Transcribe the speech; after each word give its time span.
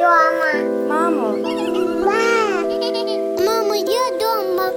дома. 0.00 0.52
Мамо. 0.88 1.36
Мамо, 3.46 3.74
я 3.74 4.18
дома. 4.20 4.70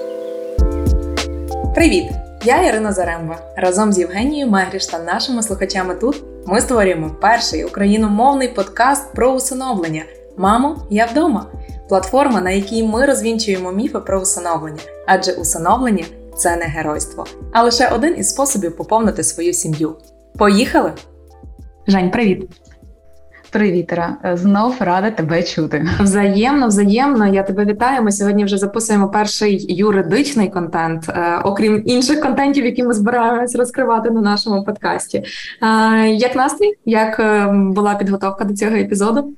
Привіт! 1.76 2.06
Я 2.44 2.68
Ірина 2.68 2.92
Заремба. 2.92 3.38
Разом 3.56 3.94
з 3.94 4.00
Євгенією 4.00 4.52
Мегріш 4.52 4.86
та 4.86 5.00
нашими 5.00 5.44
слухачами 5.44 5.96
тут 5.96 6.24
ми 6.46 6.62
створюємо 6.62 7.10
перший 7.22 7.66
україномовний 7.66 8.48
подкаст 8.48 9.14
про 9.14 9.32
усиновлення. 9.32 10.04
Мамо, 10.38 10.88
я 10.90 11.06
вдома. 11.06 11.46
Платформа, 11.90 12.42
на 12.42 12.52
якій 12.52 12.84
ми 12.84 13.06
розвінчуємо 13.06 13.72
міфи 13.72 14.00
про 14.00 14.22
усиновлення, 14.22 14.82
адже 15.08 15.32
усиновлення 15.32 16.06
це 16.38 16.56
не 16.56 16.66
геройство, 16.66 17.26
а 17.54 17.64
лише 17.64 17.88
один 17.88 18.18
із 18.18 18.30
способів 18.30 18.78
поповнити 18.78 19.24
свою 19.24 19.54
сім'ю. 19.54 19.96
Поїхали! 20.38 20.94
Жень, 21.88 22.12
привіт! 22.12 22.50
Привіт, 23.54 23.92
Іра. 23.92 24.18
знов 24.34 24.76
рада 24.80 25.12
тебе 25.12 25.44
чути. 25.44 25.90
Взаємно, 26.00 26.68
взаємно. 26.68 27.28
Я 27.28 27.44
тебе 27.44 27.66
вітаю. 27.66 28.04
Ми 28.04 28.12
сьогодні 28.12 28.46
вже 28.46 28.58
записуємо 28.58 29.10
перший 29.10 29.74
юридичний 29.74 30.50
контент, 30.50 31.10
е, 31.10 31.40
окрім 31.44 31.84
інших 31.86 32.22
контентів, 32.22 32.66
які 32.66 32.84
ми 32.84 32.94
збираємось 32.94 33.56
розкривати 33.56 34.12
на 34.12 34.22
нашому 34.22 34.64
подкасті. 34.64 35.18
Е, 35.18 36.08
як 36.08 36.36
настрій? 36.36 36.74
Як 36.86 37.20
е, 37.20 37.48
була 37.54 37.96
підготовка 37.96 38.46
до 38.46 38.54
цього 38.54 38.76
епізоду? 38.76 39.34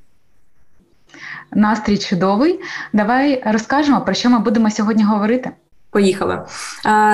Настрій 1.53 1.97
чудовий. 1.97 2.59
Давай 2.93 3.43
розкажемо 3.45 4.01
про 4.01 4.13
що 4.13 4.29
ми 4.29 4.39
будемо 4.39 4.71
сьогодні 4.71 5.03
говорити. 5.03 5.51
Поїхали. 5.95 6.41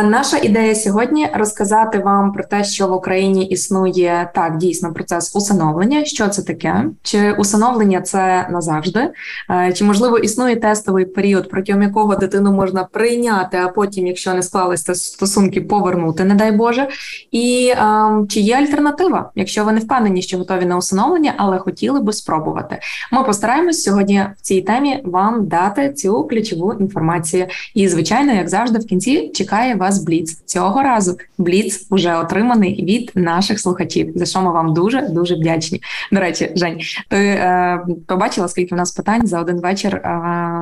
Наша 0.03 0.37
ідея 0.37 0.75
сьогодні 0.75 1.27
розказати 1.33 1.99
вам 1.99 2.33
про 2.33 2.43
те, 2.43 2.63
що 2.63 2.87
в 2.87 2.93
Україні 2.93 3.45
існує 3.45 4.31
так 4.35 4.57
дійсно 4.57 4.93
процес 4.93 5.35
усиновлення. 5.35 6.05
Що 6.05 6.27
це 6.27 6.41
таке? 6.41 6.85
Чи 7.03 7.31
усиновлення 7.31 8.01
це 8.01 8.47
назавжди? 8.51 9.09
Чи 9.73 9.83
можливо 9.83 10.17
існує 10.17 10.55
тестовий 10.55 11.05
період, 11.05 11.49
протягом 11.49 11.83
якого 11.83 12.15
дитину 12.15 12.51
можна 12.51 12.83
прийняти, 12.83 13.57
а 13.57 13.67
потім, 13.67 14.07
якщо 14.07 14.33
не 14.33 14.43
склалися 14.43 14.95
стосунки, 14.95 15.61
повернути, 15.61 16.23
не 16.23 16.35
дай 16.35 16.51
Боже. 16.51 16.87
І 17.31 17.73
чи 18.29 18.39
є 18.39 18.55
альтернатива, 18.55 19.31
якщо 19.35 19.65
ви 19.65 19.71
не 19.71 19.79
впевнені, 19.79 20.21
що 20.21 20.37
готові 20.37 20.65
на 20.65 20.77
усиновлення, 20.77 21.33
але 21.37 21.57
хотіли 21.57 21.99
би 21.99 22.13
спробувати? 22.13 22.79
Ми 23.11 23.23
постараємось 23.23 23.83
сьогодні 23.83 24.25
в 24.37 24.41
цій 24.41 24.61
темі 24.61 25.01
вам 25.03 25.47
дати 25.47 25.93
цю 25.93 26.23
ключову 26.23 26.73
інформацію. 26.73 27.45
І 27.73 27.87
звичайно, 27.87 28.33
як 28.33 28.49
завжди 28.49 28.70
завжди 28.71 28.85
в 28.85 28.89
кінці 28.89 29.31
чекає 29.33 29.75
вас 29.75 30.03
Бліц. 30.03 30.41
Цього 30.45 30.83
разу 30.83 31.17
Бліц 31.37 31.87
вже 31.91 32.15
отриманий 32.15 32.85
від 32.85 33.11
наших 33.15 33.59
слухачів, 33.59 34.11
за 34.15 34.25
що 34.25 34.41
ми 34.41 34.51
вам 34.51 34.73
дуже 34.73 35.01
дуже 35.01 35.35
вдячні. 35.35 35.81
До 36.11 36.19
речі, 36.19 36.51
Жень, 36.55 36.79
ти 37.09 37.17
е, 37.17 37.79
побачила, 38.07 38.47
скільки 38.47 38.75
в 38.75 38.77
нас 38.77 38.91
питань 38.91 39.27
за 39.27 39.39
один 39.39 39.59
вечір 39.59 39.95
е, 39.95 40.09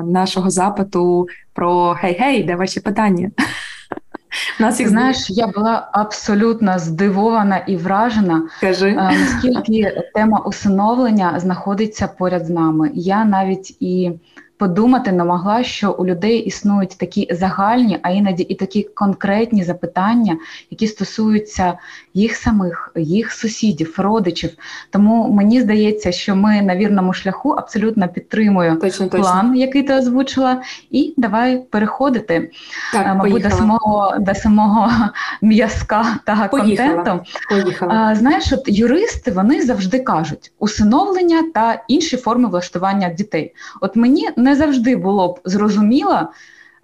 нашого 0.05 0.49
запиту 0.49 1.27
про 1.53 1.91
гей-гей, 1.91 2.43
де 2.43 2.55
ваші 2.55 2.79
питання? 2.79 3.31
Нас 4.59 4.79
їх 4.79 4.89
знаєш, 4.89 5.29
я 5.29 5.47
була 5.47 5.89
абсолютно 5.91 6.79
здивована 6.79 7.57
і 7.57 7.75
вражена, 7.75 8.43
Кажи. 8.61 8.89
Е, 8.89 8.95
наскільки 8.95 10.03
тема 10.13 10.39
усиновлення 10.39 11.39
знаходиться 11.39 12.07
поряд 12.07 12.45
з 12.45 12.49
нами. 12.49 12.91
Я 12.93 13.25
навіть 13.25 13.77
і 13.79 14.11
подумати 14.59 15.11
не 15.11 15.23
могла, 15.23 15.63
що 15.63 15.91
у 15.91 16.05
людей 16.05 16.37
існують 16.37 16.97
такі 16.97 17.27
загальні, 17.31 17.99
а 18.01 18.09
іноді 18.09 18.43
і 18.43 18.55
такі 18.55 18.83
конкретні 18.83 19.63
запитання, 19.63 20.37
які 20.69 20.87
стосуються 20.87 21.73
їх 22.13 22.35
самих, 22.35 22.91
їх 22.95 23.31
сусідів, 23.31 23.95
родичів. 23.97 24.49
Тому 24.89 25.31
мені 25.31 25.61
здається, 25.61 26.11
що 26.11 26.35
ми 26.35 26.61
на 26.61 26.75
вірному 26.75 27.13
шляху 27.13 27.49
абсолютно 27.51 28.07
підтримую 28.07 28.75
точно, 28.75 29.07
план, 29.07 29.21
точно. 29.21 29.55
який 29.55 29.83
ти 29.83 29.93
озвучила, 29.93 30.61
і 30.91 31.13
давай 31.17 31.57
переходити, 31.69 32.51
так, 32.93 33.07
е, 33.07 33.13
мабуть, 33.13 33.43
до 33.43 33.49
самого 33.49 34.15
до 34.19 34.35
самого 34.35 34.91
м'язка 35.41 36.05
та 36.25 36.47
поїхала. 36.47 36.93
контенту. 36.93 37.23
Поїхала. 37.49 37.93
А, 37.93 38.15
Знаєш, 38.15 38.53
от 38.53 38.63
юристи 38.67 39.31
вони 39.31 39.61
завжди 39.61 39.99
кажуть 39.99 40.51
усиновлення 40.59 41.43
та 41.53 41.83
інші 41.87 42.17
форми 42.17 42.49
влаштування 42.49 43.09
дітей. 43.09 43.53
От 43.81 43.95
мені 43.95 44.29
не 44.37 44.48
не 44.49 44.55
завжди 44.55 44.95
було 44.95 45.33
б 45.33 45.39
зрозуміло, 45.45 46.29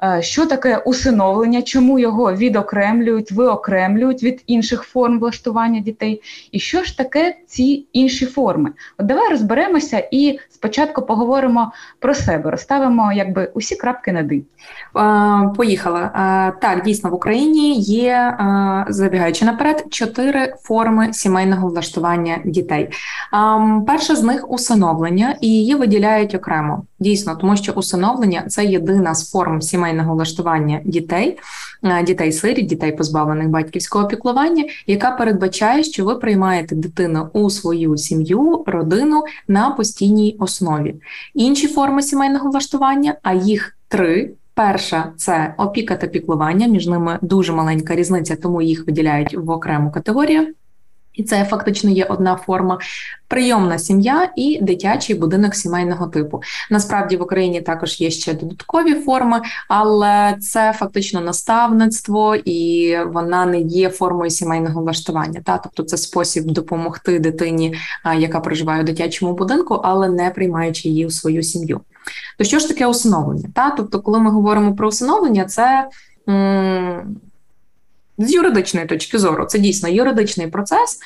Е, 0.03 0.21
що 0.21 0.45
таке 0.45 0.77
усиновлення, 0.77 1.61
чому 1.61 1.99
його 1.99 2.33
відокремлюють, 2.33 3.31
виокремлюють 3.31 4.23
від 4.23 4.43
інших 4.47 4.81
форм 4.81 5.19
влаштування 5.19 5.79
дітей, 5.79 6.21
і 6.51 6.59
що 6.59 6.83
ж 6.83 6.97
таке 6.97 7.35
ці 7.47 7.85
інші 7.93 8.25
форми? 8.25 8.71
От 8.97 9.05
давай 9.05 9.29
розберемося 9.29 10.07
і 10.11 10.39
спочатку 10.49 11.01
поговоримо 11.01 11.71
про 11.99 12.13
себе, 12.13 12.51
розставимо 12.51 13.13
якби 13.13 13.51
усі 13.53 13.75
крапки 13.75 14.11
над 14.11 14.31
«і». 14.31 14.43
Поїхала 15.57 16.11
так. 16.61 16.83
Дійсно, 16.83 17.09
в 17.09 17.13
Україні 17.13 17.79
є 17.79 18.37
забігаючи 18.87 19.45
наперед 19.45 19.85
чотири 19.89 20.53
форми 20.61 21.13
сімейного 21.13 21.67
влаштування 21.67 22.37
дітей. 22.45 22.89
Перша 23.87 24.15
з 24.15 24.23
них 24.23 24.51
усиновлення, 24.51 25.35
і 25.41 25.47
її 25.47 25.75
виділяють 25.75 26.35
окремо. 26.35 26.83
Дійсно, 26.99 27.35
тому 27.35 27.57
що 27.57 27.71
усиновлення 27.71 28.43
це 28.47 28.65
єдина 28.65 29.15
з 29.15 29.31
форм 29.31 29.61
сімейного 29.61 30.13
влаштування 30.13 30.81
дітей, 30.85 31.37
е, 31.83 32.03
дітей 32.03 32.31
сиріт, 32.31 32.65
дітей 32.65 32.91
позбавлених 32.91 33.47
батьківського 33.47 34.07
піклування, 34.07 34.63
яка 34.87 35.11
передбачає, 35.11 35.83
що 35.83 36.05
ви 36.05 36.15
приймаєте 36.15 36.75
дитину 36.75 37.29
у 37.33 37.49
свою 37.49 37.97
сім'ю, 37.97 38.63
родину 38.67 39.23
на 39.47 39.69
постійній 39.69 40.35
основі. 40.39 40.95
Інші 41.33 41.67
форми 41.67 42.01
сімейного 42.01 42.49
влаштування, 42.49 43.15
а 43.23 43.33
їх 43.33 43.77
три. 43.87 44.33
Перша 44.53 45.13
це 45.17 45.55
опіка 45.57 45.95
та 45.95 46.07
піклування, 46.07 46.67
між 46.67 46.87
ними 46.87 47.19
дуже 47.21 47.53
маленька 47.53 47.95
різниця, 47.95 48.35
тому 48.35 48.61
їх 48.61 48.87
виділяють 48.87 49.37
в 49.37 49.49
окрему 49.49 49.91
категорію. 49.91 50.47
І 51.15 51.23
це 51.23 51.45
фактично 51.45 51.89
є 51.89 52.05
одна 52.05 52.35
форма 52.35 52.79
прийомна 53.27 53.77
сім'я 53.79 54.29
і 54.35 54.59
дитячий 54.61 55.15
будинок 55.15 55.55
сімейного 55.55 56.07
типу. 56.07 56.41
Насправді 56.71 57.17
в 57.17 57.21
Україні 57.21 57.61
також 57.61 58.01
є 58.01 58.11
ще 58.11 58.33
додаткові 58.33 58.93
форми, 58.93 59.41
але 59.69 60.37
це 60.41 60.73
фактично 60.73 61.21
наставництво, 61.21 62.35
і 62.35 62.97
вона 63.05 63.45
не 63.45 63.59
є 63.59 63.89
формою 63.89 64.31
сімейного 64.31 64.81
влаштування. 64.81 65.41
Та 65.45 65.57
тобто 65.57 65.83
це 65.83 65.97
спосіб 65.97 66.45
допомогти 66.45 67.19
дитині, 67.19 67.75
яка 68.17 68.39
проживає 68.39 68.81
у 68.81 68.85
дитячому 68.85 69.33
будинку, 69.33 69.73
але 69.83 70.09
не 70.09 70.29
приймаючи 70.29 70.89
її 70.89 71.05
у 71.05 71.09
свою 71.09 71.43
сім'ю. 71.43 71.81
То 72.37 72.43
що 72.43 72.59
ж 72.59 72.67
таке 72.67 72.87
усиновлення? 72.87 73.49
Та 73.53 73.69
тобто, 73.69 74.01
коли 74.01 74.19
ми 74.19 74.31
говоримо 74.31 74.75
про 74.75 74.87
усиновлення, 74.87 75.45
це 75.45 75.87
з 78.17 78.33
юридичної 78.33 78.85
точки 78.85 79.19
зору, 79.19 79.45
це 79.45 79.59
дійсно 79.59 79.89
юридичний 79.89 80.47
процес, 80.47 80.99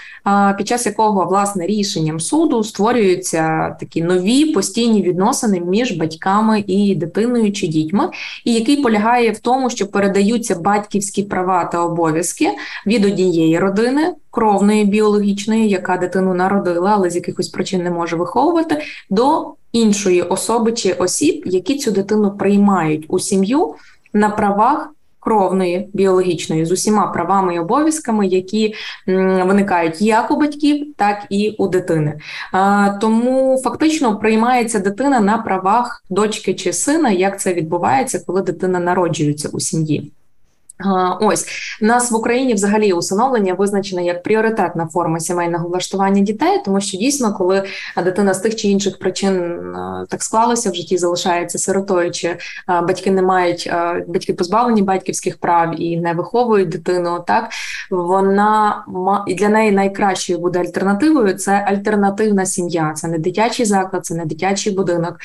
під 0.58 0.68
час 0.68 0.86
якого 0.86 1.26
власне 1.26 1.66
рішенням 1.68 2.20
суду 2.20 2.64
створюються 2.64 3.76
такі 3.80 4.02
нові 4.02 4.46
постійні 4.46 5.02
відносини 5.02 5.60
між 5.60 5.92
батьками 5.92 6.64
і 6.68 6.96
дитиною 6.96 7.52
чи 7.52 7.68
дітьми, 7.68 8.10
і 8.46 8.54
який 8.54 8.78
полягає 8.82 9.32
в 9.32 9.40
тому, 9.40 9.70
що 9.70 9.88
передаються 9.88 10.56
батьківські 10.56 11.24
права 11.24 11.66
та 11.66 11.84
обов'язки 11.84 12.50
від 12.86 13.06
однієї 13.06 13.60
родини, 13.60 14.14
кровної 14.32 14.86
біологічної, 14.86 15.70
яка 15.70 15.98
дитину 15.98 16.34
народила, 16.34 16.92
але 16.96 17.10
з 17.10 17.16
якихось 17.16 17.50
причин 17.50 17.84
не 17.84 17.92
може 17.92 18.16
виховувати, 18.16 18.82
до 19.10 19.54
іншої 19.72 20.22
особи 20.22 20.72
чи 20.72 20.94
осіб, 20.94 21.44
які 21.46 21.78
цю 21.78 21.92
дитину 21.92 22.32
приймають 22.32 23.06
у 23.08 23.20
сім'ю 23.20 23.74
на 24.14 24.30
правах 24.30 24.90
кровної 25.20 25.90
біологічної 25.94 26.66
з 26.66 26.72
усіма 26.72 27.08
правами 27.08 27.56
і 27.56 27.60
обов'язками, 27.60 28.28
які 28.28 28.74
виникають 29.46 30.02
як 30.02 30.32
у 30.32 30.40
батьків, 30.40 30.94
так 30.98 31.26
і 31.30 31.56
у 31.58 31.68
дитини. 31.68 32.20
Тому 33.02 33.62
фактично 33.64 34.20
приймається 34.20 34.80
дитина 34.80 35.20
на 35.20 35.38
правах 35.38 36.04
дочки 36.10 36.54
чи 36.54 36.74
сина, 36.74 37.12
як 37.12 37.40
це 37.40 37.54
відбувається, 37.54 38.24
коли 38.28 38.42
дитина 38.42 38.80
народжується 38.80 39.50
у 39.54 39.60
сім'ї. 39.60 40.12
Ось 41.20 41.46
нас 41.82 42.12
в 42.12 42.16
Україні 42.16 42.54
взагалі 42.54 42.94
усиновлення 42.94 43.54
визначене 43.54 44.06
як 44.06 44.24
пріоритетна 44.24 44.88
форма 44.88 45.20
сімейного 45.20 45.68
влаштування 45.68 46.22
дітей, 46.22 46.62
тому 46.66 46.82
що 46.82 46.98
дійсно, 46.98 47.34
коли 47.34 47.64
дитина 48.04 48.34
з 48.34 48.40
тих 48.40 48.56
чи 48.56 48.68
інших 48.68 49.00
причин 49.00 49.60
так 50.10 50.24
склалася 50.24 50.72
в 50.72 50.76
житті, 50.76 50.98
залишається 50.98 51.58
сиротою, 51.58 52.12
чи 52.12 52.38
батьки 52.68 53.12
не 53.12 53.22
мають 53.22 53.72
батьки 54.08 54.34
позбавлені 54.34 54.82
батьківських 54.82 55.38
прав 55.38 55.82
і 55.82 55.98
не 55.98 56.14
виховують 56.14 56.70
дитину. 56.70 57.24
Так 57.28 57.50
вона 57.90 58.86
і 59.28 59.36
для 59.36 59.50
неї 59.50 59.72
найкращою 59.72 60.40
буде 60.40 60.60
альтернативою. 60.60 61.34
Це 61.34 61.66
альтернативна 61.68 62.46
сім'я. 62.46 62.94
Це 62.96 63.08
не 63.08 63.18
дитячий 63.18 63.66
заклад, 63.66 64.06
це 64.06 64.16
не 64.16 64.26
дитячий 64.26 64.74
будинок. 64.74 65.18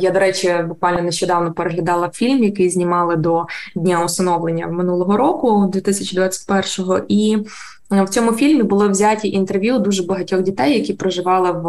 Я 0.00 0.10
до 0.10 0.18
речі, 0.18 0.54
буквально 0.68 1.02
нещодавно 1.02 1.52
переглядала 1.52 2.10
фільм, 2.10 2.44
який 2.44 2.70
знімали 2.70 3.16
до 3.16 3.46
дня 3.74 4.04
усиновлення 4.04 4.77
минулого 4.78 5.16
року, 5.16 5.70
2021-го, 5.74 7.00
і 7.08 7.36
в 7.90 8.08
цьому 8.08 8.32
фільмі 8.32 8.62
були 8.62 8.88
взяті 8.88 9.28
інтерв'ю 9.28 9.78
дуже 9.78 10.02
багатьох 10.02 10.42
дітей, 10.42 10.74
які 10.74 10.92
проживали 10.92 11.52
в 11.52 11.68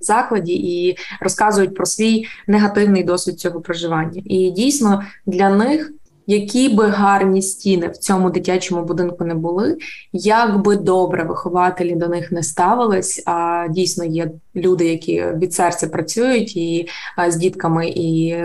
закладі 0.00 0.52
і 0.52 0.96
розказують 1.20 1.74
про 1.74 1.86
свій 1.86 2.26
негативний 2.46 3.04
досвід 3.04 3.40
цього 3.40 3.60
проживання. 3.60 4.22
І 4.24 4.50
дійсно 4.50 5.02
для 5.26 5.50
них 5.50 5.92
які 6.26 6.68
би 6.68 6.86
гарні 6.86 7.42
стіни 7.42 7.88
в 7.88 7.96
цьому 7.96 8.30
дитячому 8.30 8.84
будинку 8.84 9.24
не 9.24 9.34
були, 9.34 9.78
як 10.12 10.62
би 10.62 10.76
добре 10.76 11.24
вихователі 11.24 11.94
до 11.94 12.08
них 12.08 12.32
не 12.32 12.42
ставились, 12.42 13.22
а 13.26 13.66
дійсно 13.70 14.04
є 14.04 14.30
люди, 14.56 14.84
які 14.86 15.24
від 15.36 15.54
серця 15.54 15.86
працюють 15.86 16.56
і 16.56 16.88
з 17.28 17.36
дітками 17.36 17.88
і 17.88 18.36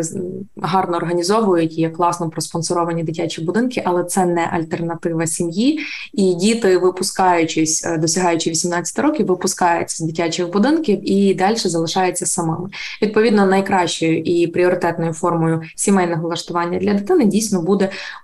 гарно 0.62 0.98
організовують 0.98 1.80
і 1.80 1.90
класно 1.90 2.30
проспонсоровані 2.30 3.04
дитячі 3.04 3.42
будинки, 3.42 3.82
але 3.86 4.04
це 4.04 4.26
не 4.26 4.50
альтернатива 4.52 5.28
сім'ї. 5.28 5.80
І 6.14 6.34
діти, 6.34 6.78
випускаючись, 6.78 7.86
е, 7.86 7.98
досягаючи 7.98 8.50
18 8.50 9.00
років, 9.00 9.28
випускаються 9.28 10.04
з 10.04 10.08
дитячих 10.08 10.52
будинків 10.52 11.12
і 11.12 11.34
далі 11.34 11.56
залишаються 11.56 12.26
самими. 12.26 12.70
Відповідно, 13.02 13.46
найкращою 13.46 14.18
і 14.18 14.48
пріоритетною 14.48 15.14
формою 15.14 15.62
сімейного 15.76 16.28
влаштування 16.28 16.80
для 16.80 16.94
дитини 16.94 17.26
дійсно 17.26 17.62
буде 17.62 17.71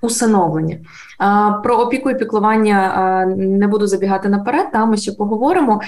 усиновлення. 0.01 0.77
Про 1.63 1.77
опіку 1.77 2.09
і 2.09 2.17
піклування 2.17 3.25
не 3.37 3.67
буду 3.67 3.87
забігати 3.87 4.29
наперед. 4.29 4.71
Там 4.71 4.89
ми 4.89 4.97
ще 4.97 5.11
поговоримо. 5.11 5.81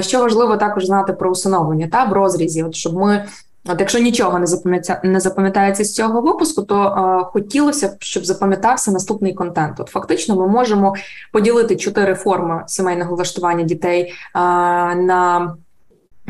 Що 0.00 0.20
важливо 0.20 0.56
також 0.56 0.86
знати 0.86 1.12
про 1.12 1.30
усиновлення 1.30 1.88
та 1.92 2.04
в 2.04 2.12
розрізі, 2.12 2.62
от 2.62 2.74
щоб 2.74 2.94
ми. 2.94 3.24
От 3.68 3.80
якщо 3.80 3.98
нічого 3.98 4.38
не 4.38 4.46
запам'ятається 4.46 5.00
не 5.08 5.20
запам'ятається 5.20 5.84
з 5.84 5.94
цього 5.94 6.20
випуску, 6.20 6.62
то 6.62 6.84
е, 6.84 7.24
хотілося 7.32 7.88
б, 7.88 7.96
щоб 7.98 8.24
запам'ятався 8.24 8.90
наступний 8.90 9.34
контент. 9.34 9.80
От 9.80 9.88
фактично, 9.88 10.36
ми 10.36 10.48
можемо 10.48 10.94
поділити 11.32 11.76
чотири 11.76 12.14
форми 12.14 12.64
сімейного 12.66 13.16
влаштування 13.16 13.62
дітей 13.62 14.02
е, 14.02 14.38
на 14.94 15.54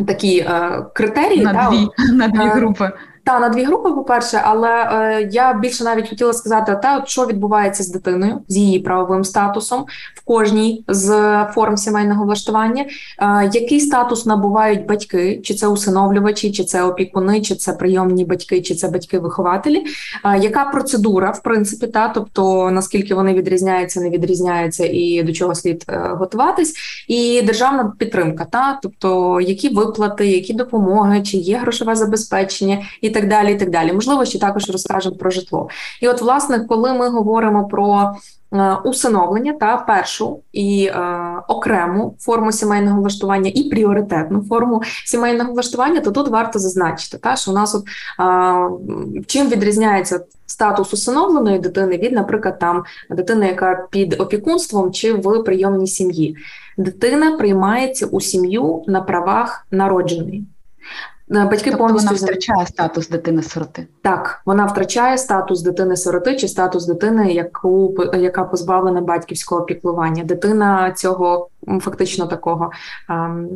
такі 0.07 0.39
е, 0.39 0.85
критерії 0.95 1.45
на 1.45 1.55
та, 1.55 1.71
дві, 1.71 1.89
на 2.13 2.29
дві 2.29 2.49
групи. 2.49 2.93
Та 3.27 3.41
на 3.41 3.49
дві 3.49 3.65
групи, 3.65 3.91
по-перше, 3.91 4.41
але 4.45 4.71
е, 4.71 5.29
я 5.33 5.55
більше 5.55 5.85
навіть 5.85 6.09
хотіла 6.09 6.33
сказати, 6.33 6.79
от 6.99 7.09
що 7.09 7.27
відбувається 7.27 7.83
з 7.83 7.89
дитиною, 7.89 8.41
з 8.49 8.57
її 8.57 8.79
правовим 8.79 9.25
статусом 9.25 9.85
в 10.15 10.25
кожній 10.25 10.85
з 10.89 11.09
форм 11.55 11.77
сімейного 11.77 12.25
влаштування, 12.25 12.85
е, 13.19 13.51
який 13.53 13.81
статус 13.81 14.27
набувають 14.27 14.87
батьки, 14.87 15.41
чи 15.45 15.55
це 15.55 15.69
усиновлювачі, 15.69 16.53
чи 16.53 16.65
це 16.65 16.83
опікуни, 16.83 17.41
чи 17.41 17.55
це 17.55 17.73
прийомні 17.73 18.25
батьки, 18.25 18.63
чи 18.63 18.75
це 18.75 18.89
батьки-вихователі. 18.89 19.83
Е, 20.25 20.39
яка 20.39 20.65
процедура, 20.65 21.31
в 21.31 21.43
принципі, 21.43 21.87
та 21.87 22.09
тобто 22.09 22.71
наскільки 22.71 23.15
вони 23.15 23.35
відрізняються, 23.35 24.01
не 24.01 24.11
відрізняються, 24.11 24.87
і 24.87 25.23
до 25.23 25.33
чого 25.33 25.55
слід 25.55 25.85
е, 25.89 26.11
готуватись, 26.19 26.75
і 27.09 27.43
державна 27.43 27.93
підтримка, 27.99 28.45
та 28.45 28.79
тобто 28.83 29.41
які 29.41 29.69
виплати, 29.69 30.27
які 30.27 30.53
допомоги, 30.53 31.23
чи 31.23 31.37
є 31.37 31.57
грошове 31.57 31.95
забезпечення 31.95 32.79
і 33.01 33.16
так 33.21 33.29
далі. 33.29 33.53
і 33.53 33.57
так 33.57 33.71
далі. 33.71 33.93
Можливо, 33.93 34.25
ще 34.25 34.39
також 34.39 34.71
розкажемо 34.71 35.17
про 35.17 35.31
житло. 35.31 35.69
І 36.03 36.09
от, 36.09 36.21
власне, 36.21 36.61
коли 36.61 36.93
ми 36.93 37.09
говоримо 37.09 37.69
про 37.69 38.15
е, 38.53 38.77
усиновлення 38.85 39.53
та 39.53 39.77
першу 39.77 40.41
і 40.53 40.85
е, 40.85 40.99
окрему 41.49 42.17
форму 42.21 42.53
сімейного 42.53 43.01
влаштування 43.01 43.51
і 43.55 43.69
пріоритетну 43.69 44.43
форму 44.43 44.83
сімейного 45.05 45.53
влаштування, 45.53 46.01
то 46.01 46.11
тут 46.11 46.29
варто 46.29 46.59
зазначити, 46.59 47.19
та 47.19 47.37
що 47.37 47.51
у 47.51 47.55
нас 47.55 47.75
от 47.75 47.85
е, 48.21 49.25
чим 49.27 49.49
відрізняється 49.49 50.21
статус 50.47 50.93
усиновленої 50.93 51.59
дитини 51.59 51.97
від, 51.97 52.13
наприклад, 52.13 52.59
там 52.59 52.85
дитини, 53.11 53.47
яка 53.47 53.87
під 53.91 54.21
опікунством 54.21 54.93
чи 54.93 55.13
в 55.13 55.45
прийомній 55.45 55.87
сім'ї. 55.87 56.37
Дитина 56.79 57.37
приймається 57.37 58.07
у 58.07 58.21
сім'ю 58.21 58.85
на 58.87 59.01
правах 59.01 59.67
народженої. 59.71 60.45
Е, 61.31 61.45
батьки 61.45 61.71
тобто 61.71 61.79
повністю 61.79 62.09
вона 62.09 62.19
втрачає 62.19 62.67
статус 62.67 63.09
дитини-сироти. 63.09 63.87
Так, 64.03 64.43
вона 64.47 64.67
втрачає 64.67 65.19
статус 65.19 65.63
дитини-сироти 65.63 66.37
чи 66.37 66.49
статус 66.49 66.87
дитини, 66.87 67.33
яку 67.33 67.95
яка 68.15 68.45
позбавлена 68.45 69.01
батьківського 69.01 69.63
піклування. 69.63 70.25
Дитина 70.25 70.93
цього 70.93 71.49
фактично 71.81 72.27
такого. 72.27 72.71
Ем, 73.11 73.49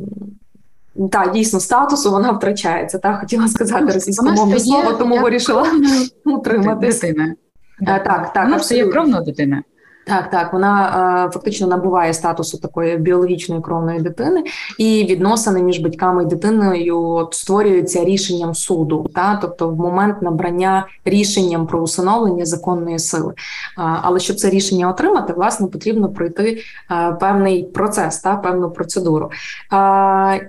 так, 1.13 1.33
дійсно, 1.33 1.61
статусу 1.61 2.11
вона 2.11 2.33
втрачається. 2.33 2.99
Так, 2.99 3.21
хотіла 3.21 3.49
сказати 3.49 3.93
російськомовне 3.93 4.61
слово, 4.61 4.93
тому 4.93 5.19
вирішила 5.19 5.67
утриматися. 6.25 7.07
Дитина. 7.07 7.35
Е, 7.83 8.01
так, 8.05 8.33
так, 8.33 8.45
вона 8.45 8.59
стає 8.59 8.87
кровною 8.87 9.25
дитиною. 9.25 9.63
Так, 10.11 10.31
так, 10.31 10.53
вона 10.53 11.27
е, 11.27 11.31
фактично 11.31 11.67
набуває 11.67 12.15
статусу 12.15 12.59
такої 12.59 12.97
біологічної 12.97 13.61
кровної 13.61 14.01
дитини, 14.01 14.45
і 14.79 15.07
відносини 15.11 15.63
між 15.63 15.79
батьками 15.79 16.23
і 16.23 16.27
дитиною 16.27 17.03
от, 17.03 17.35
створюються 17.35 18.05
рішенням 18.05 18.55
суду, 18.55 19.07
та 19.15 19.39
тобто 19.43 19.69
в 19.69 19.77
момент 19.77 20.23
набрання 20.23 20.87
рішенням 21.05 21.67
про 21.67 21.81
усиновлення 21.81 22.45
законної 22.45 22.99
сили. 22.99 23.35
А, 23.77 23.97
але 24.03 24.21
щоб 24.21 24.37
це 24.37 24.51
рішення 24.51 24.91
отримати, 24.91 25.33
власне, 25.33 25.67
потрібно 25.67 26.09
пройти 26.09 26.63
а, 26.89 27.13
певний 27.13 27.63
процес, 27.63 28.19
та 28.19 28.37
певну 28.37 28.71
процедуру. 28.71 29.31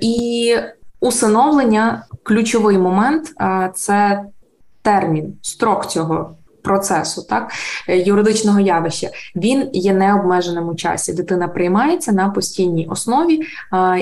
І 0.02 0.56
усиновлення 1.00 2.06
ключовий 2.24 2.78
момент 2.78 3.34
це 3.74 4.24
термін, 4.82 5.34
строк 5.42 5.86
цього 5.86 6.36
процесу, 6.62 7.22
так 7.30 7.52
е, 7.90 7.98
юридичного 7.98 8.60
явища, 8.60 9.10
він 9.36 9.70
є 9.74 9.94
необмеженим 9.94 10.70
у 10.70 10.76
часі. 10.76 11.14
Дитина 11.14 11.48
приймається 11.48 12.12
на 12.12 12.30
постійній 12.30 12.88
основі 12.88 13.42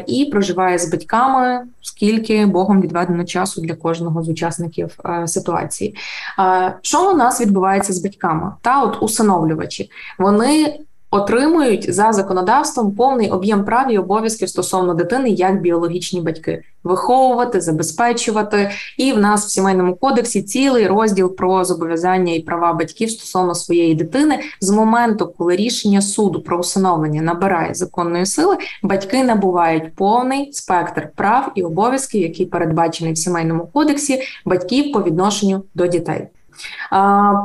і 0.08 0.26
проживає 0.26 0.80
з 0.80 0.92
батьками, 0.92 1.66
скільки 1.82 2.46
Богом 2.46 2.82
відведено 2.82 3.24
часу 3.24 3.62
для 3.62 3.76
кожного 3.76 4.24
з 4.24 4.30
учасників 4.30 4.96
а, 5.04 5.28
ситуації. 5.28 5.96
Що 6.82 7.12
у 7.12 7.16
нас 7.16 7.42
відбувається 7.42 7.94
з 7.94 8.04
батьками? 8.04 8.52
Та 8.62 8.84
от 8.84 9.04
усиновлювачі 9.04 9.92
вони 10.20 10.80
отримують 11.12 11.94
за 11.94 12.12
законодавством 12.12 12.92
повний 12.96 13.30
об'єм 13.30 13.66
прав 13.66 13.92
і 13.92 13.98
обов'язків 13.98 14.50
стосовно 14.50 14.94
дитини 14.94 15.30
як 15.30 15.62
біологічні 15.62 16.22
батьки 16.22 16.64
виховувати, 16.84 17.62
забезпечувати. 17.62 18.72
І 18.98 19.14
в 19.14 19.18
нас 19.18 19.46
в 19.46 19.50
сімейному 19.50 19.96
кодексі 19.96 20.42
цілий 20.42 20.88
розділ 20.88 21.36
про 21.36 21.66
зобов'язання 21.66 22.34
і 22.34 22.40
права 22.40 22.74
батьків 22.74 23.12
стосовно 23.12 23.56
своєї 23.56 23.96
дитини 23.96 24.40
з 24.62 24.70
моменту, 24.70 25.34
коли 25.38 25.56
рішення 25.56 26.02
суду 26.02 26.42
про 26.42 26.60
усиновлення 26.60 27.22
набирає 27.22 27.74
законної 27.74 28.26
сили, 28.26 28.58
батьки 28.84 29.24
набувають 29.24 29.96
повний 29.96 30.54
спектр 30.54 31.10
прав 31.16 31.52
і 31.56 31.64
обов'язків, 31.64 32.22
які 32.22 32.46
передбачені 32.46 33.14
в 33.14 33.18
сімейному 33.18 33.70
кодексі 33.74 34.22
батьків 34.46 34.92
по 34.92 35.04
відношенню 35.04 35.64
до 35.76 35.88
дітей. 35.88 36.28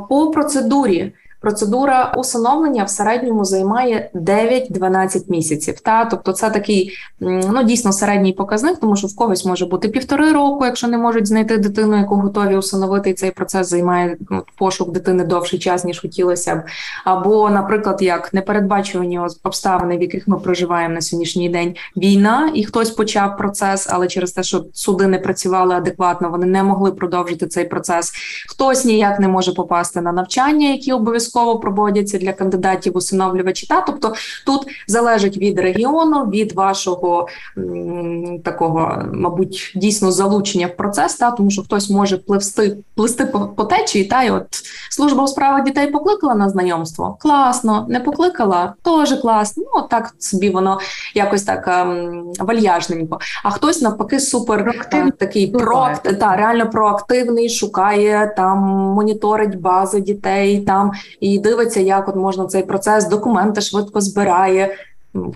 По 0.08 0.30
процедурі 0.30 1.12
процедура 1.44 2.12
усиновлення 2.16 2.84
в 2.84 2.90
середньому 2.90 3.44
займає 3.44 4.10
9-12 4.14 5.22
місяців. 5.28 5.80
Та 5.80 6.04
тобто, 6.04 6.32
це 6.32 6.50
такий 6.50 6.92
ну 7.20 7.62
дійсно 7.62 7.92
середній 7.92 8.32
показник, 8.32 8.78
тому 8.80 8.96
що 8.96 9.06
в 9.06 9.16
когось 9.16 9.44
може 9.44 9.66
бути 9.66 9.88
півтори 9.88 10.32
року, 10.32 10.64
якщо 10.64 10.88
не 10.88 10.98
можуть 10.98 11.26
знайти 11.26 11.58
дитину, 11.58 11.96
яку 11.96 12.16
готові 12.16 12.56
усиновити, 12.56 13.10
і 13.10 13.14
цей 13.14 13.30
процес 13.30 13.68
займає 13.68 14.16
ну, 14.30 14.42
пошук 14.58 14.92
дитини 14.92 15.24
довший 15.24 15.58
час 15.58 15.84
ніж 15.84 16.00
хотілося 16.00 16.56
б. 16.56 16.62
Або, 17.04 17.50
наприклад, 17.50 18.02
як 18.02 18.34
непередбачувані 18.34 19.20
обставини, 19.42 19.98
в 19.98 20.02
яких 20.02 20.28
ми 20.28 20.38
проживаємо 20.38 20.94
на 20.94 21.00
сьогоднішній 21.00 21.48
день 21.48 21.74
війна, 21.96 22.50
і 22.54 22.64
хтось 22.64 22.90
почав 22.90 23.36
процес, 23.36 23.88
але 23.90 24.06
через 24.06 24.32
те, 24.32 24.42
що 24.42 24.64
суди 24.72 25.06
не 25.06 25.18
працювали 25.18 25.74
адекватно, 25.74 26.30
вони 26.30 26.46
не 26.46 26.62
могли 26.62 26.92
продовжити 26.92 27.46
цей 27.46 27.64
процес. 27.64 28.12
Хтось 28.48 28.84
ніяк 28.84 29.20
не 29.20 29.28
може 29.28 29.52
попасти 29.52 30.00
на 30.00 30.12
навчання, 30.12 30.68
які 30.68 30.92
обов'язково 30.92 31.33
обов'язково 31.34 31.60
проводяться 31.60 32.18
для 32.18 32.32
кандидатів 32.32 32.96
усиновлювачі. 32.96 33.66
Та 33.66 33.80
тобто 33.80 34.12
тут 34.46 34.66
залежить 34.86 35.36
від 35.36 35.58
регіону, 35.58 36.24
від 36.24 36.52
вашого 36.52 37.28
м, 37.58 38.38
такого, 38.44 39.02
мабуть, 39.12 39.72
дійсно 39.76 40.12
залучення 40.12 40.66
в 40.66 40.76
процес, 40.76 41.14
та 41.14 41.30
тому 41.30 41.50
що 41.50 41.62
хтось 41.62 41.90
може 41.90 42.18
пливсти 42.18 42.76
плисти 42.94 43.26
по, 43.26 43.40
по 43.40 43.64
течії, 43.64 44.04
та 44.04 44.22
й 44.22 44.30
от 44.30 44.46
служба 44.90 45.24
у 45.24 45.26
справах 45.26 45.64
дітей 45.64 45.90
покликала 45.90 46.34
на 46.34 46.48
знайомство. 46.48 47.16
Класно, 47.20 47.86
не 47.88 48.00
покликала, 48.00 48.74
теж 48.82 49.12
класно. 49.20 49.64
Ну 49.76 49.82
так 49.90 50.14
собі 50.18 50.50
воно 50.50 50.78
якось 51.14 51.42
так 51.42 51.68
ем, 51.68 52.32
вальяжненько. 52.38 53.18
А 53.44 53.50
хтось 53.50 53.82
навпаки 53.82 54.20
супер 54.20 54.86
е, 54.92 55.10
такий 55.18 55.46
про 55.46 55.90
та 56.20 56.36
реально 56.36 56.70
проактивний, 56.70 57.48
шукає 57.48 58.34
там, 58.36 58.58
моніторить 58.94 59.60
бази 59.60 60.00
дітей 60.00 60.60
там 60.60 60.92
і 61.24 61.38
дивиться, 61.38 61.80
як 61.80 62.08
от 62.08 62.16
можна 62.16 62.46
цей 62.46 62.62
процес, 62.62 63.08
документи 63.08 63.60
швидко 63.60 64.00
збирає. 64.00 64.74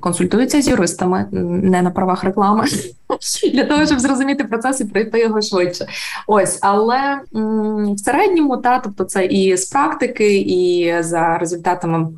Консультується 0.00 0.62
з 0.62 0.68
юристами 0.68 1.26
не 1.32 1.82
на 1.82 1.90
правах 1.90 2.24
реклами 2.24 2.64
для 3.52 3.64
того, 3.64 3.86
щоб 3.86 4.00
зрозуміти 4.00 4.44
процес 4.44 4.80
і 4.80 4.84
пройти 4.84 5.20
його 5.20 5.42
швидше. 5.42 5.86
Ось, 6.26 6.58
але 6.62 7.20
м, 7.36 7.94
в 7.94 7.98
середньому, 7.98 8.56
та 8.56 8.78
тобто, 8.78 9.04
це 9.04 9.26
і 9.26 9.56
з 9.56 9.66
практики, 9.66 10.38
і 10.38 10.94
за 11.00 11.38
результатами 11.38 12.08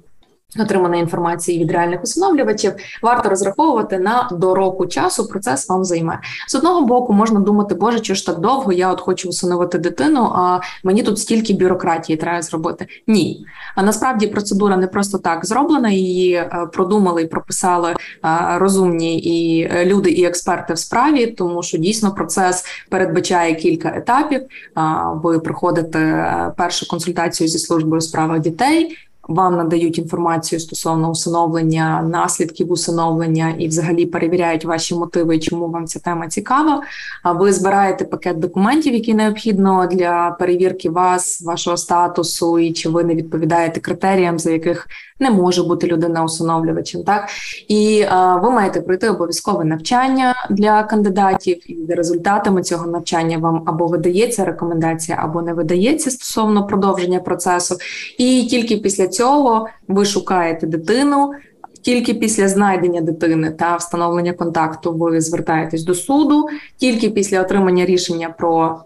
отриманої 0.58 1.02
інформації 1.02 1.58
від 1.58 1.70
реальних 1.70 2.02
усиновлювачів, 2.02 2.72
варто 3.02 3.28
розраховувати 3.28 3.98
на 3.98 4.28
до 4.32 4.54
року 4.54 4.86
часу. 4.86 5.28
Процес 5.28 5.68
вам 5.68 5.84
займе 5.84 6.20
з 6.48 6.54
одного 6.54 6.86
боку. 6.86 7.12
Можна 7.12 7.40
думати, 7.40 7.74
боже, 7.74 8.00
чи 8.00 8.14
ж 8.14 8.26
так 8.26 8.38
довго 8.38 8.72
я 8.72 8.92
от 8.92 9.00
хочу 9.00 9.28
усиновити 9.28 9.78
дитину, 9.78 10.32
а 10.34 10.60
мені 10.84 11.02
тут 11.02 11.18
стільки 11.18 11.54
бюрократії 11.54 12.16
треба 12.16 12.42
зробити. 12.42 12.86
Ні, 13.06 13.46
а 13.74 13.82
насправді 13.82 14.26
процедура 14.26 14.76
не 14.76 14.86
просто 14.86 15.18
так 15.18 15.46
зроблена. 15.46 15.90
Її 15.90 16.34
е, 16.34 16.68
продумали 16.72 17.22
і 17.22 17.26
прописали 17.26 17.90
е, 17.90 17.96
розумні 18.58 19.18
і 19.18 19.62
е, 19.62 19.84
люди, 19.86 20.10
і 20.10 20.24
експерти 20.24 20.74
в 20.74 20.78
справі, 20.78 21.26
тому 21.26 21.62
що 21.62 21.78
дійсно 21.78 22.14
процес 22.14 22.64
передбачає 22.88 23.54
кілька 23.54 23.88
етапів. 23.88 24.40
Ви 25.14 25.38
проходите 25.38 26.52
першу 26.56 26.88
консультацію 26.88 27.48
зі 27.48 27.58
службою 27.58 27.98
у 27.98 28.00
справах 28.00 28.40
дітей 28.40 28.96
вам 29.28 29.56
надають 29.56 29.98
інформацію 29.98 30.60
стосовно 30.60 31.10
усиновлення, 31.10 32.02
наслідків 32.02 32.72
усиновлення 32.72 33.54
і, 33.58 33.68
взагалі, 33.68 34.06
перевіряють 34.06 34.64
ваші 34.64 34.94
мотиви, 34.94 35.38
чому 35.38 35.68
вам 35.68 35.86
ця 35.86 35.98
тема 35.98 36.28
цікава. 36.28 36.82
А 37.22 37.32
ви 37.32 37.52
збираєте 37.52 38.04
пакет 38.04 38.38
документів, 38.38 38.94
які 38.94 39.14
необхідно 39.14 39.88
для 39.92 40.36
перевірки 40.38 40.90
вас, 40.90 41.42
вашого 41.42 41.76
статусу, 41.76 42.58
і 42.58 42.72
чи 42.72 42.88
ви 42.88 43.04
не 43.04 43.14
відповідаєте 43.14 43.80
критеріям, 43.80 44.38
за 44.38 44.50
яких 44.50 44.86
не 45.20 45.30
може 45.30 45.62
бути 45.62 45.86
людина 45.86 46.24
усиновлювачем. 46.24 47.02
Так 47.02 47.28
і 47.68 48.04
а, 48.10 48.36
ви 48.36 48.50
маєте 48.50 48.80
пройти 48.80 49.08
обов'язкове 49.08 49.64
навчання 49.64 50.34
для 50.50 50.82
кандидатів, 50.82 51.70
і 51.70 51.86
за 51.86 51.94
результатами 51.94 52.62
цього 52.62 52.86
навчання 52.86 53.38
вам 53.38 53.62
або 53.66 53.86
видається 53.86 54.44
рекомендація, 54.44 55.18
або 55.22 55.42
не 55.42 55.52
видається 55.52 56.10
стосовно 56.10 56.66
продовження 56.66 57.18
процесу. 57.18 57.76
І 58.18 58.46
тільки 58.50 58.76
після 58.76 59.08
цього 59.08 59.68
ви 59.88 60.04
шукаєте 60.04 60.66
дитину. 60.66 61.32
Тільки 61.82 62.14
після 62.14 62.48
знайдення 62.48 63.00
дитини 63.00 63.50
та 63.50 63.76
встановлення 63.76 64.32
контакту 64.32 64.92
ви 64.92 65.20
звертаєтесь 65.20 65.84
до 65.84 65.94
суду. 65.94 66.46
Тільки 66.76 67.10
після 67.10 67.40
отримання 67.40 67.84
рішення 67.84 68.34
про 68.38 68.80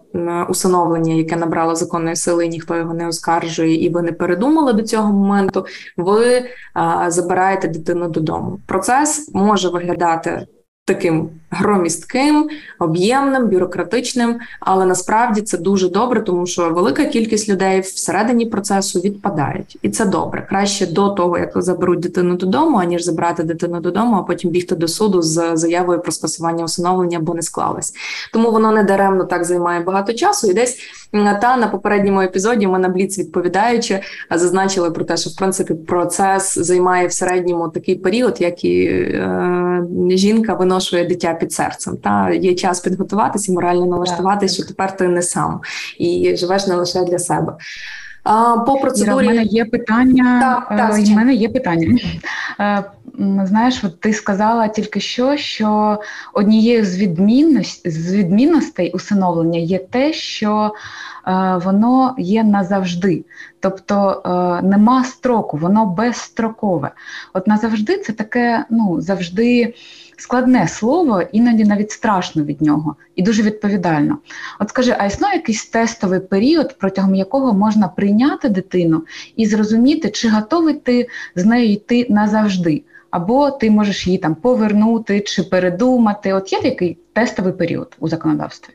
усиновлення, 0.49 1.13
яке 1.13 1.35
набрало 1.35 1.75
законної 1.75 2.15
сили, 2.15 2.45
і 2.45 2.49
ніхто 2.49 2.75
його 2.75 2.93
не 2.93 3.07
оскаржує, 3.07 3.85
і 3.85 3.89
ви 3.89 4.01
не 4.01 4.11
передумали 4.11 4.73
до 4.73 4.83
цього 4.83 5.13
моменту. 5.13 5.65
Ви 5.97 6.43
а, 6.73 7.11
забираєте 7.11 7.67
дитину 7.67 8.09
додому. 8.09 8.59
Процес 8.67 9.29
може 9.33 9.69
виглядати 9.69 10.47
таким 10.85 11.29
громістким, 11.49 12.49
об'ємним, 12.79 13.47
бюрократичним, 13.47 14.39
але 14.59 14.85
насправді 14.85 15.41
це 15.41 15.57
дуже 15.57 15.89
добре, 15.89 16.21
тому 16.21 16.45
що 16.45 16.69
велика 16.69 17.05
кількість 17.05 17.49
людей 17.49 17.79
всередині 17.79 18.45
процесу 18.45 18.99
відпадають, 18.99 19.77
і 19.81 19.89
це 19.89 20.05
добре. 20.05 20.45
Краще 20.49 20.87
до 20.87 21.09
того, 21.09 21.37
як 21.37 21.51
заберуть 21.55 21.99
дитину 21.99 22.35
додому, 22.35 22.77
аніж 22.77 23.03
забрати 23.03 23.43
дитину 23.43 23.79
додому, 23.79 24.15
а 24.15 24.23
потім 24.23 24.49
бігти 24.49 24.75
до 24.75 24.87
суду 24.87 25.21
з 25.21 25.57
заявою 25.57 26.01
про 26.01 26.11
скасування 26.11 26.65
усиновлення, 26.65 27.19
бо 27.19 27.33
не 27.33 27.41
склалось. 27.41 27.93
Тому 28.33 28.51
воно 28.51 28.71
не 28.71 28.83
даремно 28.83 29.23
так 29.23 29.45
займає 29.45 29.79
багато 29.79 30.13
часу. 30.13 30.51
І 30.51 30.53
десь 30.53 30.77
та 31.41 31.57
на 31.57 31.67
попередньому 31.67 32.21
епізоді 32.21 32.67
ми 32.67 32.79
на 32.79 32.89
Бліц 32.89 33.19
відповідаючи 33.19 33.99
зазначили 34.31 34.91
про 34.91 35.05
те, 35.05 35.17
що 35.17 35.29
в 35.29 35.35
принципі 35.35 35.73
процес 35.73 36.57
займає 36.57 37.07
в 37.07 37.13
середньому 37.13 37.69
такий 37.69 37.95
період, 37.95 38.41
як 38.41 38.63
і 38.63 38.85
е, 38.85 39.83
жінка 40.09 40.53
виношує 40.75 41.05
дитя 41.05 41.33
під 41.33 41.53
серцем. 41.53 41.97
Та 41.97 42.29
є 42.29 42.55
час 42.55 42.79
підготуватися, 42.79 43.51
морально 43.51 43.85
налаштуватися, 43.85 44.55
що 44.55 44.65
тепер 44.65 44.97
ти 44.97 45.07
не 45.07 45.21
сам 45.21 45.61
і 45.97 46.35
живеш 46.37 46.67
не 46.67 46.75
лише 46.75 47.03
для 47.03 47.19
себе. 47.19 47.55
А, 48.23 48.57
По 48.57 48.75
процедурі 48.75 49.25
Іра, 49.25 49.33
в 49.33 49.35
мене 49.35 49.43
є 49.43 49.65
питання. 49.65 50.39
Так, 50.41 50.77
так, 50.77 51.07
в 51.07 51.09
мене 51.09 51.33
є 51.33 51.49
питання. 51.49 51.99
Е, 52.59 52.83
знаєш, 53.43 53.83
от 53.83 53.99
ти 53.99 54.13
сказала 54.13 54.67
тільки 54.67 54.99
що, 54.99 55.37
що 55.37 55.99
однією 56.33 56.85
з 56.85 56.97
відмінностей 56.97 57.91
з 57.91 58.15
відмінностей 58.15 58.91
усиновлення 58.91 59.59
є 59.59 59.77
те, 59.77 60.13
що 60.13 60.73
е, 61.27 61.61
воно 61.65 62.15
є 62.17 62.43
назавжди, 62.43 63.25
тобто 63.59 64.21
е, 64.25 64.65
нема 64.67 65.03
строку, 65.03 65.57
воно 65.57 65.85
безстрокове. 65.85 66.91
От 67.33 67.47
назавжди 67.47 67.97
це 67.97 68.13
таке, 68.13 68.65
ну 68.69 69.01
завжди 69.01 69.73
складне 70.17 70.67
слово, 70.67 71.21
іноді 71.31 71.63
навіть 71.63 71.91
страшно 71.91 72.43
від 72.43 72.61
нього 72.61 72.95
і 73.15 73.23
дуже 73.23 73.43
відповідально. 73.43 74.17
От 74.59 74.69
скажи, 74.69 74.95
а 74.99 75.05
існує 75.05 75.33
якийсь 75.33 75.65
тестовий 75.65 76.19
період, 76.19 76.77
протягом 76.77 77.15
якого 77.15 77.53
можна 77.53 77.87
прийняти 77.87 78.49
дитину 78.49 79.03
і 79.35 79.45
зрозуміти, 79.45 80.09
чи 80.09 80.29
готовий 80.29 80.73
ти 80.73 81.07
з 81.35 81.45
нею 81.45 81.71
йти 81.71 82.07
назавжди, 82.09 82.83
або 83.09 83.51
ти 83.51 83.71
можеш 83.71 84.07
її 84.07 84.19
там 84.19 84.35
повернути 84.35 85.19
чи 85.19 85.43
передумати? 85.43 86.33
От 86.33 86.53
є 86.53 86.61
такий 86.61 86.97
тестовий 87.13 87.53
період 87.53 87.95
у 87.99 88.07
законодавстві? 88.07 88.73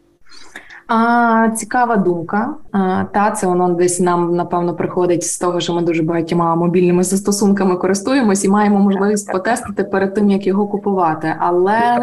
А, 0.91 1.51
Цікава 1.57 1.97
думка. 1.97 2.55
А, 2.73 3.05
Та 3.05 3.31
це 3.31 3.47
воно 3.47 3.69
десь 3.69 4.01
нам 4.01 4.35
напевно 4.35 4.75
приходить 4.75 5.23
з 5.23 5.39
того, 5.39 5.61
що 5.61 5.75
ми 5.75 5.83
дуже 5.83 6.03
багатьма 6.03 6.55
мобільними 6.55 7.03
застосунками 7.03 7.77
користуємось 7.77 8.45
і 8.45 8.49
маємо 8.49 8.79
можливість 8.79 9.33
потестити 9.33 9.85
перед 9.85 10.15
тим, 10.15 10.31
як 10.31 10.47
його 10.47 10.67
купувати. 10.67 11.35
Але 11.39 11.99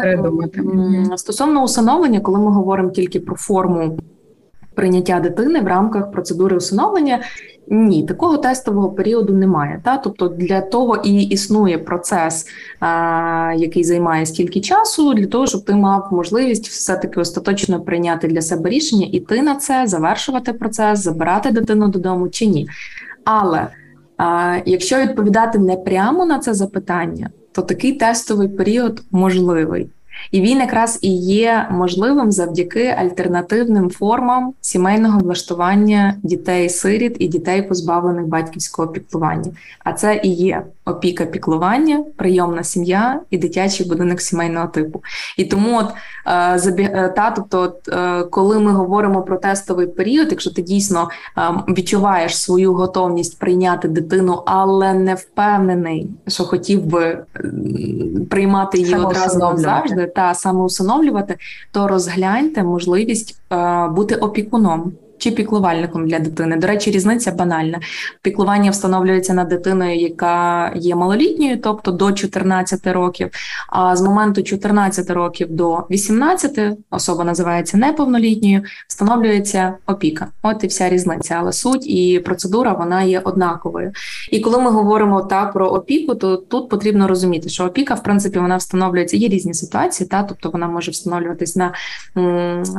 стосовно 1.16 1.62
усиновлення, 1.62 2.20
коли 2.20 2.38
ми 2.38 2.50
говоримо 2.50 2.90
тільки 2.90 3.20
про 3.20 3.36
форму 3.36 3.98
прийняття 4.74 5.20
дитини 5.20 5.60
в 5.60 5.66
рамках 5.66 6.10
процедури 6.12 6.56
усиновлення, 6.56 7.18
ні, 7.70 8.02
такого 8.02 8.36
тестового 8.36 8.90
періоду 8.90 9.32
немає. 9.32 9.80
Та 9.84 9.96
тобто 9.96 10.28
для 10.28 10.60
того 10.60 10.96
і 10.96 11.22
існує 11.22 11.78
процес, 11.78 12.46
який 13.56 13.84
займає 13.84 14.26
стільки 14.26 14.60
часу, 14.60 15.14
для 15.14 15.26
того, 15.26 15.46
щоб 15.46 15.64
ти 15.64 15.74
мав 15.74 16.08
можливість 16.12 16.68
все 16.68 16.96
таки 16.96 17.20
остаточно 17.20 17.80
прийняти 17.80 18.28
для 18.28 18.40
себе 18.42 18.70
рішення, 18.70 19.08
іти 19.12 19.42
на 19.42 19.54
це, 19.54 19.86
завершувати 19.86 20.52
процес, 20.52 21.00
забирати 21.00 21.50
дитину 21.50 21.88
додому 21.88 22.28
чи 22.28 22.46
ні. 22.46 22.68
Але 23.24 23.66
якщо 24.66 24.96
відповідати 24.96 25.58
не 25.58 25.76
прямо 25.76 26.26
на 26.26 26.38
це 26.38 26.54
запитання, 26.54 27.30
то 27.52 27.62
такий 27.62 27.92
тестовий 27.92 28.48
період 28.48 29.02
можливий. 29.10 29.90
І 30.30 30.40
він 30.40 30.58
якраз 30.58 30.98
і 31.02 31.16
є 31.16 31.68
можливим 31.70 32.32
завдяки 32.32 32.86
альтернативним 32.98 33.90
формам 33.90 34.52
сімейного 34.60 35.18
влаштування 35.18 36.14
дітей-сиріт 36.22 37.16
і 37.18 37.28
дітей, 37.28 37.62
позбавлених 37.62 38.26
батьківського 38.26 38.88
піклування. 38.88 39.52
А 39.84 39.92
це 39.92 40.20
і 40.24 40.28
є 40.28 40.62
опіка 40.88 41.26
піклування, 41.26 42.04
прийомна 42.16 42.62
сім'я 42.64 43.20
і 43.30 43.38
дитячий 43.38 43.88
будинок 43.88 44.20
сімейного 44.20 44.66
типу. 44.66 45.02
І 45.36 45.44
тому, 45.44 45.78
от 45.78 45.86
е, 46.26 46.72
е, 46.78 47.12
та, 47.16 47.30
тобто, 47.30 47.60
от, 47.60 47.88
е, 47.88 48.22
коли 48.22 48.58
ми 48.58 48.72
говоримо 48.72 49.22
про 49.22 49.36
тестовий 49.36 49.86
період, 49.86 50.28
якщо 50.30 50.50
ти 50.50 50.62
дійсно 50.62 51.08
відчуваєш 51.68 52.42
свою 52.42 52.74
готовність 52.74 53.38
прийняти 53.38 53.88
дитину, 53.88 54.42
але 54.46 54.94
не 54.94 55.14
впевнений, 55.14 56.10
що 56.26 56.44
хотів 56.44 56.86
би 56.86 57.18
приймати 58.30 58.78
її 58.78 58.94
одразу 58.94 59.38
назавжди, 59.38 60.07
та 60.08 60.34
самоусиновлювати, 60.34 61.36
то 61.72 61.88
розгляньте 61.88 62.62
можливість 62.62 63.40
бути 63.90 64.14
опікуном 64.14 64.92
чи 65.18 65.30
піклувальником 65.30 66.08
для 66.08 66.18
дитини. 66.18 66.56
До 66.56 66.66
речі, 66.66 66.90
різниця 66.90 67.32
банальна. 67.32 67.80
Піклування 68.22 68.70
встановлюється 68.70 69.34
над 69.34 69.48
дитиною, 69.48 69.96
яка 69.96 70.72
є 70.76 70.94
малолітньою, 70.94 71.60
тобто 71.60 71.90
до 71.90 72.12
14 72.12 72.86
років. 72.86 73.30
А 73.68 73.96
з 73.96 74.02
моменту 74.02 74.42
14 74.42 75.10
років 75.10 75.46
до 75.50 75.84
18 75.90 76.60
особа 76.90 77.24
називається 77.24 77.76
неповнолітньою, 77.76 78.62
встановлюється 78.88 79.74
опіка. 79.86 80.26
От 80.42 80.64
і 80.64 80.66
вся 80.66 80.88
різниця. 80.88 81.36
Але 81.38 81.52
суть 81.52 81.86
і 81.86 82.18
процедура 82.24 82.72
вона 82.72 83.02
є 83.02 83.20
однаковою. 83.20 83.92
І 84.30 84.40
коли 84.40 84.58
ми 84.58 84.70
говоримо 84.70 85.22
та 85.22 85.46
про 85.46 85.68
опіку, 85.68 86.14
то 86.14 86.36
тут 86.36 86.68
потрібно 86.68 87.08
розуміти, 87.08 87.48
що 87.48 87.64
опіка, 87.64 87.94
в 87.94 88.02
принципі, 88.02 88.38
вона 88.38 88.56
встановлюється. 88.56 89.16
Є 89.16 89.28
різні 89.28 89.54
ситуації, 89.54 90.08
та 90.08 90.22
тобто 90.22 90.50
вона 90.50 90.68
може 90.68 90.90
встановлюватись 90.90 91.56
на, 91.56 91.72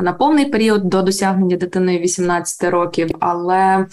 на 0.01 0.13
повний 0.13 0.45
період 0.45 0.83
до 0.83 1.01
досягнення 1.01 1.57
дитиною 1.57 1.99
18 1.99 2.28
18 2.29 2.63
років, 2.71 3.09
але 3.19 3.85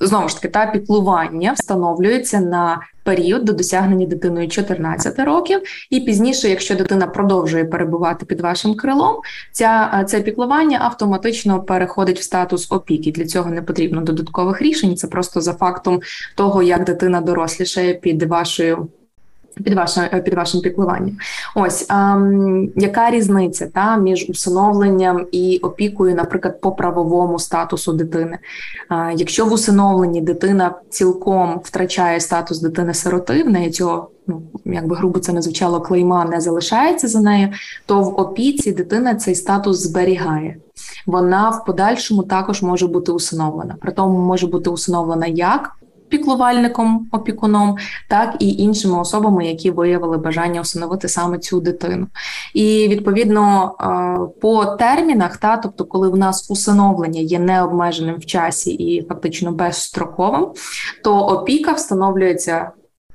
знову 0.00 0.28
ж 0.28 0.34
таки 0.34 0.48
та 0.48 0.66
піклування 0.66 1.52
встановлюється 1.52 2.40
на 2.40 2.80
період 3.02 3.44
до 3.44 3.52
досягнення 3.52 4.06
дитиною 4.06 4.48
14 4.48 5.18
років, 5.18 5.60
і 5.90 6.00
пізніше, 6.00 6.48
якщо 6.48 6.74
дитина 6.74 7.06
продовжує 7.06 7.64
перебувати 7.64 8.26
під 8.26 8.40
вашим 8.40 8.74
крилом, 8.74 9.16
ця 9.52 10.04
це 10.08 10.20
піклування 10.20 10.78
автоматично 10.82 11.62
переходить 11.62 12.18
в 12.18 12.22
статус 12.22 12.72
опіки. 12.72 13.12
Для 13.12 13.26
цього 13.26 13.50
не 13.50 13.62
потрібно 13.62 14.00
додаткових 14.00 14.62
рішень. 14.62 14.96
Це 14.96 15.06
просто 15.06 15.40
за 15.40 15.52
фактом 15.52 16.00
того, 16.34 16.62
як 16.62 16.84
дитина 16.84 17.20
дорослішає 17.20 17.94
під 17.94 18.22
вашою 18.22 18.88
під 19.64 19.74
вашим 19.74 20.04
під 20.24 20.34
вашим 20.34 20.60
піклуванням. 20.60 21.16
Ось 21.54 21.86
а, 21.88 22.18
яка 22.76 23.10
різниця 23.10 23.66
та 23.66 23.96
між 23.96 24.26
усиновленням 24.30 25.26
і 25.32 25.58
опікою, 25.62 26.14
наприклад, 26.14 26.60
по 26.60 26.72
правовому 26.72 27.38
статусу 27.38 27.92
дитини? 27.92 28.38
А, 28.88 29.12
Якщо 29.16 29.46
в 29.46 29.52
усиновленні 29.52 30.20
дитина 30.20 30.74
цілком 30.90 31.60
втрачає 31.64 32.20
статус 32.20 32.60
дитини-сироти, 32.60 33.42
в 33.42 33.50
неї 33.50 33.70
цього 33.70 34.10
ну 34.26 34.42
якби 34.64 34.96
грубо 34.96 35.18
це 35.18 35.32
не 35.32 35.42
звучало, 35.42 35.80
клейма 35.80 36.24
не 36.24 36.40
залишається 36.40 37.08
за 37.08 37.20
нею, 37.20 37.48
то 37.86 38.00
в 38.02 38.20
опіці 38.20 38.72
дитина 38.72 39.14
цей 39.14 39.34
статус 39.34 39.78
зберігає. 39.78 40.56
Вона 41.06 41.50
в 41.50 41.64
подальшому 41.64 42.22
також 42.22 42.62
може 42.62 42.86
бути 42.86 43.12
усиновлена. 43.12 43.76
При 43.80 43.92
тому 43.92 44.18
може 44.18 44.46
бути 44.46 44.70
усиновлена 44.70 45.26
як 45.26 45.70
піклувальником, 46.10 47.08
опікуном, 47.12 47.76
так 48.08 48.36
і 48.38 48.48
іншими 48.48 49.00
особами, 49.00 49.46
які 49.46 49.70
виявили 49.70 50.18
бажання 50.18 50.60
усиновити 50.60 51.08
саме 51.08 51.38
цю 51.38 51.60
дитину. 51.60 52.06
І 52.54 52.88
відповідно 52.88 53.72
по 54.40 54.66
термінах, 54.66 55.36
та 55.36 55.56
тобто, 55.56 55.84
коли 55.84 56.08
в 56.08 56.16
нас 56.16 56.50
усиновлення 56.50 57.20
є 57.20 57.38
необмеженим 57.38 58.16
в 58.16 58.26
часі 58.26 58.70
і 58.70 59.06
фактично 59.08 59.52
безстроковим, 59.52 60.46
то 61.04 61.18
опіка 61.18 61.72
встановлюється 61.72 62.70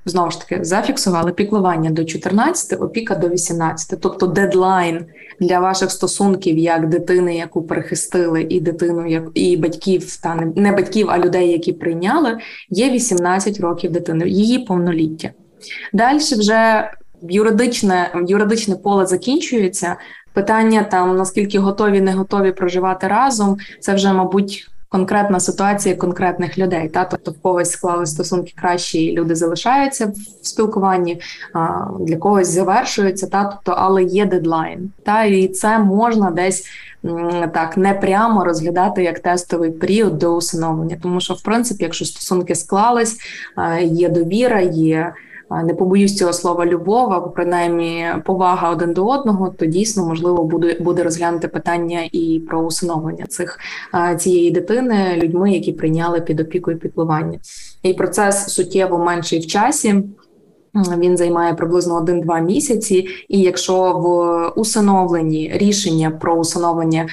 знову 0.05 0.31
ж 0.31 0.41
таки 0.41 0.63
зафіксували 0.63 1.31
піклування 1.31 1.89
до 1.89 2.05
14, 2.05 2.81
опіка 2.81 3.15
до 3.15 3.29
18. 3.29 4.00
Тобто 4.01 4.27
дедлайн 4.27 5.05
для 5.39 5.59
ваших 5.59 5.91
стосунків 5.91 6.57
як 6.57 6.89
дитини, 6.89 7.35
яку 7.35 7.63
перехистили, 7.63 8.45
і 8.50 8.59
дитину, 8.59 9.07
як 9.07 9.24
і 9.33 9.57
батьків, 9.57 10.17
та 10.17 10.35
не 10.55 10.71
батьків, 10.71 11.07
а 11.09 11.19
людей, 11.19 11.51
які 11.51 11.74
прийняли, 11.74 12.38
є 12.69 12.89
18 12.89 13.59
років 13.59 13.91
дитини, 13.91 14.29
її 14.29 14.59
повноліття. 14.59 15.31
Далі 15.93 16.17
вже 16.17 16.91
юридичне 17.29 18.12
юридичне 18.27 18.75
поле 18.75 19.05
закінчується. 19.05 19.95
Питання 20.33 20.83
там 20.83 21.17
наскільки 21.17 21.59
готові, 21.59 22.01
не 22.01 22.13
готові 22.13 22.51
проживати 22.51 23.07
разом, 23.07 23.57
це 23.79 23.95
вже, 23.95 24.13
мабуть, 24.13 24.67
конкретна 24.95 25.39
ситуація 25.39 25.95
конкретних 25.95 26.57
людей. 26.57 26.89
Та 26.89 27.05
тобто 27.05 27.31
в 27.31 27.39
когось 27.41 27.71
склали 27.71 28.05
стосунки 28.05 28.53
кращі, 28.55 29.05
і 29.05 29.17
люди 29.17 29.35
залишаються 29.35 30.05
в 30.05 30.47
спілкуванні, 30.47 31.21
а 31.53 31.85
для 31.99 32.17
когось 32.17 32.47
завершуються, 32.47 33.27
та 33.27 33.43
тобто, 33.43 33.71
але 33.77 34.03
є 34.03 34.25
дедлайн. 34.25 34.91
Та 35.03 35.23
і 35.23 35.47
це 35.47 35.79
можна 35.79 36.31
десь. 36.31 36.65
Так, 37.53 37.77
не 37.77 37.93
прямо 37.93 38.45
розглядати 38.45 39.03
як 39.03 39.19
тестовий 39.19 39.71
період 39.71 40.17
до 40.17 40.35
усиновлення, 40.35 40.97
тому 41.01 41.19
що 41.19 41.33
в 41.33 41.43
принципі, 41.43 41.83
якщо 41.83 42.05
стосунки 42.05 42.55
склались, 42.55 43.17
є 43.81 44.09
довіра, 44.09 44.61
є 44.61 45.13
не 45.63 45.73
побоюсь 45.73 46.17
цього 46.17 46.33
слова 46.33 46.65
любов, 46.65 47.13
або 47.13 47.29
принаймні 47.29 48.07
повага 48.25 48.69
один 48.69 48.93
до 48.93 49.05
одного, 49.05 49.49
то 49.49 49.65
дійсно 49.65 50.05
можливо 50.05 50.43
буде 50.43 50.77
буде 50.79 51.03
розглянути 51.03 51.47
питання 51.47 51.99
і 52.11 52.41
про 52.49 52.59
усиновлення 52.59 53.25
цих 53.25 53.59
цієї 54.17 54.51
дитини 54.51 55.19
людьми, 55.23 55.51
які 55.51 55.71
прийняли 55.71 56.21
під 56.21 56.39
опікою 56.39 56.79
піклування. 56.79 57.39
І 57.83 57.93
процес 57.93 58.47
суттєво 58.47 58.97
менший 58.97 59.39
в 59.39 59.47
часі. 59.47 60.03
Він 60.75 61.17
займає 61.17 61.53
приблизно 61.53 62.01
1-2 62.01 62.41
місяці, 62.41 63.08
і 63.29 63.39
якщо 63.39 63.74
в 63.94 64.60
усиновленні 64.60 65.51
рішення 65.53 66.12
про 66.12 66.36
усиновлення 66.36 67.08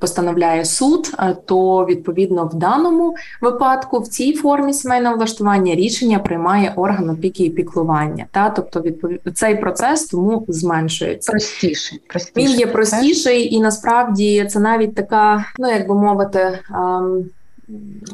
постановляє 0.00 0.64
суд, 0.64 1.14
то 1.44 1.84
відповідно 1.84 2.50
в 2.52 2.54
даному 2.54 3.14
випадку 3.40 3.98
в 3.98 4.08
цій 4.08 4.32
формі 4.32 4.72
сімейного 4.72 5.16
влаштування 5.16 5.74
рішення 5.74 6.18
приймає 6.18 6.72
орган 6.76 7.10
опіки 7.10 7.44
і 7.44 7.50
піклування. 7.50 8.26
Та 8.30 8.50
тобто 8.50 8.80
відповід... 8.80 9.20
цей 9.34 9.56
процес 9.56 10.04
тому 10.06 10.44
зменшується. 10.48 11.32
Простіший, 11.32 12.00
простіший. 12.08 12.52
Він 12.52 12.60
є 12.60 12.66
простіший, 12.66 13.54
і 13.54 13.60
насправді 13.60 14.46
це 14.50 14.60
навіть 14.60 14.94
така, 14.94 15.44
ну 15.58 15.68
як 15.68 15.88
би 15.88 15.94
мовити 15.94 16.58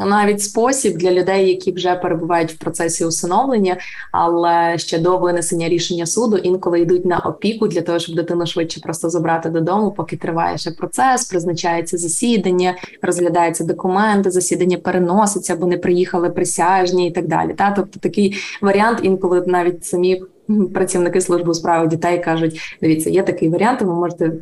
навіть 0.06 0.42
спосіб 0.42 0.96
для 0.96 1.12
людей, 1.12 1.48
які 1.48 1.72
вже 1.72 1.94
перебувають 1.94 2.52
в 2.52 2.58
процесі 2.58 3.04
усиновлення, 3.04 3.76
але 4.12 4.78
ще 4.78 4.98
до 4.98 5.18
винесення 5.18 5.68
рішення 5.68 6.06
суду 6.06 6.36
інколи 6.36 6.80
йдуть 6.80 7.04
на 7.04 7.18
опіку 7.18 7.68
для 7.68 7.80
того, 7.80 7.98
щоб 7.98 8.16
дитину 8.16 8.46
швидше 8.46 8.80
просто 8.80 9.10
забрати 9.10 9.50
додому, 9.50 9.90
поки 9.90 10.16
триває 10.16 10.58
ще 10.58 10.70
процес, 10.70 11.24
призначається 11.24 11.98
засідання, 11.98 12.74
розглядаються 13.02 13.64
документи, 13.64 14.30
засідання 14.30 14.78
переноситься, 14.78 15.56
бо 15.56 15.66
не 15.66 15.78
приїхали 15.78 16.30
присяжні 16.30 17.08
і 17.08 17.10
так 17.10 17.28
далі. 17.28 17.54
Та 17.54 17.70
тобто 17.70 18.00
такий 18.00 18.36
варіант 18.62 18.98
інколи 19.02 19.44
навіть 19.46 19.84
самі 19.84 20.22
працівники 20.74 21.20
служби 21.20 21.50
у 21.50 21.54
справах 21.54 21.88
дітей 21.88 22.22
кажуть: 22.22 22.78
дивіться, 22.82 23.10
є 23.10 23.22
такий 23.22 23.48
варіант, 23.48 23.82
ви 23.82 23.94
можете 23.94 24.32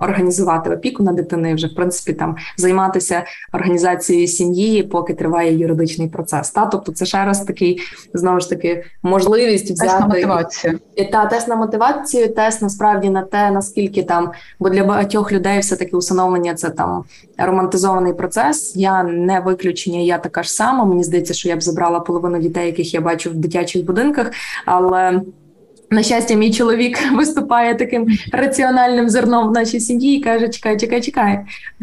організувати 0.00 0.70
опіку 0.70 1.02
на 1.02 1.12
дитиною, 1.12 1.54
вже 1.54 1.66
в 1.66 1.74
принципі 1.74 2.12
там 2.12 2.36
займатися 2.56 3.24
організацією 3.52 4.26
сім'ї, 4.26 4.82
поки 4.82 5.14
триває 5.14 5.58
юридичний 5.58 6.08
процес. 6.08 6.50
Та 6.50 6.66
тобто, 6.66 6.92
це 6.92 7.06
ще 7.06 7.24
раз 7.24 7.40
такий 7.40 7.80
знову 8.14 8.40
ж 8.40 8.50
таки 8.50 8.84
можливість 9.02 9.70
взяти 9.70 9.88
тест 9.88 10.00
на 10.00 10.06
мотивацію. 10.06 10.78
Та 11.12 11.26
тест 11.26 11.48
на 11.48 11.56
мотивацію, 11.56 12.34
тест 12.34 12.62
насправді 12.62 13.10
на 13.10 13.22
те, 13.22 13.50
наскільки 13.50 14.02
там, 14.02 14.30
бо 14.58 14.70
для 14.70 14.84
багатьох 14.84 15.32
людей 15.32 15.60
все 15.60 15.76
таки 15.76 15.96
усиновлення 15.96 16.54
це 16.54 16.70
там 16.70 17.04
романтизований 17.38 18.12
процес. 18.12 18.76
Я 18.76 19.02
не 19.02 19.40
виключення, 19.40 19.98
я 19.98 20.18
така 20.18 20.42
ж 20.42 20.52
сама. 20.52 20.84
Мені 20.84 21.04
здається, 21.04 21.34
що 21.34 21.48
я 21.48 21.56
б 21.56 21.62
забрала 21.62 22.00
половину 22.00 22.38
дітей, 22.38 22.66
яких 22.66 22.94
я 22.94 23.00
бачу 23.00 23.30
в 23.30 23.34
дитячих 23.34 23.84
будинках, 23.84 24.30
але 24.66 24.97
але 24.98 25.20
на 25.90 26.02
щастя, 26.02 26.34
мій 26.34 26.52
чоловік 26.52 26.98
виступає 27.16 27.74
таким 27.74 28.06
раціональним 28.32 29.08
зерном 29.08 29.48
в 29.48 29.52
нашій 29.52 29.80
сім'ї 29.80 30.16
і 30.16 30.20
каже: 30.20 30.48
Чекай, 30.48 30.78
чекай, 30.80 31.00
чекай. 31.00 31.40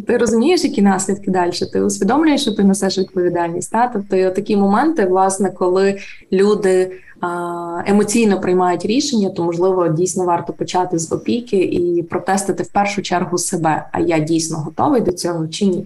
Ти 0.07 0.17
розумієш, 0.17 0.63
які 0.63 0.81
наслідки 0.81 1.31
далі? 1.31 1.51
Ти 1.73 1.81
усвідомлюєш, 1.81 2.41
що 2.41 2.51
ти 2.51 2.63
несеш 2.63 2.97
відповідальність? 2.97 3.71
Та? 3.71 3.87
Тобто 3.87 4.29
такі 4.29 4.57
моменти, 4.57 5.05
власне, 5.05 5.51
коли 5.51 5.97
люди 6.31 6.91
емоційно 7.85 8.39
приймають 8.39 8.85
рішення, 8.85 9.29
то 9.29 9.43
можливо 9.43 9.87
дійсно 9.87 10.25
варто 10.25 10.53
почати 10.53 10.99
з 10.99 11.11
опіки 11.11 11.57
і 11.57 12.03
протестити 12.03 12.63
в 12.63 12.67
першу 12.67 13.01
чергу 13.01 13.37
себе. 13.37 13.85
А 13.91 13.99
я 13.99 14.19
дійсно 14.19 14.57
готовий 14.57 15.01
до 15.01 15.11
цього 15.11 15.47
чи 15.47 15.65
ні? 15.65 15.85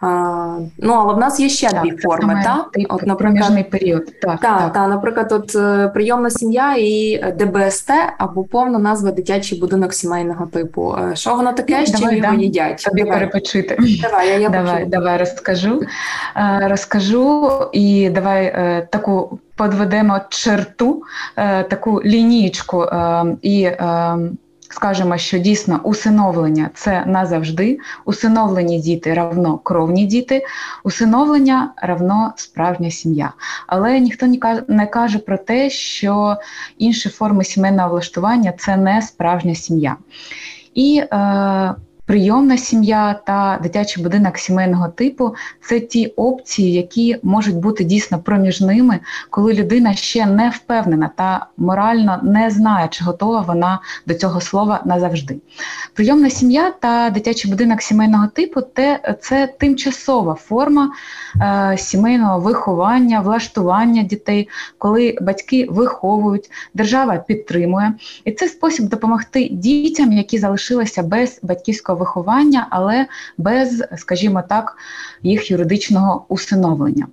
А, 0.00 0.58
Ну 0.78 0.92
але 0.92 1.14
в 1.14 1.18
нас 1.18 1.40
є 1.40 1.48
ще 1.48 1.70
так, 1.70 1.82
дві 1.82 1.96
форми. 1.96 2.42
Та? 2.44 2.66
От, 2.88 3.06
наприклад, 3.06 3.70
період. 3.70 4.04
Так, 4.20 4.40
та, 4.40 4.58
так. 4.58 4.72
Та, 4.72 4.86
наприклад, 4.86 5.32
от 5.32 5.56
е, 5.56 5.88
прийомна 5.88 6.30
сім'я 6.30 6.74
і 6.78 7.24
ДБСТ 7.38 7.90
або 8.18 8.44
повна 8.44 8.78
назва 8.78 9.10
дитячий 9.10 9.60
будинок 9.60 9.94
сімейного 9.94 10.46
типу. 10.46 10.96
Е, 11.12 11.16
що 11.16 11.36
воно 11.36 11.52
таке? 11.52 11.84
Ну, 11.88 11.98
чим 11.98 12.16
його 12.16 12.34
їдять? 12.34 12.84
Тобі 12.84 13.02
давай. 13.02 13.18
перепочити. 13.18 13.78
Давай, 14.02 14.28
я, 14.28 14.38
я 14.38 14.48
давай, 14.48 14.86
давай 14.86 15.18
розкажу. 15.18 15.82
Е, 16.36 16.68
розкажу 16.68 17.50
і 17.72 18.10
давай 18.10 18.86
таку 18.92 19.38
подведемо 19.56 20.20
черту, 20.30 21.02
таку 21.68 22.02
лінійку 22.02 22.86
і 23.42 23.70
скажемо, 24.70 25.18
що 25.18 25.38
дійсно 25.38 25.80
усиновлення 25.84 26.70
це 26.74 27.04
назавжди, 27.06 27.78
усиновлені 28.04 28.80
діти 28.80 29.14
равно 29.14 29.58
кровні 29.58 30.06
діти, 30.06 30.42
усиновлення 30.84 31.72
равно 31.76 32.32
справжня 32.36 32.90
сім'я. 32.90 33.32
Але 33.66 34.00
ніхто 34.00 34.26
не 34.68 34.86
каже 34.86 35.18
про 35.18 35.38
те, 35.38 35.70
що 35.70 36.36
інші 36.78 37.08
форми 37.08 37.44
сімейного 37.44 37.88
влаштування 37.88 38.52
це 38.58 38.76
не 38.76 39.02
справжня 39.02 39.54
сім'я. 39.54 39.96
І 40.74 41.02
е, 41.12 41.74
Прийомна 42.06 42.58
сім'я 42.58 43.20
та 43.26 43.58
дитячий 43.62 44.02
будинок 44.02 44.38
сімейного 44.38 44.88
типу 44.88 45.34
це 45.62 45.80
ті 45.80 46.06
опції, 46.06 46.72
які 46.72 47.18
можуть 47.22 47.56
бути 47.56 47.84
дійсно 47.84 48.18
проміжними, 48.18 49.00
коли 49.30 49.54
людина 49.54 49.94
ще 49.94 50.26
не 50.26 50.50
впевнена 50.50 51.10
та 51.16 51.46
морально 51.56 52.20
не 52.22 52.50
знає, 52.50 52.88
чи 52.90 53.04
готова 53.04 53.40
вона 53.40 53.80
до 54.06 54.14
цього 54.14 54.40
слова 54.40 54.80
назавжди. 54.84 55.36
Прийомна 55.94 56.30
сім'я 56.30 56.70
та 56.70 57.10
дитячий 57.10 57.50
будинок 57.50 57.82
сімейного 57.82 58.26
типу 58.26 58.60
це 59.20 59.46
тимчасова 59.58 60.34
форма 60.34 60.92
е, 61.40 61.78
сімейного 61.78 62.40
виховання, 62.40 63.20
влаштування 63.20 64.02
дітей, 64.02 64.48
коли 64.78 65.18
батьки 65.20 65.66
виховують, 65.70 66.50
держава 66.74 67.16
підтримує. 67.16 67.92
І 68.24 68.32
це 68.32 68.48
спосіб 68.48 68.88
допомогти 68.88 69.48
дітям, 69.48 70.12
які 70.12 70.38
залишилися 70.38 71.02
без 71.02 71.40
батьківського 71.42 71.95
виховання, 71.96 72.66
але 72.70 73.06
без, 73.38 73.84
скажімо 73.96 74.42
так, 74.48 74.76
їх 75.22 75.50
юридичного 75.50 76.24
усиновлення. 76.28 77.06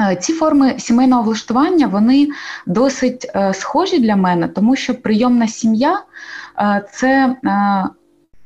Е, 0.00 0.16
ці 0.16 0.32
форми 0.32 0.74
сімейного 0.78 1.22
влаштування 1.22 1.86
вони 1.86 2.28
досить 2.66 3.30
е, 3.34 3.54
схожі 3.54 3.98
для 3.98 4.16
мене, 4.16 4.48
тому 4.48 4.76
що 4.76 4.94
прийомна 4.94 5.48
сім'я 5.48 6.02
е, 6.58 6.84
це 6.92 7.36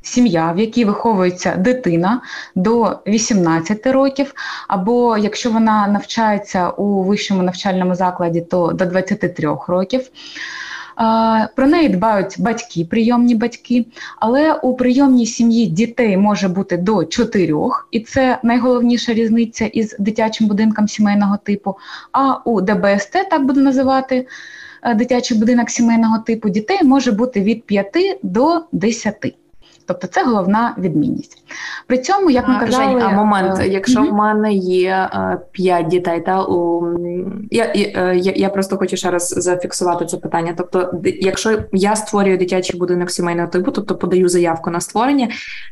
Сім'я, 0.04 0.52
в 0.52 0.58
якій 0.58 0.84
виховується 0.84 1.56
дитина 1.56 2.20
до 2.54 2.98
18 3.06 3.86
років, 3.86 4.34
або 4.68 5.16
якщо 5.18 5.50
вона 5.50 5.86
навчається 5.86 6.70
у 6.70 7.02
вищому 7.02 7.42
навчальному 7.42 7.94
закладі, 7.94 8.40
то 8.40 8.72
до 8.72 8.86
23 8.86 9.56
років. 9.68 10.00
Про 11.56 11.66
неї 11.66 11.88
дбають 11.88 12.36
батьки, 12.38 12.84
прийомні 12.84 13.34
батьки, 13.34 13.86
але 14.20 14.54
у 14.54 14.74
прийомній 14.74 15.26
сім'ї 15.26 15.66
дітей 15.66 16.16
може 16.16 16.48
бути 16.48 16.76
до 16.76 17.04
чотирьох, 17.04 17.88
і 17.90 18.00
це 18.00 18.38
найголовніша 18.42 19.14
різниця 19.14 19.66
із 19.66 19.96
дитячим 19.98 20.46
будинком 20.46 20.88
сімейного 20.88 21.38
типу. 21.44 21.76
А 22.12 22.34
у 22.44 22.60
ДБСТ, 22.60 23.12
так 23.30 23.46
буду 23.46 23.60
називати 23.60 24.26
е, 24.82 24.94
дитячий 24.94 25.38
будинок 25.38 25.70
сімейного 25.70 26.18
типу, 26.18 26.48
дітей 26.48 26.78
може 26.82 27.12
бути 27.12 27.40
від 27.40 27.64
п'яти 27.64 28.18
до 28.22 28.64
10. 28.72 29.34
Тобто 29.86 30.06
це 30.06 30.24
головна 30.24 30.74
відмінність. 30.78 31.44
При 31.86 31.98
цьому, 31.98 32.30
як 32.30 32.48
ми 32.48 32.58
казали, 32.60 32.84
Жень, 32.84 33.02
а 33.02 33.10
момент, 33.10 33.60
е, 33.60 33.68
якщо 33.68 34.00
угу. 34.00 34.10
в 34.10 34.14
мене 34.14 34.52
є 34.52 34.90
е, 34.90 35.38
п'ять 35.52 35.86
дітей, 35.86 36.20
та 36.20 36.44
у 36.44 36.84
я, 37.50 37.72
я, 37.74 38.32
я 38.36 38.48
просто 38.48 38.76
хочу 38.76 38.96
ще 38.96 39.10
раз 39.10 39.28
зафіксувати 39.28 40.06
це 40.06 40.16
питання. 40.16 40.54
Тобто, 40.56 40.94
якщо 41.04 41.58
я 41.72 41.96
створюю 41.96 42.38
дитячий 42.38 42.80
будинок 42.80 43.10
сімейного 43.10 43.48
типу, 43.48 43.70
тобто 43.70 43.94
подаю 43.94 44.28
заявку 44.28 44.70
на 44.70 44.80
створення 44.80 45.28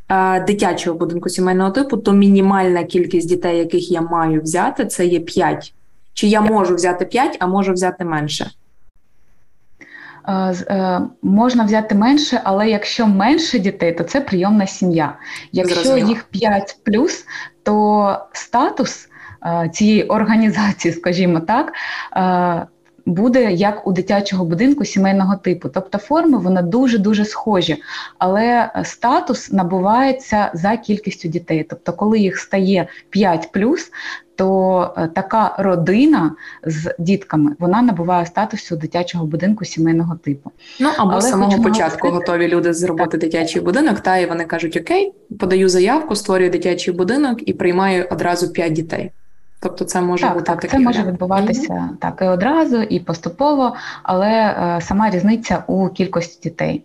е, 0.08 0.44
дитячого 0.44 0.98
будинку 0.98 1.28
сімейного 1.28 1.70
типу, 1.70 1.96
то 1.96 2.12
мінімальна 2.12 2.84
кількість 2.84 3.28
дітей, 3.28 3.58
яких 3.58 3.90
я 3.90 4.00
маю 4.00 4.42
взяти, 4.42 4.86
це 4.86 5.06
є 5.06 5.20
п'ять. 5.20 5.74
Чи 6.14 6.26
я 6.26 6.40
можу 6.40 6.74
взяти 6.74 7.04
п'ять, 7.04 7.36
а 7.40 7.46
можу 7.46 7.72
взяти 7.72 8.04
менше? 8.04 8.50
Е, 10.28 10.32
е, 10.32 11.00
можна 11.22 11.64
взяти 11.64 11.94
менше, 11.94 12.40
але 12.44 12.70
якщо 12.70 13.06
менше 13.06 13.58
дітей, 13.58 13.92
то 13.92 14.04
це 14.04 14.20
прийомна 14.20 14.66
сім'я. 14.66 15.14
Якщо 15.52 15.74
Зрозуміло. 15.74 16.08
їх 16.08 16.24
5 16.24 16.76
плюс, 16.84 17.24
то 17.62 18.18
статус 18.32 19.08
е, 19.46 19.70
цієї 19.72 20.02
організації, 20.04 20.94
скажімо 20.94 21.40
так, 21.40 21.72
буде 23.06 23.52
як 23.52 23.86
у 23.86 23.92
дитячого 23.92 24.44
будинку 24.44 24.84
сімейного 24.84 25.36
типу. 25.36 25.68
Тобто 25.68 25.98
форми 25.98 26.38
вони 26.38 26.62
дуже-дуже 26.62 27.24
схожі, 27.24 27.76
але 28.18 28.70
статус 28.84 29.52
набувається 29.52 30.50
за 30.54 30.76
кількістю 30.76 31.28
дітей. 31.28 31.66
Тобто, 31.70 31.92
коли 31.92 32.18
їх 32.18 32.38
стає 32.38 32.86
5 33.10 33.48
то 34.36 34.94
така 35.14 35.56
родина 35.58 36.32
з 36.64 36.94
дітками 36.98 37.56
вона 37.58 37.82
набуває 37.82 38.26
статусу 38.26 38.76
дитячого 38.76 39.26
будинку 39.26 39.64
сімейного 39.64 40.16
типу. 40.16 40.50
Ну 40.80 40.90
або 40.96 41.10
Але 41.12 41.20
з 41.20 41.30
самого 41.30 41.62
початку 41.62 42.08
говорити- 42.08 42.30
готові 42.32 42.48
люди 42.48 42.72
зробити 42.72 43.18
дитячий 43.18 43.62
будинок, 43.62 44.00
та 44.00 44.16
і 44.16 44.26
вони 44.26 44.44
кажуть: 44.44 44.76
Окей, 44.76 45.12
подаю 45.40 45.68
заявку, 45.68 46.16
створюю 46.16 46.50
дитячий 46.50 46.94
будинок 46.94 47.48
і 47.48 47.52
приймаю 47.52 48.08
одразу 48.10 48.52
п'ять 48.52 48.72
дітей. 48.72 49.10
Тобто, 49.62 49.84
це 49.84 50.00
може 50.00 50.22
Так, 50.22 50.34
бути 50.34 50.46
так, 50.46 50.70
це 50.70 50.78
може 50.78 51.02
відбуватися 51.02 51.90
так 51.98 52.18
і 52.22 52.24
одразу, 52.24 52.82
і 52.82 53.00
поступово, 53.00 53.74
але 54.02 54.30
е, 54.30 54.80
сама 54.80 55.10
різниця 55.10 55.64
у 55.66 55.88
кількості 55.88 56.48
дітей. 56.48 56.84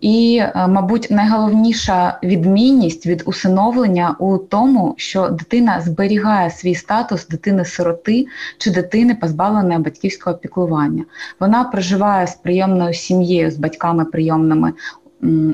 І, 0.00 0.42
е, 0.42 0.66
мабуть, 0.66 1.06
найголовніша 1.10 2.18
відмінність 2.22 3.06
від 3.06 3.22
усиновлення 3.26 4.16
у 4.18 4.38
тому, 4.38 4.94
що 4.96 5.28
дитина 5.28 5.80
зберігає 5.80 6.50
свій 6.50 6.74
статус 6.74 7.28
дитини-сироти 7.28 8.26
чи 8.58 8.70
дитини, 8.70 9.14
позбавленої 9.14 9.78
батьківського 9.78 10.36
піклування. 10.36 11.04
Вона 11.40 11.64
проживає 11.64 12.26
з 12.26 12.34
прийомною 12.34 12.94
сім'єю, 12.94 13.50
з 13.50 13.56
батьками 13.56 14.04
прийомними 14.04 14.72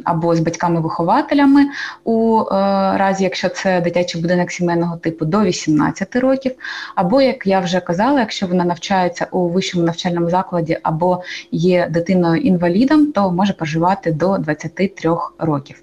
або 0.04 0.36
з 0.36 0.40
батьками-вихователями 0.40 1.64
у 2.04 2.40
е, 2.40 2.44
разі, 2.96 3.24
якщо 3.24 3.48
це 3.48 3.80
дитячий 3.80 4.22
будинок 4.22 4.50
сімейного 4.50 4.96
типу 4.96 5.24
до 5.24 5.42
18 5.42 6.16
років, 6.16 6.52
або, 6.94 7.22
як 7.22 7.46
я 7.46 7.60
вже 7.60 7.80
казала, 7.80 8.20
якщо 8.20 8.46
вона 8.46 8.64
навчається 8.64 9.26
у 9.30 9.48
вищому 9.48 9.84
навчальному 9.84 10.30
закладі 10.30 10.78
або 10.82 11.22
є 11.52 11.88
дитиною-інвалідом, 11.90 13.12
то 13.12 13.30
може 13.30 13.52
проживати 13.52 14.12
до 14.12 14.38
23 14.38 14.96
років. 15.38 15.82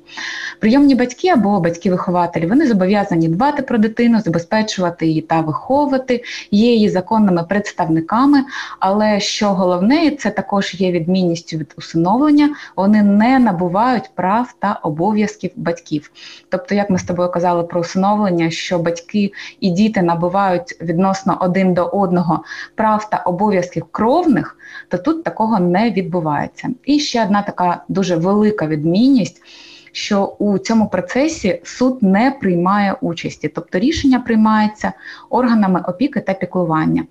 Прийомні 0.59 0.95
батьки 0.95 1.29
або 1.29 1.59
батьки-вихователі 1.59 2.47
вони 2.47 2.67
зобов'язані 2.67 3.27
дбати 3.27 3.61
про 3.61 3.77
дитину, 3.77 4.21
забезпечувати 4.21 5.07
її 5.07 5.21
та 5.21 5.41
виховувати, 5.41 6.23
є 6.51 6.73
її 6.73 6.89
законними 6.89 7.43
представниками. 7.43 8.43
Але 8.79 9.19
що 9.19 9.49
головне, 9.49 10.11
це 10.11 10.29
також 10.29 10.73
є 10.73 10.91
відмінністю 10.91 11.57
від 11.57 11.73
усиновлення, 11.77 12.55
вони 12.75 13.03
не 13.03 13.39
набувають 13.39 13.76
прав 14.15 14.55
та 14.59 14.79
обов'язків 14.83 15.51
батьків. 15.55 16.11
Тобто, 16.49 16.75
як 16.75 16.89
ми 16.89 16.97
з 16.99 17.03
тобою 17.03 17.31
казали 17.31 17.63
про 17.63 17.81
усиновлення, 17.81 18.49
що 18.49 18.79
батьки 18.79 19.31
і 19.59 19.69
діти 19.69 20.01
набувають 20.01 20.77
відносно 20.81 21.37
один 21.41 21.73
до 21.73 21.85
одного 21.85 22.43
прав 22.75 23.09
та 23.09 23.17
обов'язків 23.17 23.85
кровних, 23.91 24.57
то 24.89 24.97
тут 24.97 25.23
такого 25.23 25.59
не 25.59 25.91
відбувається. 25.91 26.69
І 26.85 26.99
ще 26.99 27.23
одна 27.23 27.41
така 27.41 27.83
дуже 27.87 28.15
велика 28.15 28.67
відмінність. 28.67 29.41
Що 29.91 30.25
у 30.25 30.57
цьому 30.57 30.89
процесі 30.89 31.61
суд 31.63 32.03
не 32.03 32.31
приймає 32.31 32.95
участі, 33.01 33.47
тобто 33.47 33.79
рішення 33.79 34.19
приймається 34.19 34.93
органами 35.29 35.83
опіки 35.87 36.19
та 36.19 36.33
піклування. 36.33 37.03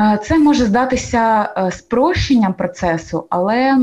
Е, 0.00 0.18
Це 0.22 0.38
може 0.38 0.64
здатися 0.64 1.52
е, 1.56 1.70
спрощенням 1.70 2.54
процесу, 2.54 3.26
але, 3.30 3.78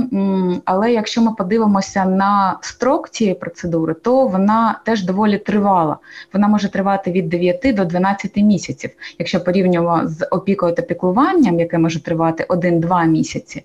але 0.65 0.91
якщо 0.91 1.21
ми 1.21 1.33
подивимося 1.33 2.05
на 2.05 2.57
строк 2.61 3.09
цієї 3.09 3.35
процедури, 3.35 3.93
то 3.93 4.27
вона 4.27 4.79
теж 4.85 5.03
доволі 5.03 5.37
тривала. 5.37 5.97
Вона 6.33 6.47
може 6.47 6.71
тривати 6.71 7.11
від 7.11 7.29
9 7.29 7.75
до 7.75 7.85
12 7.85 8.37
місяців, 8.37 8.89
якщо 9.19 9.43
порівнюємо 9.43 10.01
з 10.03 10.27
опікою 10.31 10.73
та 10.75 10.81
піклуванням, 10.81 11.59
яке 11.59 11.77
може 11.77 12.03
тривати 12.03 12.45
1-2 12.49 13.07
місяці. 13.07 13.63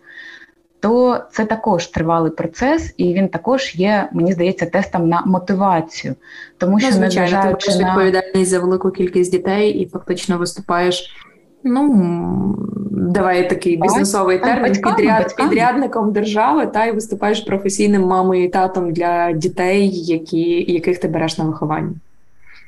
То 0.81 1.21
це 1.33 1.45
також 1.45 1.87
тривалий 1.87 2.33
процес, 2.33 2.95
і 2.97 3.15
він 3.15 3.29
також 3.29 3.75
є, 3.75 4.09
мені 4.13 4.33
здається, 4.33 4.67
тестом 4.67 5.09
на 5.09 5.23
мотивацію, 5.27 6.15
тому 6.59 6.81
що 6.81 6.89
Ну, 6.89 6.95
звичайно, 6.95 7.43
ти 7.43 7.49
береш 7.49 7.79
на 7.79 7.89
відповідальність 7.89 8.51
за 8.51 8.61
велику 8.61 8.91
кількість 8.91 9.33
дітей 9.33 9.71
і 9.71 9.87
фактично 9.87 10.39
виступаєш. 10.39 11.17
Ну, 11.65 12.57
давай 12.91 13.49
такий 13.49 13.77
бізнесовий 13.77 14.39
так, 14.39 14.47
термін 14.47 14.73
батьками, 14.73 14.97
підряд, 14.97 15.23
батьками. 15.23 15.49
підрядником 15.49 16.13
держави, 16.13 16.67
та 16.67 16.85
й 16.85 16.93
виступаєш 16.93 17.41
професійним 17.41 18.03
мамою 18.03 18.45
і 18.45 18.49
татом 18.49 18.93
для 18.93 19.33
дітей, 19.33 19.91
які, 19.91 20.73
яких 20.73 20.99
ти 20.99 21.09
береш 21.09 21.39
на 21.39 21.45
виховання. 21.45 21.93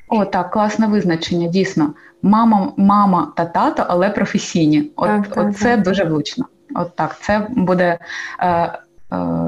О, 0.08 0.24
так, 0.24 0.50
класне 0.50 0.86
визначення, 0.86 1.48
дійсно. 1.48 1.94
Мама, 2.22 2.72
мама 2.76 3.32
та 3.36 3.44
тато, 3.44 3.84
але 3.88 4.10
професійні. 4.10 4.90
От, 4.96 5.08
Так, 5.08 5.28
так, 5.28 5.56
це 5.56 5.76
так. 5.76 5.82
дуже 5.82 6.04
влучно. 6.04 6.44
От 6.74 6.96
так, 6.96 7.18
це 7.20 7.46
буде 7.50 7.98
е, 8.38 8.48
е, 8.48 8.78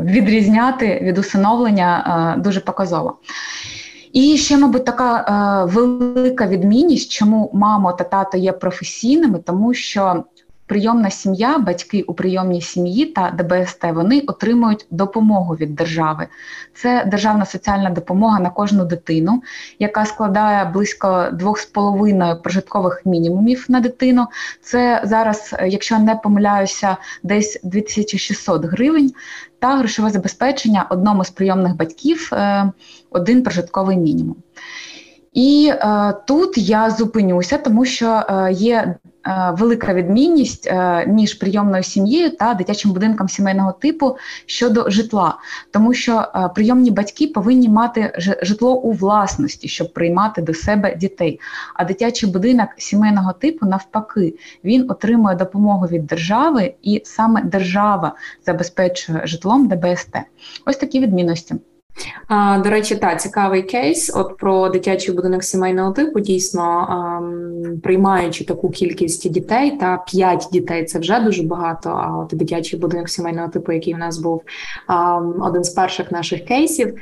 відрізняти 0.04 1.00
від 1.02 1.18
усиновлення 1.18 2.34
е, 2.36 2.40
дуже 2.40 2.60
показово. 2.60 3.16
І 4.14 4.36
ще, 4.36 4.58
мабуть, 4.58 4.84
така 4.84 5.16
е, 5.18 5.72
велика 5.72 6.46
відмінність, 6.46 7.12
чому 7.12 7.50
мама 7.54 7.92
та 7.92 8.04
тато 8.04 8.38
є 8.38 8.52
професійними, 8.52 9.38
тому 9.38 9.74
що 9.74 10.24
прийомна 10.66 11.10
сім'я, 11.10 11.58
батьки 11.58 12.02
у 12.02 12.14
прийомній 12.14 12.60
сім'ї 12.60 13.06
та 13.06 13.30
ДБСТ 13.30 13.84
вони 13.84 14.20
отримують 14.20 14.86
допомогу 14.90 15.54
від 15.54 15.74
держави. 15.74 16.26
Це 16.74 17.04
державна 17.06 17.44
соціальна 17.44 17.90
допомога 17.90 18.40
на 18.40 18.50
кожну 18.50 18.84
дитину, 18.84 19.42
яка 19.78 20.04
складає 20.04 20.64
близько 20.64 21.08
2,5 21.08 22.42
прожиткових 22.42 23.02
мінімумів 23.04 23.64
на 23.68 23.80
дитину. 23.80 24.26
Це 24.62 25.02
зараз, 25.04 25.54
е, 25.58 25.68
якщо 25.68 25.98
не 25.98 26.16
помиляюся, 26.16 26.96
десь 27.22 27.60
2600 27.62 28.64
гривень. 28.64 29.12
Та 29.58 29.76
грошове 29.76 30.10
забезпечення 30.10 30.86
одному 30.90 31.24
з 31.24 31.30
прийомних 31.30 31.76
батьків 31.76 32.30
е, 32.32 32.72
один 33.14 33.42
прожитковий 33.42 33.96
мінімум. 33.96 34.36
І 35.34 35.72
е, 35.72 36.14
тут 36.26 36.58
я 36.58 36.90
зупинюся, 36.90 37.58
тому 37.58 37.84
що 37.84 38.22
е, 38.28 38.52
є 38.52 38.76
е, 38.76 38.96
велика 39.58 39.94
відмінність 39.94 40.66
е, 40.66 41.06
між 41.06 41.34
прийомною 41.34 41.82
сім'єю 41.82 42.36
та 42.36 42.54
дитячим 42.54 42.92
будинком 42.92 43.28
сімейного 43.28 43.72
типу 43.72 44.16
щодо 44.46 44.90
житла, 44.90 45.38
тому 45.70 45.94
що 45.94 46.24
е, 46.34 46.48
прийомні 46.54 46.90
батьки 46.90 47.26
повинні 47.26 47.68
мати 47.68 48.12
житло 48.42 48.74
у 48.74 48.92
власності, 48.92 49.68
щоб 49.68 49.92
приймати 49.92 50.42
до 50.42 50.54
себе 50.54 50.96
дітей. 50.96 51.40
А 51.74 51.84
дитячий 51.84 52.30
будинок 52.30 52.68
сімейного 52.76 53.32
типу, 53.32 53.66
навпаки, 53.66 54.34
він 54.64 54.90
отримує 54.90 55.36
допомогу 55.36 55.86
від 55.86 56.06
держави, 56.06 56.74
і 56.82 57.02
саме 57.04 57.42
держава 57.42 58.14
забезпечує 58.46 59.26
житлом 59.26 59.68
ДБСТ. 59.68 60.16
Ось 60.66 60.76
такі 60.76 61.00
відмінності. 61.00 61.54
А, 62.28 62.58
До 62.58 62.70
речі, 62.70 62.96
та 62.96 63.16
цікавий 63.16 63.62
кейс. 63.62 64.12
От 64.14 64.36
про 64.36 64.68
дитячий 64.68 65.14
будинок 65.14 65.44
сімейного 65.44 65.92
типу 65.92 66.20
дійсно 66.20 66.88
приймаючи 67.82 68.44
таку 68.44 68.70
кількість 68.70 69.30
дітей, 69.30 69.70
та 69.70 70.04
5 70.06 70.48
дітей 70.52 70.84
це 70.84 70.98
вже 70.98 71.20
дуже 71.20 71.42
багато. 71.42 71.90
А 71.90 72.18
от 72.18 72.38
дитячий 72.38 72.78
будинок 72.78 73.08
сімейного 73.08 73.48
типу, 73.48 73.72
який 73.72 73.94
в 73.94 73.98
нас 73.98 74.18
був 74.18 74.42
один 75.40 75.64
з 75.64 75.70
перших 75.70 76.12
наших 76.12 76.44
кейсів, 76.44 76.94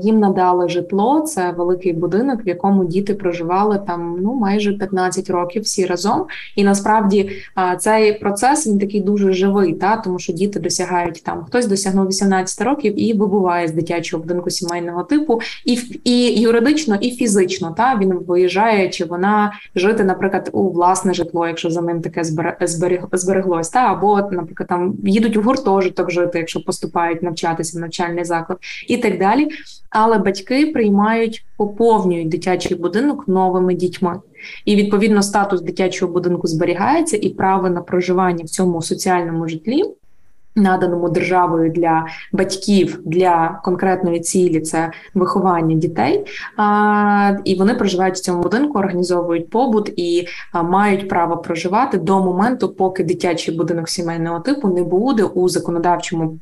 їм 0.00 0.20
надали 0.20 0.68
житло. 0.68 1.20
Це 1.20 1.54
великий 1.56 1.92
будинок, 1.92 2.46
в 2.46 2.48
якому 2.48 2.84
діти 2.84 3.14
проживали 3.14 3.80
там 3.86 4.18
ну 4.22 4.34
майже 4.34 4.72
15 4.72 5.30
років 5.30 5.62
всі 5.62 5.86
разом. 5.86 6.26
І 6.56 6.64
насправді 6.64 7.30
цей 7.78 8.18
процес 8.18 8.66
він 8.66 8.78
такий 8.78 9.00
дуже 9.00 9.32
живий, 9.32 9.72
та 9.72 9.96
тому 9.96 10.18
що 10.18 10.32
діти 10.32 10.60
досягають 10.60 11.22
там 11.24 11.44
хтось 11.44 11.66
досягнув 11.66 12.08
18 12.08 12.62
років 12.62 13.00
і 13.00 13.12
вибуває 13.12 13.68
з 13.68 13.72
дитячого 13.82 14.22
будинку 14.22 14.50
сімейного 14.50 15.02
типу, 15.02 15.40
і 15.64 15.78
і 16.04 16.40
юридично, 16.40 16.98
і 17.00 17.10
фізично. 17.10 17.74
Та 17.76 17.98
він 17.98 18.12
виїжджає 18.12 18.88
чи 18.88 19.04
вона 19.04 19.52
жити, 19.74 20.04
наприклад, 20.04 20.50
у 20.52 20.70
власне 20.70 21.14
житло, 21.14 21.46
якщо 21.46 21.70
за 21.70 21.82
ним 21.82 22.00
таке 22.00 22.24
зберег, 22.24 23.08
збереглось, 23.12 23.68
та 23.68 23.78
або, 23.78 24.16
наприклад, 24.32 24.68
там 24.68 24.94
їдуть 25.04 25.36
в 25.36 25.42
гуртожиток 25.42 26.10
жити, 26.10 26.38
якщо 26.38 26.64
поступають 26.64 27.22
навчатися 27.22 27.78
в 27.78 27.80
навчальний 27.80 28.24
заклад, 28.24 28.58
і 28.88 28.96
так 28.96 29.18
далі. 29.18 29.48
Але 29.90 30.18
батьки 30.18 30.66
приймають, 30.66 31.44
поповнюють 31.56 32.28
дитячий 32.28 32.76
будинок 32.76 33.28
новими 33.28 33.74
дітьми. 33.74 34.20
І 34.64 34.76
відповідно 34.76 35.22
статус 35.22 35.60
дитячого 35.60 36.12
будинку 36.12 36.46
зберігається, 36.46 37.16
і 37.16 37.28
право 37.28 37.70
на 37.70 37.80
проживання 37.80 38.44
в 38.44 38.48
цьому 38.48 38.82
соціальному 38.82 39.48
житлі 39.48 39.82
наданому 40.56 41.08
державою 41.08 41.70
для 41.70 42.06
батьків 42.32 43.00
для 43.04 43.60
конкретної 43.64 44.20
цілі 44.20 44.60
це 44.60 44.90
виховання 45.14 45.76
дітей, 45.76 46.24
а, 46.56 47.36
і 47.44 47.54
вони 47.54 47.74
проживають 47.74 48.14
в 48.14 48.20
цьому 48.20 48.42
будинку, 48.42 48.78
організовують 48.78 49.50
побут 49.50 49.92
і 49.96 50.26
мають 50.64 51.08
право 51.08 51.36
проживати 51.36 51.98
до 51.98 52.20
моменту, 52.20 52.68
поки 52.68 53.04
дитячий 53.04 53.56
будинок 53.56 53.88
сімейного 53.88 54.40
типу 54.40 54.68
не 54.68 54.82
буде 54.82 55.24
у 55.24 55.48
законодавчому 55.48 56.38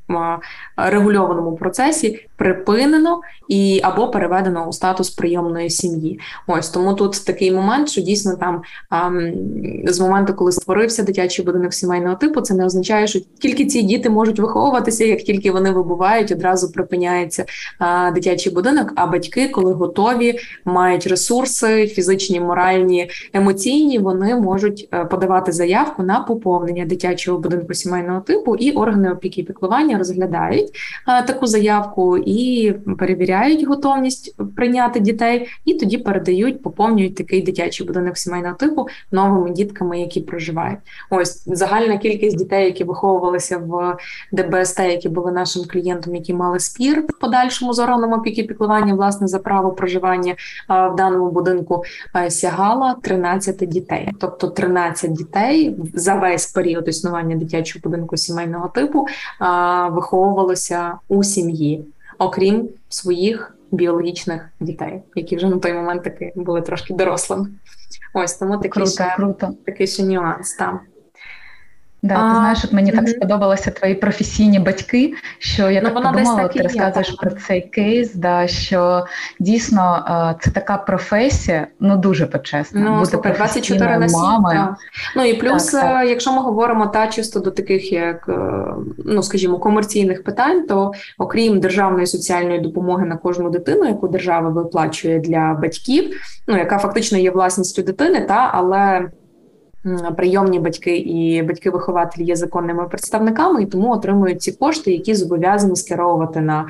регульованому 0.77 1.57
процесі 1.57 2.27
припинено 2.41 3.21
і 3.49 3.81
або 3.83 4.09
переведено 4.09 4.69
у 4.69 4.73
статус 4.73 5.11
прийомної 5.11 5.71
сім'ї. 5.71 6.21
Ось 6.47 6.69
тому 6.69 6.95
тут 6.95 7.25
такий 7.27 7.53
момент, 7.53 7.89
що 7.89 8.01
дійсно 8.01 8.37
там 8.37 8.63
а, 8.91 9.11
з 9.85 10.01
моменту, 10.01 10.35
коли 10.35 10.53
створився 10.53 11.03
дитячий 11.03 11.45
будинок 11.45 11.75
сімейного 11.75 12.17
типу, 12.17 12.41
це 12.41 12.55
не 12.55 12.67
означає, 12.67 13.07
що 13.07 13.21
тільки 13.39 13.67
ці 13.67 13.83
діти 13.83 14.11
можуть 14.11 14.39
виховуватися, 14.39 15.05
як 15.05 15.21
тільки 15.21 15.51
вони 15.51 15.71
вибувають, 15.71 16.33
одразу 16.33 16.73
припиняється 16.73 17.45
а, 17.79 18.11
дитячий 18.11 18.53
будинок. 18.53 18.93
А 18.95 19.07
батьки, 19.07 19.49
коли 19.49 19.73
готові, 19.73 20.39
мають 20.65 21.07
ресурси, 21.07 21.87
фізичні, 21.87 22.41
моральні, 22.41 23.11
емоційні, 23.33 23.99
вони 23.99 24.35
можуть 24.35 24.89
е, 24.95 25.05
подавати 25.05 25.53
заявку 25.53 26.03
на 26.03 26.21
поповнення 26.21 26.85
дитячого 26.85 27.39
будинку 27.39 27.75
сімейного 27.75 28.21
типу, 28.21 28.57
і 28.57 28.71
органи 28.73 29.13
опіки 29.13 29.41
і 29.41 29.45
піклування 29.45 29.99
розглядають 29.99 30.71
а, 31.07 31.23
таку 31.23 31.47
заявку 31.47 32.19
і 32.31 32.75
перевіряють 32.99 33.67
готовність 33.67 34.37
прийняти 34.57 35.01
дітей, 35.01 35.49
і 35.65 35.75
тоді 35.75 35.99
передають, 35.99 36.63
поповнюють 36.63 37.15
такий 37.15 37.43
дитячий 37.43 37.87
будинок 37.87 38.19
сімейного 38.19 38.55
типу 38.55 38.87
новими 39.13 39.51
дітками, 39.51 40.01
які 40.01 40.21
проживають. 40.21 40.79
Ось 41.11 41.49
загальна 41.49 41.99
кількість 41.99 42.37
дітей, 42.37 42.65
які 42.65 42.85
виховувалися 42.85 43.59
в 43.59 43.97
ДБСТ, 44.33 44.79
які 44.79 45.09
були 45.09 45.33
нашим 45.33 45.65
клієнтом, 45.65 46.15
які 46.15 46.35
мали 46.35 46.61
спір 46.61 47.05
в 47.09 47.21
подальшому 47.21 47.73
з 47.73 47.79
органом 47.79 48.13
опіки 48.13 48.43
піклування 48.43 48.95
власне 48.95 49.29
за 49.29 49.39
право 49.39 49.71
проживання 49.71 50.35
в 50.69 50.95
даному 50.97 51.31
будинку, 51.31 51.83
сягала 52.29 52.97
13 53.03 53.57
дітей, 53.57 54.09
тобто 54.21 54.49
13 54.49 55.13
дітей 55.13 55.77
за 55.95 56.15
весь 56.15 56.47
період 56.47 56.89
існування 56.89 57.37
дитячого 57.37 57.81
будинку 57.85 58.17
сімейного 58.17 58.69
типу 58.69 59.07
виховувалося 59.91 60.99
у 61.09 61.25
сім'ї, 61.25 61.85
окрім 62.21 62.69
своїх 62.89 63.57
біологічних 63.71 64.49
дітей, 64.61 65.03
які 65.15 65.37
вже 65.37 65.49
на 65.49 65.59
той 65.59 65.73
момент 65.73 66.03
таки 66.03 66.33
були 66.37 66.63
трошки 66.63 66.95
дорослими. 66.95 67.49
Ось 68.15 68.35
тому 68.35 68.57
такий 68.57 68.71
круто, 68.71 68.91
ще, 68.91 69.15
круто. 69.17 69.55
такий 69.67 69.87
ще 69.87 70.03
нюанс 70.03 70.55
там. 70.55 70.81
Да, 72.03 72.15
а, 72.15 72.29
ти 72.31 72.37
знаєш, 72.37 72.65
от 72.65 72.73
мені 72.73 72.93
так 72.93 73.09
сподобалися 73.09 73.71
твої 73.71 73.95
професійні 73.95 74.59
батьки, 74.59 75.15
що 75.39 75.71
я 75.71 75.81
ну, 75.83 75.91
так 75.91 75.95
подумала, 75.95 76.49
ти 76.49 76.63
розказуєш 76.63 77.11
про 77.11 77.31
цей 77.31 77.61
кейс, 77.61 78.15
да, 78.15 78.47
що 78.47 79.07
дійсно 79.41 80.05
це 80.41 80.51
така 80.51 80.77
професія, 80.77 81.67
ну 81.81 81.97
дуже 81.97 82.27
почесна. 82.27 82.81
Ну, 82.81 82.99
бути 82.99 83.11
слухай, 83.11 83.35
24 83.37 83.99
на 83.99 84.09
7, 84.09 84.21
мамою. 84.21 84.77
Ну 85.17 85.25
і 85.25 85.35
плюс, 85.35 85.67
так, 85.67 85.83
так. 85.83 86.09
якщо 86.09 86.33
ми 86.33 86.43
говоримо 86.43 86.87
та 86.87 87.07
чисто 87.07 87.41
до 87.41 87.51
таких, 87.51 87.93
як 87.93 88.29
е, 88.29 88.65
ну 89.05 89.23
скажімо, 89.23 89.59
комерційних 89.59 90.25
питань, 90.25 90.67
то 90.67 90.93
окрім 91.19 91.61
державної 91.61 92.07
соціальної 92.07 92.61
допомоги 92.61 93.07
на 93.07 93.17
кожну 93.17 93.51
дитину, 93.51 93.85
яку 93.85 94.09
держава 94.09 94.49
виплачує 94.49 95.19
для 95.19 95.59
батьків, 95.63 96.21
ну 96.49 96.59
яка 96.59 96.79
фактично 96.79 97.19
є 97.19 97.31
власністю 97.31 97.83
дитини, 97.83 98.21
та 98.21 98.51
але 98.55 99.11
прийомні 100.17 100.59
батьки 100.59 100.97
і 100.97 101.43
батьки-вихователі 101.43 102.25
є 102.25 102.37
законними 102.37 102.89
представниками, 102.89 103.63
і 103.63 103.67
тому 103.67 103.93
отримують 103.93 104.43
ці 104.43 104.53
кошти, 104.53 104.93
які 104.93 105.15
зобов'язані 105.15 105.77
скеровувати 105.77 106.41
на 106.41 106.67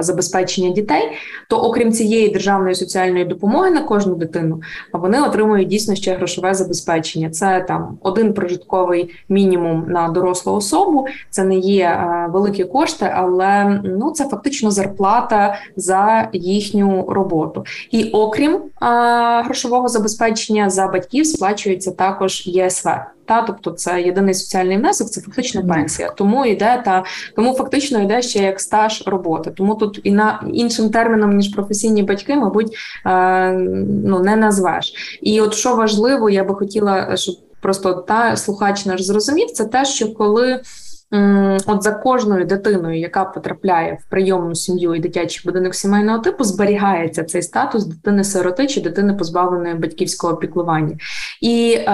забезпечення 0.00 0.70
дітей. 0.70 1.02
То, 1.48 1.56
окрім 1.56 1.92
цієї 1.92 2.28
державної 2.28 2.74
соціальної 2.74 3.24
допомоги 3.24 3.70
на 3.70 3.82
кожну 3.82 4.14
дитину, 4.14 4.60
вони 4.92 5.22
отримують 5.22 5.68
дійсно 5.68 5.94
ще 5.94 6.14
грошове 6.14 6.54
забезпечення. 6.54 7.30
Це 7.30 7.64
там 7.68 7.98
один 8.02 8.34
прожитковий 8.34 9.14
мінімум 9.28 9.84
на 9.88 10.08
дорослу 10.08 10.52
особу. 10.52 11.06
Це 11.30 11.44
не 11.44 11.56
є 11.56 12.08
великі 12.28 12.64
кошти, 12.64 13.12
але 13.14 13.80
ну 13.84 14.10
це 14.10 14.28
фактично 14.28 14.70
зарплата 14.70 15.54
за 15.76 16.28
їхню 16.32 17.06
роботу. 17.08 17.64
І 17.90 18.10
окрім 18.10 18.58
грошового 19.44 19.88
забезпечення 19.88 20.70
за 20.70 20.86
батьків 20.86 21.26
сплачується 21.26 21.90
також. 21.90 22.49
ЄСВ. 22.50 22.90
Та, 23.24 23.42
тобто 23.42 23.70
це 23.70 24.02
єдиний 24.02 24.34
соціальний 24.34 24.76
внесок, 24.76 25.10
це 25.10 25.20
фактично 25.20 25.66
пенсія. 25.66 26.10
Тому 26.10 26.46
йде 26.46 26.82
та 26.84 27.04
тому 27.36 27.54
фактично 27.54 28.02
йде 28.02 28.22
ще 28.22 28.38
як 28.38 28.60
стаж 28.60 29.02
роботи. 29.06 29.50
Тому 29.56 29.74
тут 29.74 30.00
і 30.04 30.10
на 30.10 30.44
іншим 30.52 30.90
терміном 30.90 31.36
ніж 31.36 31.48
професійні 31.48 32.02
батьки, 32.02 32.36
мабуть, 32.36 32.76
е, 33.06 33.52
ну 34.04 34.18
не 34.18 34.36
назвеш. 34.36 35.18
І 35.22 35.40
от 35.40 35.54
що 35.54 35.76
важливо, 35.76 36.30
я 36.30 36.44
би 36.44 36.54
хотіла, 36.54 37.16
щоб 37.16 37.34
просто 37.60 37.94
та 37.94 38.36
слухач 38.36 38.86
наш 38.86 39.02
зрозумів, 39.02 39.50
це 39.50 39.64
те, 39.64 39.84
що 39.84 40.14
коли. 40.14 40.60
От 41.66 41.82
за 41.82 41.92
кожною 41.92 42.44
дитиною, 42.44 42.98
яка 42.98 43.24
потрапляє 43.24 43.98
в 44.06 44.10
прийомну 44.10 44.54
сім'ю 44.54 44.94
і 44.94 45.00
дитячий 45.00 45.42
будинок 45.44 45.74
сімейного 45.74 46.18
типу, 46.18 46.44
зберігається 46.44 47.24
цей 47.24 47.42
статус 47.42 47.84
дитини-сироти 47.84 48.66
чи 48.66 48.80
дитини 48.80 49.14
позбавленої 49.14 49.74
батьківського 49.74 50.36
піклування. 50.36 50.96
І 51.40 51.72
е, 51.72 51.84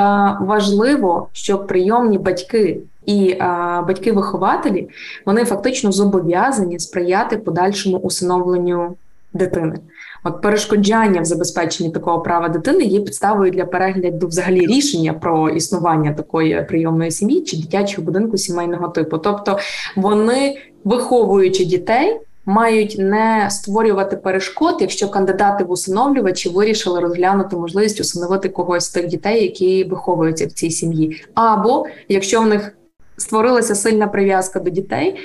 важливо, 0.40 1.28
щоб 1.32 1.66
прийомні 1.66 2.18
батьки 2.18 2.78
і 3.06 3.30
е, 3.30 3.44
батьки-вихователі 3.86 4.88
вони 5.26 5.44
фактично 5.44 5.92
зобов'язані 5.92 6.78
сприяти 6.78 7.36
подальшому 7.36 7.96
усиновленню 7.96 8.96
дитини. 9.32 9.78
От 10.26 10.42
перешкоджання 10.42 11.20
в 11.20 11.24
забезпеченні 11.24 11.90
такого 11.90 12.20
права 12.20 12.48
дитини 12.48 12.84
є 12.84 13.00
підставою 13.00 13.50
для 13.50 13.64
перегляду 13.64 14.26
взагалі 14.26 14.66
рішення 14.66 15.12
про 15.12 15.48
існування 15.48 16.12
такої 16.12 16.64
прийомної 16.68 17.10
сім'ї 17.10 17.40
чи 17.40 17.56
дитячого 17.56 18.02
будинку 18.04 18.36
сімейного 18.36 18.88
типу. 18.88 19.18
Тобто 19.18 19.58
вони, 19.96 20.58
виховуючи 20.84 21.64
дітей, 21.64 22.20
мають 22.46 22.96
не 22.98 23.46
створювати 23.50 24.16
перешкод, 24.16 24.76
якщо 24.80 25.08
кандидати 25.08 25.64
в 25.64 25.70
усиновлювачі 25.70 26.48
вирішили 26.48 27.00
розглянути 27.00 27.56
можливість 27.56 28.00
усиновити 28.00 28.48
когось 28.48 28.84
з 28.84 28.90
тих 28.90 29.06
дітей, 29.06 29.42
які 29.42 29.84
виховуються 29.84 30.46
в 30.46 30.52
цій 30.52 30.70
сім'ї, 30.70 31.24
або 31.34 31.86
якщо 32.08 32.40
в 32.40 32.46
них 32.46 32.72
створилася 33.16 33.74
сильна 33.74 34.06
прив'язка 34.06 34.60
до 34.60 34.70
дітей. 34.70 35.16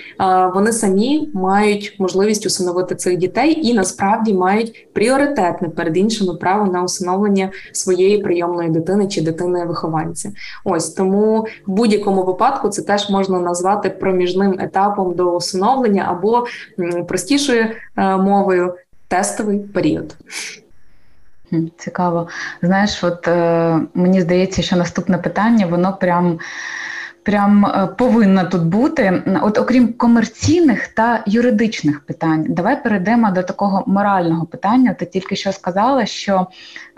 Вони 0.53 0.71
самі 0.71 1.29
мають 1.33 1.95
можливість 1.99 2.45
усиновити 2.45 2.95
цих 2.95 3.17
дітей 3.17 3.67
і 3.67 3.73
насправді 3.73 4.33
мають 4.33 4.93
пріоритетне 4.93 5.69
перед 5.69 5.97
іншими 5.97 6.35
право 6.35 6.71
на 6.71 6.83
усиновлення 6.83 7.51
своєї 7.71 8.17
прийомної 8.17 8.69
дитини 8.69 9.07
чи 9.07 9.21
дитини 9.21 9.65
вихованця. 9.65 10.31
Ось 10.63 10.89
тому 10.89 11.47
в 11.67 11.71
будь-якому 11.71 12.23
випадку 12.23 12.69
це 12.69 12.81
теж 12.81 13.09
можна 13.09 13.39
назвати 13.39 13.89
проміжним 13.89 14.59
етапом 14.59 15.13
до 15.13 15.35
усиновлення 15.35 16.05
або 16.09 16.45
простішою 17.07 17.65
е, 17.97 18.17
мовою 18.17 18.73
тестовий 19.07 19.59
період. 19.59 20.15
Цікаво. 21.77 22.27
Знаєш, 22.61 23.03
от 23.03 23.27
е, 23.27 23.79
мені 23.93 24.21
здається, 24.21 24.61
що 24.61 24.75
наступне 24.75 25.17
питання 25.17 25.65
воно 25.65 25.97
прям 26.01 26.39
прям 27.23 27.65
е, 27.65 27.87
повинна 27.97 28.43
тут 28.43 28.63
бути. 28.63 29.23
От 29.41 29.57
окрім 29.57 29.93
комерційних 29.93 30.87
та 30.87 31.23
юридичних 31.27 31.99
питань, 31.99 32.45
давай 32.49 32.83
перейдемо 32.83 33.31
до 33.31 33.43
такого 33.43 33.83
морального 33.87 34.45
питання. 34.45 34.93
Ти 34.93 35.05
тільки 35.05 35.35
що 35.35 35.51
сказала, 35.51 36.05
що 36.05 36.47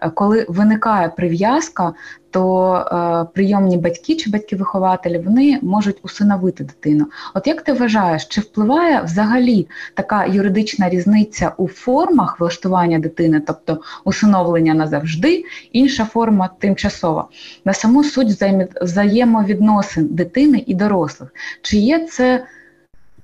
коли 0.09 0.45
виникає 0.49 1.09
прив'язка, 1.09 1.93
то 2.33 2.75
е, 2.75 3.33
прийомні 3.33 3.77
батьки 3.77 4.15
чи 4.15 4.29
батьки-вихователі 4.29 5.23
вони 5.23 5.59
можуть 5.61 5.97
усиновити 6.03 6.63
дитину. 6.63 7.05
От 7.33 7.47
як 7.47 7.61
ти 7.61 7.73
вважаєш, 7.73 8.25
чи 8.25 8.41
впливає 8.41 9.01
взагалі 9.01 9.67
така 9.93 10.25
юридична 10.25 10.89
різниця 10.89 11.53
у 11.57 11.67
формах 11.67 12.39
влаштування 12.39 12.99
дитини, 12.99 13.41
тобто 13.47 13.81
усиновлення 14.03 14.73
назавжди, 14.73 15.43
інша 15.71 16.05
форма 16.05 16.49
тимчасова, 16.59 17.27
на 17.65 17.73
саму 17.73 18.03
суть 18.03 18.41
взаємовідносин 18.81 20.07
дитини 20.11 20.63
і 20.67 20.75
дорослих? 20.75 21.29
Чи 21.61 21.77
є 21.77 22.07
це 22.07 22.45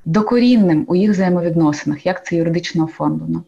докорінним 0.05 0.85
у 0.87 0.95
їх 0.95 1.11
взаємовідносинах? 1.11 2.05
Як 2.05 2.25
це 2.25 2.35
юридично 2.35 2.83
оформлено? 2.85 3.43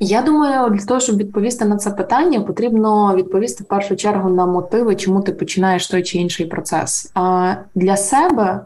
Я 0.00 0.22
думаю, 0.22 0.70
для 0.70 0.84
того, 0.84 1.00
щоб 1.00 1.16
відповісти 1.16 1.64
на 1.64 1.76
це 1.76 1.90
питання, 1.90 2.40
потрібно 2.40 3.14
відповісти 3.16 3.64
в 3.64 3.66
першу 3.66 3.96
чергу 3.96 4.30
на 4.30 4.46
мотиви, 4.46 4.96
чому 4.96 5.20
ти 5.20 5.32
починаєш 5.32 5.86
той 5.86 6.02
чи 6.02 6.18
інший 6.18 6.46
процес. 6.46 7.10
А 7.14 7.54
для 7.74 7.96
себе, 7.96 8.60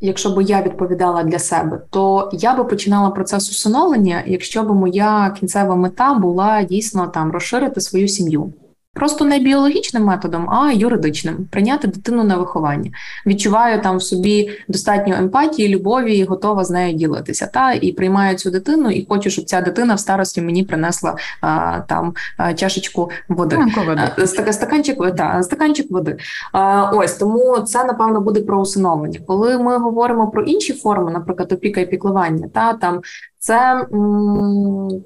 якщо 0.00 0.30
б 0.30 0.42
я 0.42 0.62
відповідала 0.62 1.22
для 1.22 1.38
себе, 1.38 1.80
то 1.90 2.30
я 2.32 2.54
би 2.54 2.64
починала 2.64 3.10
процес 3.10 3.50
усиновлення, 3.50 4.22
якщо 4.26 4.62
б 4.62 4.74
моя 4.74 5.36
кінцева 5.40 5.76
мета 5.76 6.14
була 6.14 6.62
дійсно 6.62 7.06
там 7.06 7.32
розширити 7.32 7.80
свою 7.80 8.08
сім'ю. 8.08 8.52
Просто 8.94 9.24
не 9.24 9.38
біологічним 9.38 10.04
методом, 10.04 10.50
а 10.50 10.72
юридичним 10.72 11.36
прийняти 11.50 11.88
дитину 11.88 12.24
на 12.24 12.36
виховання. 12.36 12.90
Відчуваю 13.26 13.82
там 13.82 13.96
в 13.96 14.02
собі 14.02 14.50
достатньо 14.68 15.14
емпатії, 15.14 15.68
любові, 15.68 16.16
і 16.18 16.24
готова 16.24 16.64
з 16.64 16.70
нею 16.70 16.94
ділитися. 16.94 17.46
Та 17.46 17.72
і 17.72 17.92
приймаю 17.92 18.36
цю 18.36 18.50
дитину, 18.50 18.90
і 18.90 19.06
хочу, 19.08 19.30
щоб 19.30 19.44
ця 19.44 19.60
дитина 19.60 19.94
в 19.94 20.00
старості 20.00 20.42
мені 20.42 20.64
принесла 20.64 21.16
а, 21.40 21.80
там 21.80 22.14
а, 22.36 22.54
чашечку 22.54 23.10
води. 23.28 23.56
води. 23.86 24.26
стаканчик, 24.52 25.16
та, 25.16 25.42
стаканчик 25.42 25.90
води. 25.90 26.16
А, 26.52 26.90
Ось 26.94 27.14
тому 27.14 27.58
це 27.58 27.84
напевно 27.84 28.20
буде 28.20 28.40
про 28.40 28.60
усиновлення. 28.60 29.20
Коли 29.26 29.58
ми 29.58 29.78
говоримо 29.78 30.28
про 30.30 30.42
інші 30.42 30.72
форми, 30.72 31.10
наприклад, 31.10 31.52
опіка 31.52 31.80
і 31.80 31.90
піклування, 31.90 32.48
та 32.54 32.72
там 32.72 33.00
це. 33.38 33.86
М- 33.92 35.04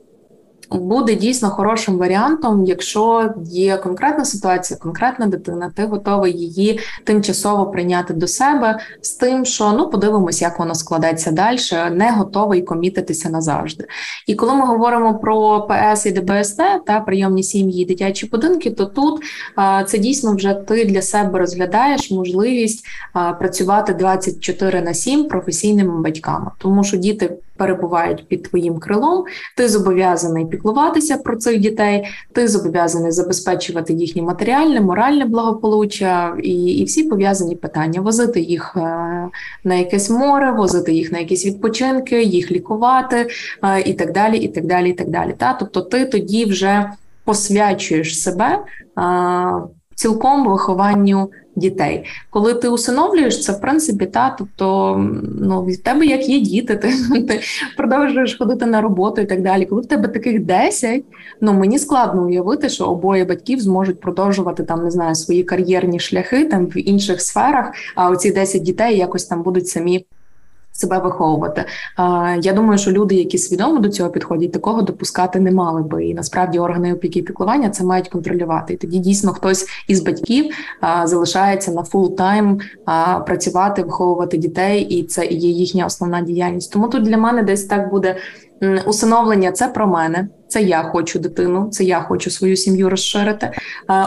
буде 0.70 1.14
дійсно 1.14 1.50
хорошим 1.50 1.98
варіантом, 1.98 2.64
якщо 2.64 3.34
є 3.44 3.76
конкретна 3.76 4.24
ситуація, 4.24 4.78
конкретна 4.78 5.26
дитина, 5.26 5.72
ти 5.76 5.84
готовий 5.84 6.32
її 6.32 6.80
тимчасово 7.04 7.66
прийняти 7.66 8.14
до 8.14 8.28
себе 8.28 8.78
з 9.02 9.12
тим, 9.12 9.44
що 9.44 9.72
ну 9.72 9.90
подивимось, 9.90 10.42
як 10.42 10.58
воно 10.58 10.74
складеться 10.74 11.30
далі, 11.30 11.58
не 11.92 12.10
готовий 12.10 12.62
комітитися 12.62 13.30
назавжди. 13.30 13.86
І 14.26 14.34
коли 14.34 14.54
ми 14.54 14.66
говоримо 14.66 15.18
про 15.18 15.66
ПС 15.66 16.06
і 16.06 16.12
ДБСТ 16.12 16.62
та 16.86 17.00
прийомні 17.00 17.42
сім'ї 17.42 17.82
і 17.82 17.86
дитячі 17.86 18.26
будинки, 18.26 18.70
то 18.70 18.86
тут 18.86 19.22
це 19.86 19.98
дійсно 19.98 20.34
вже 20.34 20.54
ти 20.54 20.84
для 20.84 21.02
себе 21.02 21.38
розглядаєш 21.38 22.10
можливість 22.10 22.86
працювати 23.38 23.94
24 23.94 24.80
на 24.80 24.94
7 24.94 25.24
професійними 25.24 26.00
батьками, 26.02 26.50
тому 26.58 26.84
що 26.84 26.96
діти 26.96 27.36
перебувають 27.58 28.28
під 28.28 28.42
твоїм 28.42 28.78
крилом, 28.78 29.24
ти 29.56 29.68
зобов'язаний 29.68 30.46
піклуватися 30.46 31.16
про 31.16 31.36
цих 31.36 31.60
дітей, 31.60 32.04
ти 32.32 32.48
зобов'язаний 32.48 33.12
забезпечувати 33.12 33.92
їхнє 33.92 34.22
матеріальне, 34.22 34.80
моральне 34.80 35.24
благополуччя 35.24 36.36
і 36.42 36.64
і 36.64 36.84
всі 36.84 37.04
пов'язані 37.04 37.56
питання: 37.56 38.00
возити 38.00 38.40
їх 38.40 38.72
е, 38.76 38.80
на 39.64 39.74
якесь 39.74 40.10
море, 40.10 40.52
возити 40.52 40.92
їх 40.92 41.12
на 41.12 41.18
якісь 41.18 41.46
відпочинки, 41.46 42.22
їх 42.22 42.50
лікувати 42.50 43.26
е, 43.64 43.80
і 43.80 43.94
так 43.94 44.12
далі. 44.12 44.36
і 44.36 44.48
так 44.48 44.66
далі, 44.66 44.90
і 44.90 44.92
так 44.92 45.08
далі. 45.08 45.34
Та 45.38 45.52
тобто, 45.52 45.80
ти 45.80 46.04
тоді 46.04 46.44
вже 46.44 46.90
посвячуєш 47.24 48.22
себе. 48.22 48.58
Е, 48.98 49.78
цілком 49.98 50.48
вихованню 50.48 51.30
дітей. 51.58 52.04
Коли 52.30 52.54
ти 52.54 52.68
усиновлюєш 52.68 53.42
це, 53.42 53.52
в 53.52 53.60
принципі, 53.60 54.06
та 54.06 54.36
тобто 54.38 54.96
ну 55.40 55.64
від 55.64 55.82
тебе 55.82 56.06
як 56.06 56.28
є 56.28 56.40
діти, 56.40 56.76
ти, 57.12 57.22
ти 57.22 57.40
продовжуєш 57.76 58.38
ходити 58.38 58.66
на 58.66 58.80
роботу 58.80 59.20
і 59.20 59.26
так 59.26 59.42
далі. 59.42 59.66
Коли 59.66 59.80
в 59.80 59.86
тебе 59.86 60.08
таких 60.08 60.44
10, 60.44 61.04
ну 61.40 61.52
мені 61.52 61.78
складно 61.78 62.26
уявити, 62.26 62.68
що 62.68 62.84
обоє 62.84 63.24
батьків 63.24 63.60
зможуть 63.60 64.00
продовжувати 64.00 64.62
там, 64.62 64.84
не 64.84 64.90
знаю, 64.90 65.14
свої 65.14 65.44
кар'єрні 65.44 66.00
шляхи 66.00 66.44
там 66.44 66.66
в 66.66 66.88
інших 66.88 67.22
сферах. 67.22 67.72
А 67.94 68.10
оці 68.10 68.30
10 68.30 68.62
дітей 68.62 68.96
якось 68.96 69.24
там 69.24 69.42
будуть 69.42 69.68
самі 69.68 70.06
себе 70.78 70.98
виховувати. 70.98 71.64
Я 72.42 72.52
думаю, 72.52 72.78
що 72.78 72.90
люди, 72.92 73.14
які 73.14 73.38
свідомо 73.38 73.78
до 73.78 73.88
цього 73.88 74.10
підходять, 74.10 74.52
такого 74.52 74.82
допускати 74.82 75.40
не 75.40 75.50
мали 75.50 75.82
би. 75.82 76.04
І 76.06 76.14
насправді 76.14 76.58
органи 76.58 76.92
опіки 76.92 77.18
і 77.18 77.22
піклування 77.22 77.70
це 77.70 77.84
мають 77.84 78.08
контролювати. 78.08 78.74
І 78.74 78.76
тоді 78.76 78.98
дійсно 78.98 79.32
хтось 79.32 79.66
із 79.88 80.00
батьків 80.00 80.54
залишається 81.04 81.72
на 81.72 81.82
full 81.82 82.16
time 82.16 82.60
працювати, 83.26 83.82
виховувати 83.82 84.36
дітей, 84.36 84.82
і 84.82 85.02
це 85.02 85.26
є 85.26 85.50
їхня 85.50 85.86
основна 85.86 86.20
діяльність. 86.20 86.72
Тому 86.72 86.88
тут 86.88 87.02
для 87.02 87.18
мене 87.18 87.42
десь 87.42 87.64
так 87.64 87.90
буде 87.90 88.16
усиновлення. 88.86 89.52
Це 89.52 89.68
про 89.68 89.86
мене. 89.86 90.28
Це 90.48 90.62
я 90.62 90.82
хочу 90.82 91.18
дитину, 91.18 91.68
це 91.70 91.84
я 91.84 92.00
хочу 92.00 92.30
свою 92.30 92.56
сім'ю 92.56 92.90
розширити. 92.90 93.50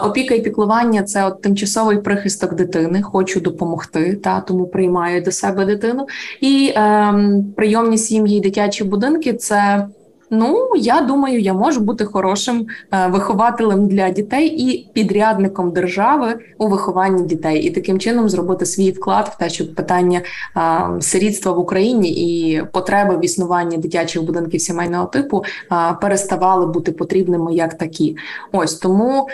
Опіка 0.03 0.35
і 0.35 0.41
піклування 0.41 1.03
це 1.03 1.25
от 1.25 1.41
тимчасовий 1.41 1.97
прихисток 1.97 2.53
дитини, 2.53 3.01
хочу 3.01 3.39
допомогти, 3.39 4.13
та 4.23 4.41
тому 4.41 4.67
приймаю 4.67 5.21
до 5.21 5.31
себе 5.31 5.65
дитину. 5.65 6.07
І 6.41 6.73
е, 6.75 7.13
прийомні 7.57 7.97
сім'ї, 7.97 8.39
дитячі 8.39 8.83
будинки 8.83 9.33
це. 9.33 9.87
Ну, 10.33 10.75
я 10.75 11.01
думаю, 11.01 11.41
я 11.41 11.53
можу 11.53 11.81
бути 11.81 12.05
хорошим 12.05 12.67
е, 12.91 13.07
вихователем 13.07 13.87
для 13.87 14.09
дітей 14.09 14.47
і 14.47 14.89
підрядником 14.93 15.71
держави 15.71 16.39
у 16.57 16.67
вихованні 16.67 17.23
дітей, 17.23 17.61
і 17.63 17.69
таким 17.69 17.99
чином 17.99 18.29
зробити 18.29 18.65
свій 18.65 18.91
вклад 18.91 19.31
в 19.35 19.37
те, 19.37 19.49
щоб 19.49 19.75
питання 19.75 20.21
е, 20.57 21.01
сирітства 21.01 21.51
в 21.51 21.59
Україні 21.59 22.09
і 22.09 22.61
потреби 22.71 23.17
в 23.17 23.25
існуванні 23.25 23.77
дитячих 23.77 24.23
будинків 24.23 24.61
сімейного 24.61 25.05
типу 25.05 25.43
е, 25.71 25.75
переставали 26.01 26.65
бути 26.65 26.91
потрібними 26.91 27.53
як 27.53 27.73
такі. 27.77 28.17
Ось 28.51 28.73
тому 28.73 29.27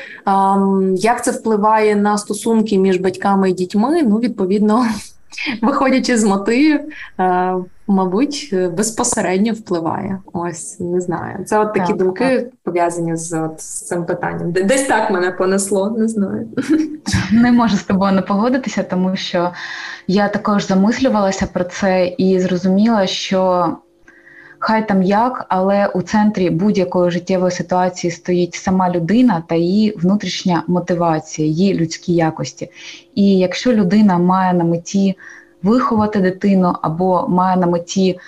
як 0.95 1.23
це 1.23 1.31
впливає 1.31 1.95
на 1.95 2.17
стосунки 2.17 2.77
між 2.77 2.97
батьками 2.97 3.49
і 3.49 3.53
дітьми? 3.53 4.03
Ну, 4.03 4.17
відповідно. 4.17 4.85
Виходячи 5.61 6.17
з 6.17 6.23
мотивів, 6.23 6.79
е, 7.19 7.53
мабуть, 7.87 8.53
безпосередньо 8.77 9.53
впливає. 9.53 10.19
Ось 10.33 10.79
не 10.79 11.01
знаю. 11.01 11.45
Це 11.45 11.59
от 11.59 11.73
такі 11.73 11.87
так, 11.87 11.97
думки 11.97 12.39
так. 12.39 12.49
пов'язані 12.63 13.15
з 13.15 13.33
от, 13.33 13.61
з 13.61 13.81
цим 13.81 14.05
питанням. 14.05 14.51
Десь 14.51 14.83
так 14.83 15.11
мене 15.11 15.31
понесло, 15.31 15.89
не 15.89 16.07
знаю. 16.07 16.47
Не 17.31 17.51
можу 17.51 17.75
з 17.75 17.83
тобою 17.83 18.11
не 18.11 18.21
погодитися, 18.21 18.83
тому 18.83 19.15
що 19.15 19.51
я 20.07 20.27
також 20.27 20.67
замислювалася 20.67 21.47
про 21.53 21.63
це 21.63 22.07
і 22.17 22.39
зрозуміла, 22.39 23.07
що. 23.07 23.77
Хай 24.67 24.87
там 24.87 25.03
як, 25.03 25.45
але 25.49 25.87
у 25.87 26.01
центрі 26.01 26.49
будь-якої 26.49 27.11
життєвої 27.11 27.51
ситуації 27.51 28.11
стоїть 28.11 28.53
сама 28.53 28.89
людина 28.89 29.43
та 29.47 29.55
її 29.55 29.93
внутрішня 29.97 30.63
мотивація, 30.67 31.47
її 31.47 31.73
людські 31.73 32.13
якості. 32.13 32.69
І 33.15 33.37
якщо 33.37 33.73
людина 33.73 34.17
має 34.17 34.53
на 34.53 34.63
меті 34.63 35.17
виховати 35.63 36.19
дитину 36.19 36.75
або 36.81 37.27
має 37.29 37.57
на 37.57 37.67
меті 37.67 38.19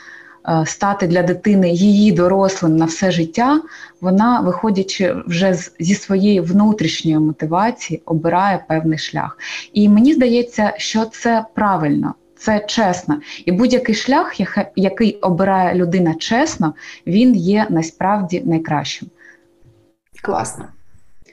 е, 0.49 0.63
стати 0.65 1.08
для 1.08 1.23
дитини 1.23 1.69
її 1.69 2.12
дорослим 2.12 2.78
на 2.78 2.86
все 2.86 3.12
життя, 3.12 3.62
вона, 4.02 4.39
виходячи 4.39 5.15
вже 5.28 5.54
зі 5.80 5.95
своєї 5.95 6.41
внутрішньої 6.41 7.19
мотивації, 7.19 8.02
обирає 8.06 8.63
певний 8.67 8.97
шлях. 8.97 9.38
І 9.73 9.89
мені 9.89 10.13
здається, 10.13 10.73
що 10.78 11.06
це 11.06 11.45
правильно 11.54 12.13
це 12.39 12.60
чесно. 12.60 13.21
І 13.45 13.52
будь-який 13.52 13.95
шлях, 13.95 14.34
який 14.75 15.15
обирає 15.15 15.75
людина 15.75 16.15
чесно, 16.15 16.73
він 17.08 17.36
є 17.36 17.67
насправді 17.69 18.41
найкращим. 18.45 19.10
Класно. 20.21 20.65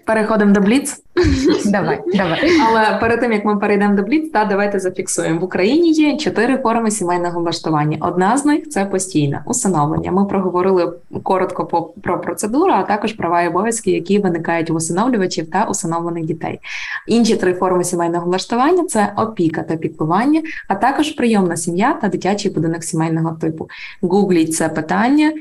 Переходимо 0.05 0.53
до 0.53 0.61
Бліц. 0.61 1.03
Давай, 1.65 2.01
давай. 2.15 2.51
Але 2.67 2.99
перед 3.01 3.21
тим 3.21 3.33
як 3.33 3.45
ми 3.45 3.57
перейдемо 3.57 3.97
до 3.97 4.03
Бліц, 4.03 4.31
та 4.31 4.45
давайте 4.45 4.79
зафіксуємо 4.79 5.41
в 5.41 5.45
Україні. 5.45 5.93
Є 5.93 6.17
чотири 6.17 6.59
форми 6.59 6.91
сімейного 6.91 7.41
влаштування. 7.41 7.99
Одна 8.01 8.37
з 8.37 8.45
них 8.45 8.69
це 8.69 8.85
постійне 8.85 9.43
усиновлення. 9.47 10.13
Ми 10.13 10.25
проговорили 10.25 10.93
коротко 11.23 11.67
по 11.67 11.83
про 11.83 12.21
процедуру, 12.21 12.73
а 12.73 12.83
також 12.83 13.13
права 13.13 13.43
і 13.43 13.49
обов'язки, 13.49 13.91
які 13.91 14.19
виникають 14.19 14.71
у 14.71 14.75
усиновлювачів 14.75 15.51
та 15.51 15.65
усиновлених 15.65 16.25
дітей. 16.25 16.61
Інші 17.07 17.37
три 17.37 17.55
форми 17.55 17.85
сімейного 17.85 18.27
влаштування 18.27 18.85
це 18.85 19.13
опіка 19.17 19.63
та 19.63 19.77
піклування, 19.77 20.43
а 20.69 20.75
також 20.75 21.11
прийомна 21.11 21.57
сім'я 21.57 21.99
та 22.03 22.09
дитячий 22.09 22.51
будинок 22.51 22.85
сімейного 22.85 23.37
типу. 23.41 23.69
Гугліть 24.03 24.55
це 24.55 24.69
питання, 24.69 25.33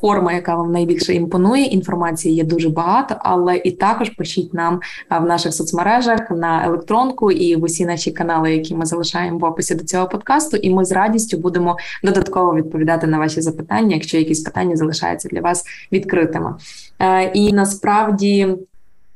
форма, 0.00 0.32
яка 0.32 0.54
вам 0.54 0.72
найбільше 0.72 1.14
імпонує. 1.14 1.64
Інформації 1.64 2.34
є 2.34 2.44
дуже 2.44 2.68
багато, 2.68 3.14
але 3.18 3.56
і 3.56 3.70
також 3.70 4.10
пишіть 4.10 4.54
нам 4.54 4.80
в 5.10 5.24
наших 5.24 5.54
соцмережах 5.54 6.30
на 6.30 6.66
електронку 6.66 7.30
і 7.30 7.56
в 7.56 7.62
усі 7.62 7.86
наші 7.86 8.10
канали, 8.10 8.54
які 8.54 8.74
ми 8.74 8.86
залишаємо 8.86 9.38
в 9.38 9.44
описі 9.44 9.74
до 9.74 9.84
цього 9.84 10.08
подкасту. 10.08 10.56
І 10.56 10.70
ми 10.70 10.84
з 10.84 10.92
радістю 10.92 11.38
будемо 11.38 11.76
додатково 12.02 12.54
відповідати 12.54 13.06
на 13.06 13.18
ваші 13.18 13.40
запитання, 13.40 13.94
якщо 13.94 14.18
якісь 14.18 14.40
питання 14.40 14.76
залишаються 14.76 15.28
для 15.28 15.40
вас 15.40 15.64
відкритими. 15.92 16.54
Е, 16.98 17.24
і 17.34 17.52
насправді. 17.52 18.56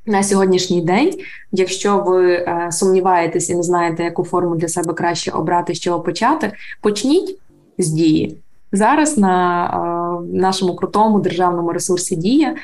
На 0.06 0.22
сьогоднішній 0.22 0.80
день, 0.80 1.14
якщо 1.52 1.98
ви 1.98 2.32
е, 2.32 2.68
сумніваєтесь 2.72 3.50
і 3.50 3.54
не 3.54 3.62
знаєте, 3.62 4.04
яку 4.04 4.24
форму 4.24 4.56
для 4.56 4.68
себе 4.68 4.94
краще 4.94 5.30
обрати, 5.30 5.74
з 5.74 5.80
чого 5.80 6.00
почати, 6.00 6.52
почніть 6.80 7.38
з 7.78 7.88
дії. 7.88 8.36
Зараз 8.72 9.18
на 9.18 9.66
е, 9.66 10.36
нашому 10.38 10.76
крутому 10.76 11.20
державному 11.20 11.72
ресурсі 11.72 12.16
Дія 12.16 12.48
е, 12.48 12.56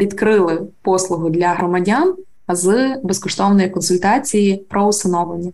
відкрили 0.00 0.62
послугу 0.82 1.30
для 1.30 1.48
громадян 1.48 2.14
з 2.48 2.96
безкоштовної 3.02 3.70
консультації 3.70 4.66
про 4.68 4.84
усиновлення. 4.84 5.50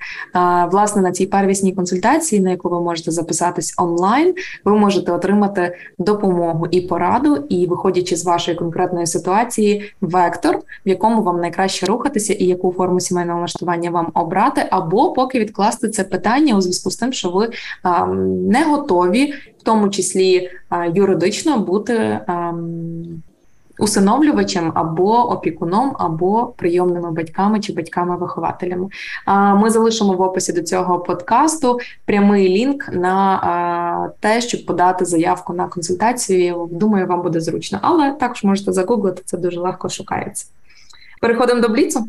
Власне, 0.71 1.03
на 1.03 1.13
цій 1.13 1.27
первісній 1.27 1.73
консультації, 1.73 2.43
на 2.43 2.51
яку 2.51 2.69
ви 2.69 2.81
можете 2.81 3.11
записатись 3.11 3.75
онлайн, 3.79 4.35
ви 4.65 4.79
можете 4.79 5.13
отримати 5.13 5.77
допомогу 5.99 6.67
і 6.71 6.81
пораду, 6.81 7.37
і 7.49 7.67
виходячи 7.67 8.17
з 8.17 8.25
вашої 8.25 8.57
конкретної 8.57 9.07
ситуації, 9.07 9.93
вектор, 10.01 10.59
в 10.87 10.89
якому 10.89 11.23
вам 11.23 11.41
найкраще 11.41 11.87
рухатися, 11.87 12.33
і 12.33 12.45
яку 12.45 12.73
форму 12.73 13.01
сімейного 13.01 13.39
влаштування 13.39 13.91
вам 13.91 14.11
обрати, 14.15 14.67
або 14.71 15.13
поки 15.13 15.41
відкласти 15.41 15.89
це 15.89 16.05
питання 16.05 16.57
у 16.57 16.61
зв'язку 16.61 16.91
з 16.91 16.97
тим, 16.97 17.13
що 17.13 17.31
ви 17.31 17.51
не 18.27 18.65
готові, 18.65 19.35
в 19.59 19.63
тому 19.63 19.89
числі 19.89 20.51
юридично 20.95 21.59
бути 21.59 22.21
усиновлювачем 23.83 24.73
або 24.75 25.31
опікуном, 25.31 25.97
або 25.99 26.47
прийомними 26.47 27.11
батьками 27.11 27.61
чи 27.61 27.73
батьками-вихователями. 27.73 28.89
Ми 29.57 29.71
залишимо 29.71 30.13
в 30.13 30.21
описі 30.21 30.53
до 30.53 30.63
цього 30.63 30.99
подкасту 30.99 31.79
прямий 32.05 32.49
лінк 32.49 32.89
на 32.93 34.11
те, 34.21 34.41
щоб 34.41 34.67
подати 34.67 35.05
заявку 35.05 35.53
на 35.53 35.69
консультацію. 35.69 36.69
Думаю, 36.73 37.07
вам 37.07 37.23
буде 37.23 37.41
зручно, 37.41 37.79
але 37.83 38.11
також 38.11 38.45
можете 38.45 38.73
загуглити 38.73 39.23
це 39.25 39.37
дуже 39.37 39.61
легко 39.61 39.89
шукається. 39.89 40.47
Переходимо 41.21 41.61
до 41.61 41.69
бліцу. 41.69 42.07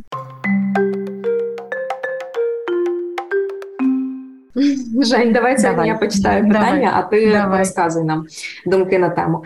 Жень, 5.02 5.34
давай 5.34 5.60
сьогодні 5.60 5.88
я 5.88 5.96
почитаю 5.96 6.48
питання, 6.48 6.76
давай. 6.76 6.94
а 6.96 7.02
ти 7.02 7.32
давай. 7.32 7.60
розказуй 7.60 8.04
нам 8.04 8.26
думки 8.66 9.00
на 9.00 9.10
тему. 9.10 9.44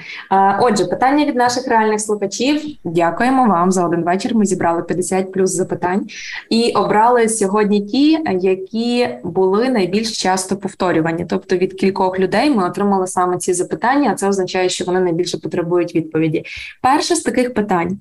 Отже, 0.60 0.86
питання 0.86 1.26
від 1.26 1.36
наших 1.36 1.68
реальних 1.68 2.02
слухачів. 2.02 2.62
Дякуємо 2.84 3.46
вам 3.46 3.72
за 3.72 3.86
один 3.86 4.04
вечір. 4.04 4.36
Ми 4.36 4.46
зібрали 4.46 4.84
50 4.84 5.32
плюс 5.32 5.52
запитань 5.52 6.08
і 6.50 6.72
обрали 6.76 7.30
сьогодні 7.30 7.82
ті, 7.82 8.20
які 8.42 9.10
були 9.24 9.70
найбільш 9.70 10.22
часто 10.22 10.58
повторювані. 10.58 11.26
Тобто 11.30 11.58
від 11.58 11.74
кількох 11.74 12.20
людей 12.20 12.50
ми 12.50 12.66
отримали 12.66 13.08
саме 13.08 13.38
ці 13.38 13.54
запитання, 13.54 14.10
а 14.12 14.16
це 14.16 14.28
означає, 14.28 14.70
що 14.70 14.86
вони 14.86 15.00
найбільше 15.00 15.38
потребують 15.38 15.96
відповіді. 15.96 16.44
Перше 16.82 17.16
з 17.16 17.22
таких 17.22 17.54
питань, 17.54 18.00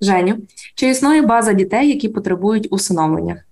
Женю, 0.00 0.36
чи 0.74 0.88
існує 0.88 1.22
база 1.22 1.52
дітей, 1.52 1.88
які 1.88 2.08
потребують 2.08 2.68
усиновлення? 2.70 3.42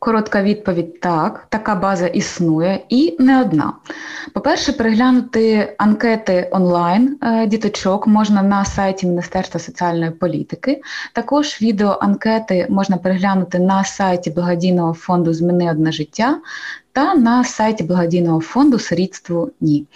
Коротка 0.00 0.42
відповідь 0.42 1.00
так, 1.00 1.46
така 1.48 1.74
база 1.74 2.06
існує 2.06 2.80
і 2.88 3.16
не 3.18 3.40
одна. 3.40 3.72
По-перше, 4.34 4.72
переглянути 4.72 5.74
анкети 5.78 6.48
онлайн 6.52 7.18
е, 7.22 7.46
діточок 7.46 8.06
можна 8.06 8.42
на 8.42 8.64
сайті 8.64 9.06
Міністерства 9.06 9.60
соціальної 9.60 10.10
політики. 10.10 10.82
Також 11.12 11.62
відеоанкети 11.62 12.66
можна 12.70 12.96
переглянути 12.96 13.58
на 13.58 13.84
сайті 13.84 14.30
благодійного 14.30 14.94
фонду 14.94 15.34
Зміни 15.34 15.70
одне 15.70 15.92
життя 15.92 16.38
та 16.98 17.14
на 17.14 17.44
сайті 17.44 17.84
благодійного 17.84 18.40
фонду 18.40 18.78
Сирітству 18.78 19.50
Ні. 19.60 19.86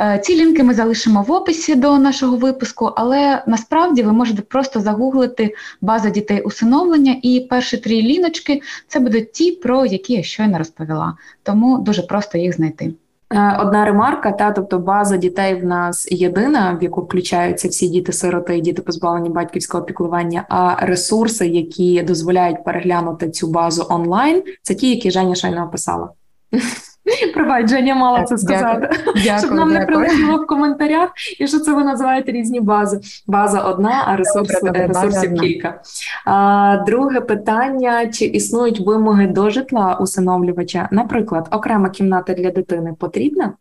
Е, 0.00 0.18
ці 0.24 0.36
лінки 0.36 0.62
ми 0.62 0.74
залишимо 0.74 1.22
в 1.22 1.32
описі 1.32 1.74
до 1.74 1.98
нашого 1.98 2.36
випуску, 2.36 2.92
але 2.96 3.42
насправді 3.46 4.02
ви 4.02 4.12
можете 4.12 4.42
просто 4.42 4.80
загуглити 4.80 5.54
база 5.80 6.10
дітей 6.10 6.40
усиновлення, 6.40 7.16
і 7.22 7.46
перші 7.50 7.76
три 7.76 8.02
ліночки 8.02 8.60
це 8.88 9.00
будуть 9.00 9.32
ті, 9.32 9.52
про 9.52 9.86
які 9.86 10.12
я 10.12 10.22
щойно 10.22 10.58
розповіла. 10.58 11.16
Тому 11.42 11.78
дуже 11.78 12.02
просто 12.02 12.38
їх 12.38 12.56
знайти. 12.56 12.92
Е, 13.32 13.58
одна 13.60 13.84
ремарка, 13.84 14.32
та 14.32 14.50
тобто 14.50 14.78
база 14.78 15.16
дітей 15.16 15.54
в 15.54 15.64
нас 15.64 16.12
єдина, 16.12 16.78
в 16.80 16.82
яку 16.82 17.00
включаються 17.00 17.68
всі 17.68 17.88
діти-сироти 17.88 18.58
і 18.58 18.60
діти 18.60 18.82
позбавлені 18.82 19.28
батьківського 19.28 19.84
піклування. 19.84 20.44
А 20.48 20.86
ресурси, 20.86 21.46
які 21.46 22.02
дозволяють 22.02 22.64
переглянути 22.64 23.30
цю 23.30 23.46
базу 23.46 23.86
онлайн, 23.90 24.42
це 24.62 24.74
ті, 24.74 24.90
які 24.90 25.10
Женя 25.10 25.34
щойно 25.34 25.64
описала. 25.64 26.08
Пробач, 27.34 27.70
Женя 27.70 27.94
мала 27.94 28.24
це 28.24 28.38
сказати, 28.38 28.88
дякую, 29.06 29.38
щоб 29.38 29.50
нам 29.50 29.68
дякую. 29.68 29.78
не 29.78 29.86
прилетіло 29.86 30.42
в 30.42 30.46
коментарях, 30.46 31.10
і 31.40 31.46
що 31.46 31.58
це 31.58 31.74
ви 31.74 31.84
називаєте 31.84 32.32
різні 32.32 32.60
бази. 32.60 33.00
База 33.26 33.60
одна, 33.60 34.04
а 34.06 34.16
ресурс, 34.16 34.60
добре, 34.62 34.86
ресурсів 34.86 35.30
база 35.30 35.42
кілька. 35.42 35.80
А, 36.24 36.76
Друге 36.86 37.20
питання: 37.20 38.06
чи 38.06 38.24
існують 38.24 38.80
вимоги 38.80 39.26
до 39.26 39.50
житла 39.50 39.98
усиновлювача? 40.00 40.88
Наприклад, 40.90 41.48
окрема 41.50 41.90
кімната 41.90 42.34
для 42.34 42.50
дитини 42.50 42.94
потрібна? 42.98 43.52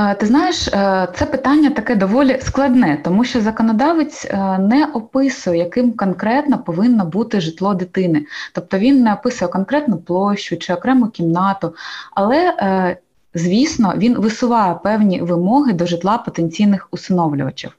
Е, 0.00 0.14
ти 0.14 0.26
знаєш, 0.26 0.68
е, 0.68 1.08
це 1.14 1.26
питання 1.26 1.70
таке 1.70 1.94
доволі 1.94 2.38
складне, 2.42 3.00
тому 3.04 3.24
що 3.24 3.40
законодавець 3.40 4.24
е, 4.24 4.58
не 4.58 4.84
описує, 4.84 5.58
яким 5.58 5.92
конкретно 5.92 6.58
повинно 6.58 7.04
бути 7.04 7.40
житло 7.40 7.74
дитини. 7.74 8.26
Тобто 8.54 8.78
він 8.78 9.02
не 9.02 9.14
описує 9.14 9.50
конкретну 9.50 9.96
площу 9.96 10.56
чи 10.56 10.74
окрему 10.74 11.08
кімнату, 11.08 11.74
але 12.14 12.54
Звісно, 13.34 13.94
він 13.96 14.18
висуває 14.18 14.74
певні 14.74 15.20
вимоги 15.20 15.72
до 15.72 15.86
житла 15.86 16.18
потенційних 16.18 16.88
усиновлювачів. 16.90 17.76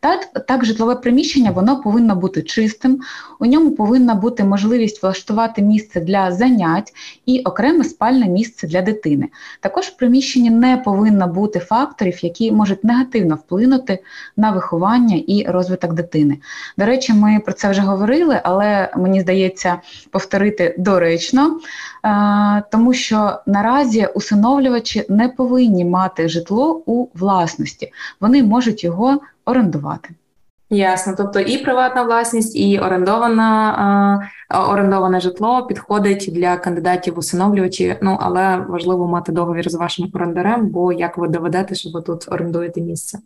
Так, 0.00 0.46
так, 0.46 0.64
житлове 0.64 0.94
приміщення 0.94 1.50
воно 1.50 1.82
повинно 1.82 2.16
бути 2.16 2.42
чистим, 2.42 3.00
у 3.40 3.46
ньому 3.46 3.70
повинна 3.70 4.14
бути 4.14 4.44
можливість 4.44 5.02
влаштувати 5.02 5.62
місце 5.62 6.00
для 6.00 6.32
занять 6.32 6.92
і 7.26 7.40
окреме 7.40 7.84
спальне 7.84 8.28
місце 8.28 8.66
для 8.66 8.82
дитини. 8.82 9.28
Також 9.60 9.84
в 9.84 9.96
приміщенні 9.96 10.50
не 10.50 10.76
повинно 10.76 11.26
бути 11.26 11.58
факторів, 11.58 12.24
які 12.24 12.52
можуть 12.52 12.84
негативно 12.84 13.34
вплинути 13.34 13.98
на 14.36 14.50
виховання 14.50 15.22
і 15.26 15.44
розвиток 15.48 15.92
дитини. 15.92 16.38
До 16.78 16.84
речі, 16.84 17.12
ми 17.12 17.40
про 17.44 17.52
це 17.52 17.70
вже 17.70 17.80
говорили, 17.80 18.40
але 18.44 18.90
мені 18.96 19.20
здається 19.20 19.80
повторити 20.10 20.74
доречно, 20.78 21.60
тому 22.70 22.92
що 22.94 23.38
наразі 23.46 24.08
усиновлювачі 24.14 24.91
не 25.08 25.28
повинні 25.28 25.84
мати 25.84 26.28
житло 26.28 26.82
у 26.86 27.06
власності, 27.14 27.92
вони 28.20 28.42
можуть 28.42 28.84
його 28.84 29.20
орендувати. 29.44 30.08
Ясно, 30.72 31.14
тобто 31.16 31.40
і 31.40 31.58
приватна 31.58 32.02
власність, 32.02 32.56
і 32.56 32.78
орендована 32.78 34.28
орендоване 34.68 35.20
житло 35.20 35.66
підходить 35.66 36.30
для 36.32 36.56
кандидатів 36.56 37.18
усиновлювачі. 37.18 37.96
Ну 38.02 38.18
але 38.20 38.56
важливо 38.56 39.08
мати 39.08 39.32
договір 39.32 39.70
з 39.70 39.74
вашим 39.74 40.10
орендарем, 40.14 40.66
бо 40.66 40.92
як 40.92 41.18
ви 41.18 41.28
доведете, 41.28 41.74
що 41.74 41.90
ви 41.90 42.02
тут 42.02 42.32
орендуєте 42.32 42.80
місце. 42.80 43.18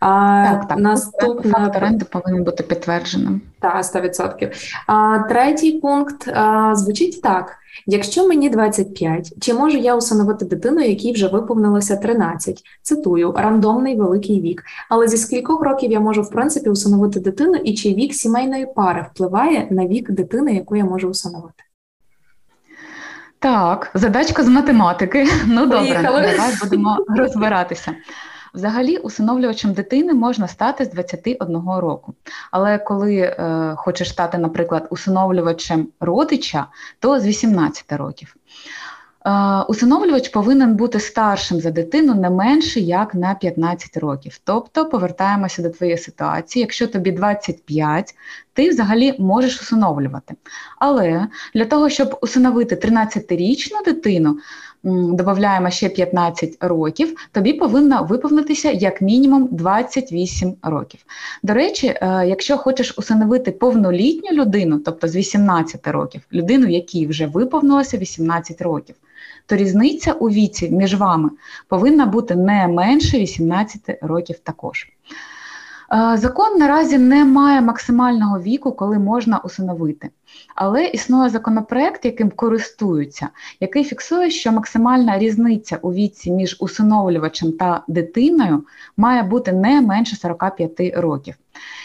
А, 0.00 0.44
Так, 0.50 0.68
так. 0.68 0.78
Наступна... 0.78 1.52
Факт 1.52 1.76
оренди 1.76 2.04
повинен 2.04 2.44
бути 2.44 2.62
підтвердженим. 2.62 3.40
Так, 3.60 3.82
100%. 3.82 4.52
А, 4.86 5.18
Третій 5.18 5.72
пункт 5.72 6.28
а, 6.28 6.74
звучить 6.74 7.22
так: 7.22 7.56
Якщо 7.86 8.28
мені 8.28 8.50
25, 8.50 9.32
чи 9.40 9.54
можу 9.54 9.78
я 9.78 9.96
усиновити 9.96 10.44
дитину, 10.44 10.80
якій 10.80 11.12
вже 11.12 11.28
виповнилося 11.28 11.96
13? 11.96 12.62
Цитую, 12.82 13.34
рандомний 13.36 13.96
великий 13.96 14.40
вік. 14.40 14.62
Але 14.88 15.08
зі 15.08 15.16
скількох 15.16 15.62
років 15.62 15.92
я 15.92 16.00
можу 16.00 16.22
в 16.22 16.30
принципі 16.30 16.70
усиновити 16.70 17.20
дитину, 17.20 17.54
і 17.54 17.74
чи 17.74 17.94
вік 17.94 18.14
сімейної 18.14 18.66
пари 18.76 19.06
впливає 19.14 19.66
на 19.70 19.86
вік 19.86 20.10
дитини, 20.10 20.54
яку 20.54 20.76
я 20.76 20.84
можу 20.84 21.08
усиновити? 21.08 21.64
Так, 23.38 23.90
задачка 23.94 24.42
з 24.42 24.48
математики. 24.48 25.28
Ну 25.46 25.66
добре, 25.66 26.00
давай 26.02 26.52
будемо 26.62 26.98
розбиратися. 27.08 27.92
Взагалі, 28.54 28.96
усиновлювачем 28.96 29.72
дитини 29.72 30.14
можна 30.14 30.48
стати 30.48 30.84
з 30.84 30.90
21 30.90 31.56
року. 31.70 32.14
Але 32.50 32.78
коли 32.78 33.16
е, 33.16 33.74
хочеш 33.76 34.10
стати, 34.10 34.38
наприклад, 34.38 34.86
усиновлювачем 34.90 35.88
родича, 36.00 36.66
то 36.98 37.20
з 37.20 37.26
18 37.26 37.92
років. 37.92 38.36
Е, 39.26 39.62
усиновлювач 39.68 40.28
повинен 40.28 40.74
бути 40.74 41.00
старшим 41.00 41.60
за 41.60 41.70
дитину 41.70 42.14
не 42.14 42.30
менше 42.30 42.80
як 42.80 43.14
на 43.14 43.34
15 43.34 43.96
років. 43.96 44.40
Тобто 44.44 44.86
повертаємося 44.86 45.62
до 45.62 45.70
твоєї 45.70 45.98
ситуації. 45.98 46.60
Якщо 46.60 46.86
тобі 46.86 47.12
25, 47.12 48.14
ти 48.52 48.70
взагалі 48.70 49.14
можеш 49.18 49.60
усиновлювати. 49.60 50.34
Але 50.78 51.26
для 51.54 51.64
того, 51.64 51.88
щоб 51.88 52.18
усиновити 52.22 52.74
13-річну 52.74 53.84
дитину, 53.84 54.38
додаємо 54.82 55.70
ще 55.70 55.88
15 55.88 56.56
років, 56.60 57.28
тобі 57.32 57.52
повинна 57.52 58.00
виповнитися 58.00 58.70
як 58.70 59.02
мінімум 59.02 59.48
28 59.50 60.54
років. 60.62 61.00
До 61.42 61.54
речі, 61.54 61.86
е, 61.86 62.24
якщо 62.26 62.56
хочеш 62.56 62.98
усиновити 62.98 63.50
повнолітню 63.50 64.30
людину, 64.32 64.78
тобто 64.78 65.08
з 65.08 65.16
18 65.16 65.86
років, 65.86 66.20
людину, 66.32 66.66
якій 66.66 67.06
вже 67.06 67.26
виповнилося 67.26 67.98
18 67.98 68.62
років, 68.62 68.94
то 69.46 69.56
різниця 69.56 70.12
у 70.12 70.30
віці 70.30 70.70
між 70.70 70.94
вами 70.94 71.30
повинна 71.68 72.06
бути 72.06 72.34
не 72.34 72.68
менше 72.68 73.18
18 73.18 73.80
років 74.02 74.38
також. 74.38 74.88
Е, 75.94 76.16
закон 76.16 76.58
наразі 76.58 76.98
не 76.98 77.24
має 77.24 77.60
максимального 77.60 78.40
віку, 78.40 78.72
коли 78.72 78.98
можна 78.98 79.38
усиновити, 79.38 80.10
але 80.54 80.84
існує 80.86 81.30
законопроект, 81.30 82.04
яким 82.04 82.30
користуються, 82.30 83.28
який 83.60 83.84
фіксує, 83.84 84.30
що 84.30 84.52
максимальна 84.52 85.18
різниця 85.18 85.78
у 85.82 85.92
віці 85.92 86.30
між 86.30 86.56
усиновлювачем 86.60 87.52
та 87.52 87.82
дитиною 87.88 88.64
має 88.96 89.22
бути 89.22 89.52
не 89.52 89.80
менше 89.80 90.16
45 90.16 90.80
років. 90.96 91.34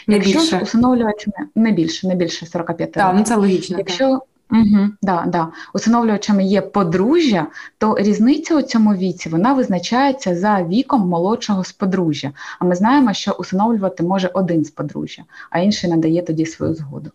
Не 0.06 0.14
Якщо 0.14 0.38
більше. 0.38 0.56
ж 0.56 0.62
усиновлювач 0.62 1.26
не, 1.54 1.72
більше, 1.72 2.08
не 2.08 2.14
більше 2.14 2.46
45 2.46 2.92
Так, 2.92 3.04
років. 3.04 3.18
ну 3.18 3.24
це 3.24 3.36
логічно. 3.36 3.76
так. 3.76 4.20
Угу, 4.50 4.88
да, 5.02 5.24
да. 5.26 5.48
усиновлювачами 5.74 6.44
є 6.44 6.60
подружжя, 6.60 7.46
то 7.78 7.96
різниця 7.98 8.56
у 8.56 8.62
цьому 8.62 8.94
віці 8.94 9.28
вона 9.28 9.52
визначається 9.52 10.36
за 10.36 10.62
віком 10.62 11.08
молодшого 11.08 11.64
з 11.64 11.72
подружжя. 11.72 12.32
А 12.58 12.64
ми 12.64 12.74
знаємо, 12.74 13.12
що 13.12 13.32
усиновлювати 13.32 14.02
може 14.02 14.30
один 14.34 14.64
з 14.64 14.70
подружжя, 14.70 15.22
а 15.50 15.58
інший 15.58 15.90
надає 15.90 16.22
тоді 16.22 16.46
свою 16.46 16.74
згоду. 16.74 17.10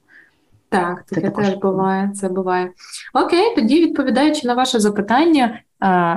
Так, 0.69 1.03
Це 1.05 1.15
таке 1.15 1.27
також 1.27 1.45
теж 1.45 1.55
буває, 1.55 2.11
це 2.15 2.29
буває. 2.29 2.71
Окей, 3.13 3.55
тоді 3.55 3.81
відповідаючи 3.81 4.47
на 4.47 4.53
ваше 4.53 4.79
запитання, 4.79 5.59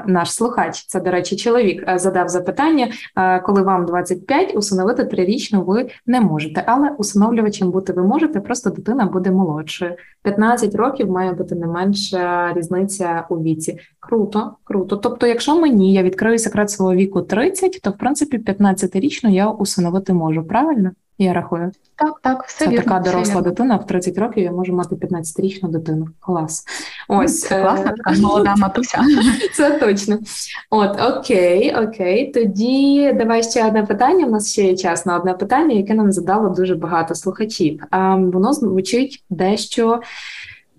наш 0.06 0.32
слухач, 0.32 0.86
це, 0.86 1.00
до 1.00 1.10
речі, 1.10 1.36
чоловік, 1.36 1.84
е, 1.88 1.98
задав 1.98 2.28
запитання, 2.28 2.88
е, 3.16 3.40
коли 3.40 3.62
вам 3.62 3.86
25, 3.86 4.56
усиновити 4.56 5.04
трирічну 5.04 5.64
ви 5.64 5.88
не 6.06 6.20
можете, 6.20 6.64
але 6.66 6.90
усиновлювачем 6.90 7.70
бути 7.70 7.92
ви 7.92 8.02
можете, 8.02 8.40
просто 8.40 8.70
дитина 8.70 9.06
буде 9.06 9.30
молодшою. 9.30 9.96
15 10.22 10.74
років 10.74 11.10
має 11.10 11.32
бути 11.32 11.54
не 11.54 11.66
менша 11.66 12.52
різниця 12.52 13.26
у 13.28 13.36
віці. 13.36 13.78
Круто, 14.00 14.56
круто. 14.64 14.96
Тобто, 14.96 15.26
якщо 15.26 15.60
мені 15.60 15.92
я 15.92 16.02
відкрию 16.02 16.38
секрет 16.38 16.70
свого 16.70 16.94
віку 16.94 17.22
30, 17.22 17.80
то 17.82 17.90
в 17.90 17.98
принципі 17.98 18.38
15-річну 18.38 19.30
я 19.30 19.50
усиновити 19.50 20.12
можу, 20.12 20.44
правильно? 20.44 20.90
Я 21.18 21.32
рахую. 21.32 21.72
Так, 21.96 22.20
так, 22.22 22.44
все 22.44 22.64
Це 22.64 22.70
вірно. 22.70 22.82
така 22.84 22.98
все 23.00 23.10
доросла 23.12 23.34
вірно. 23.34 23.50
дитина, 23.50 23.76
в 23.76 23.86
30 23.86 24.18
років 24.18 24.44
я 24.44 24.52
можу 24.52 24.72
мати 24.72 24.94
15-річну 24.94 25.68
дитину. 25.68 26.08
Клас. 26.20 26.64
Ось 27.08 27.40
Це 27.40 27.58
е, 27.58 27.62
класна 27.62 27.92
така 27.92 28.20
молода 28.20 28.54
матуся. 28.58 29.02
Це 29.54 29.70
точно. 29.78 30.18
От, 30.70 31.00
окей, 31.00 31.74
окей. 31.76 32.32
Тоді 32.32 33.12
давай 33.12 33.42
ще 33.42 33.66
одне 33.66 33.82
питання. 33.82 34.26
У 34.26 34.30
нас 34.30 34.52
ще 34.52 34.62
є 34.62 34.76
час 34.76 35.06
на 35.06 35.18
одне 35.18 35.34
питання, 35.34 35.74
яке 35.74 35.94
нам 35.94 36.12
задало 36.12 36.48
дуже 36.48 36.74
багато 36.74 37.14
слухачів. 37.14 37.80
Воно 38.18 38.52
звучить 38.52 39.24
дещо 39.30 40.00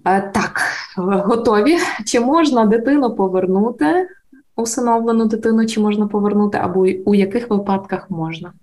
е, 0.05 0.31
так, 0.33 0.61
готові. 0.97 1.77
Чи 2.05 2.19
можна 2.19 2.65
дитину 2.65 3.15
повернути, 3.15 4.07
усиновлену 4.55 5.25
дитину, 5.25 5.65
чи 5.65 5.79
можна 5.79 6.07
повернути, 6.07 6.57
або 6.61 6.79
у 7.05 7.15
яких 7.15 7.49
випадках 7.49 8.09
можна? 8.09 8.53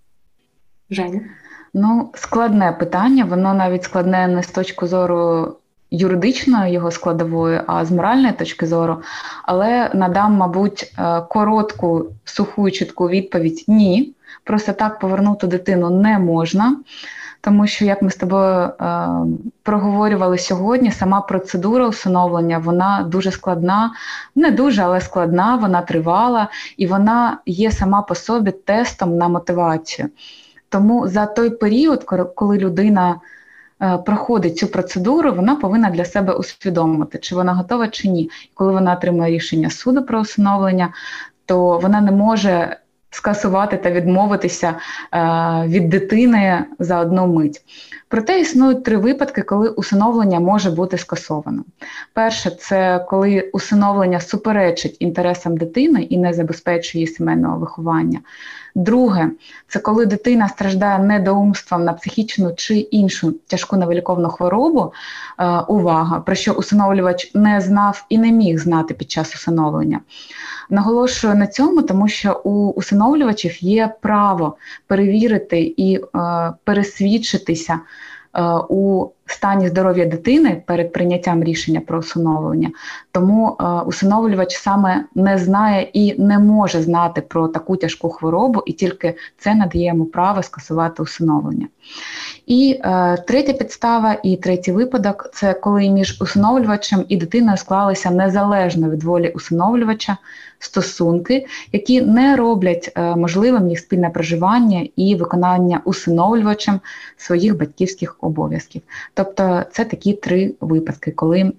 Женя? 0.90 1.20
Ну, 1.74 2.10
складне 2.14 2.72
питання, 2.72 3.24
воно 3.24 3.54
навіть 3.54 3.84
складне 3.84 4.28
не 4.28 4.42
з 4.42 4.46
точки 4.46 4.86
зору 4.86 5.48
юридичної 5.90 6.72
його 6.72 6.90
складової, 6.90 7.60
а 7.66 7.84
з 7.84 7.90
моральної 7.90 8.32
точки 8.32 8.66
зору. 8.66 9.02
Але 9.44 9.90
надам, 9.94 10.34
мабуть, 10.34 10.92
е, 10.98 11.20
коротку, 11.28 12.06
суху 12.24 12.70
чітку 12.70 13.08
відповідь 13.08 13.64
ні. 13.68 14.14
Просто 14.44 14.72
так 14.72 14.98
повернути 14.98 15.46
дитину 15.46 15.90
не 15.90 16.18
можна. 16.18 16.76
Тому 17.40 17.66
що, 17.66 17.84
як 17.84 18.02
ми 18.02 18.10
з 18.10 18.16
тобою 18.16 18.44
е, 18.44 19.08
проговорювали 19.62 20.38
сьогодні, 20.38 20.92
сама 20.92 21.20
процедура 21.20 21.88
усиновлення 21.88 22.58
вона 22.58 23.02
дуже 23.08 23.30
складна, 23.30 23.92
не 24.34 24.50
дуже, 24.50 24.82
але 24.82 25.00
складна, 25.00 25.56
вона 25.56 25.82
тривала, 25.82 26.48
і 26.76 26.86
вона 26.86 27.38
є 27.46 27.70
сама 27.70 28.02
по 28.02 28.14
собі 28.14 28.50
тестом 28.50 29.16
на 29.16 29.28
мотивацію. 29.28 30.08
Тому 30.72 31.08
за 31.08 31.26
той 31.26 31.50
період, 31.50 32.04
коли 32.34 32.58
людина 32.58 33.20
е, 33.82 33.98
проходить 33.98 34.58
цю 34.58 34.66
процедуру, 34.66 35.32
вона 35.32 35.56
повинна 35.56 35.90
для 35.90 36.04
себе 36.04 36.32
усвідомити, 36.32 37.18
чи 37.18 37.34
вона 37.34 37.54
готова 37.54 37.88
чи 37.88 38.08
ні. 38.08 38.30
Коли 38.54 38.72
вона 38.72 38.92
отримує 38.92 39.30
рішення 39.30 39.70
суду 39.70 40.02
про 40.02 40.20
усиновлення, 40.20 40.92
то 41.46 41.78
вона 41.78 42.00
не 42.00 42.10
може 42.12 42.76
скасувати 43.10 43.76
та 43.76 43.90
відмовитися 43.90 44.74
е, 45.14 45.18
від 45.66 45.88
дитини 45.88 46.64
за 46.78 47.00
одну 47.00 47.26
мить. 47.26 47.60
Проте 48.08 48.40
існують 48.40 48.84
три 48.84 48.96
випадки, 48.96 49.42
коли 49.42 49.68
усиновлення 49.68 50.40
може 50.40 50.70
бути 50.70 50.98
скасовано. 50.98 51.64
Перше, 52.14 52.50
це 52.50 53.06
коли 53.08 53.50
усиновлення 53.52 54.20
суперечить 54.20 54.96
інтересам 55.00 55.56
дитини 55.56 56.02
і 56.02 56.18
не 56.18 56.32
забезпечує 56.32 57.04
її 57.04 57.14
сімейного 57.14 57.58
виховання. 57.58 58.20
Друге, 58.74 59.30
це 59.68 59.78
коли 59.78 60.06
дитина 60.06 60.48
страждає 60.48 60.98
недоумством 60.98 61.84
на 61.84 61.92
психічну 61.92 62.54
чи 62.56 62.74
іншу 62.76 63.32
тяжку 63.46 63.76
невиліковну 63.76 64.28
хворобу. 64.28 64.92
Е, 65.38 65.58
увага, 65.58 66.20
про 66.20 66.34
що 66.34 66.52
усиновлювач 66.52 67.34
не 67.34 67.60
знав 67.60 68.04
і 68.08 68.18
не 68.18 68.32
міг 68.32 68.58
знати 68.58 68.94
під 68.94 69.10
час 69.10 69.34
усиновлення. 69.34 70.00
Наголошую 70.70 71.34
на 71.34 71.46
цьому, 71.46 71.82
тому 71.82 72.08
що 72.08 72.40
у 72.44 72.70
усиновлювачів 72.70 73.64
є 73.64 73.94
право 74.00 74.56
перевірити 74.86 75.74
і 75.76 75.96
е, 75.96 76.52
пересвідчитися 76.64 77.80
у 78.68 79.06
стані 79.26 79.68
здоров'я 79.68 80.06
дитини 80.06 80.62
перед 80.66 80.92
прийняттям 80.92 81.44
рішення 81.44 81.80
про 81.80 81.98
усиновлення. 81.98 82.70
Тому 83.12 83.56
е, 83.60 83.64
усиновлювач 83.64 84.56
саме 84.56 85.04
не 85.14 85.38
знає 85.38 85.90
і 85.92 86.22
не 86.22 86.38
може 86.38 86.82
знати 86.82 87.20
про 87.20 87.48
таку 87.48 87.76
тяжку 87.76 88.08
хворобу, 88.08 88.62
і 88.66 88.72
тільки 88.72 89.14
це 89.38 89.54
надає 89.54 89.86
йому 89.86 90.04
право 90.04 90.42
скасувати 90.42 91.02
усиновлення. 91.02 91.66
І 92.46 92.80
е, 92.84 93.16
третя 93.26 93.52
підстава 93.52 94.16
і 94.22 94.36
третій 94.36 94.72
випадок 94.72 95.30
це 95.34 95.54
коли 95.54 95.88
між 95.88 96.22
усиновлювачем 96.22 97.04
і 97.08 97.16
дитиною 97.16 97.56
склалися 97.56 98.10
незалежно 98.10 98.90
від 98.90 99.02
волі 99.02 99.32
усиновлювача 99.34 100.16
стосунки, 100.64 101.46
які 101.72 102.02
не 102.02 102.36
роблять 102.36 102.92
е, 102.94 103.16
можливим 103.16 103.68
їх 103.68 103.78
спільне 103.78 104.10
проживання 104.10 104.88
і 104.96 105.14
виконання 105.14 105.80
усиновлювачем 105.84 106.80
своїх 107.16 107.58
батьківських 107.58 108.16
обов'язків. 108.20 108.82
Тобто 109.14 109.64
це 109.72 109.84
такі 109.84 110.12
три 110.12 110.54
випадки, 110.60 111.10
коли 111.10 111.52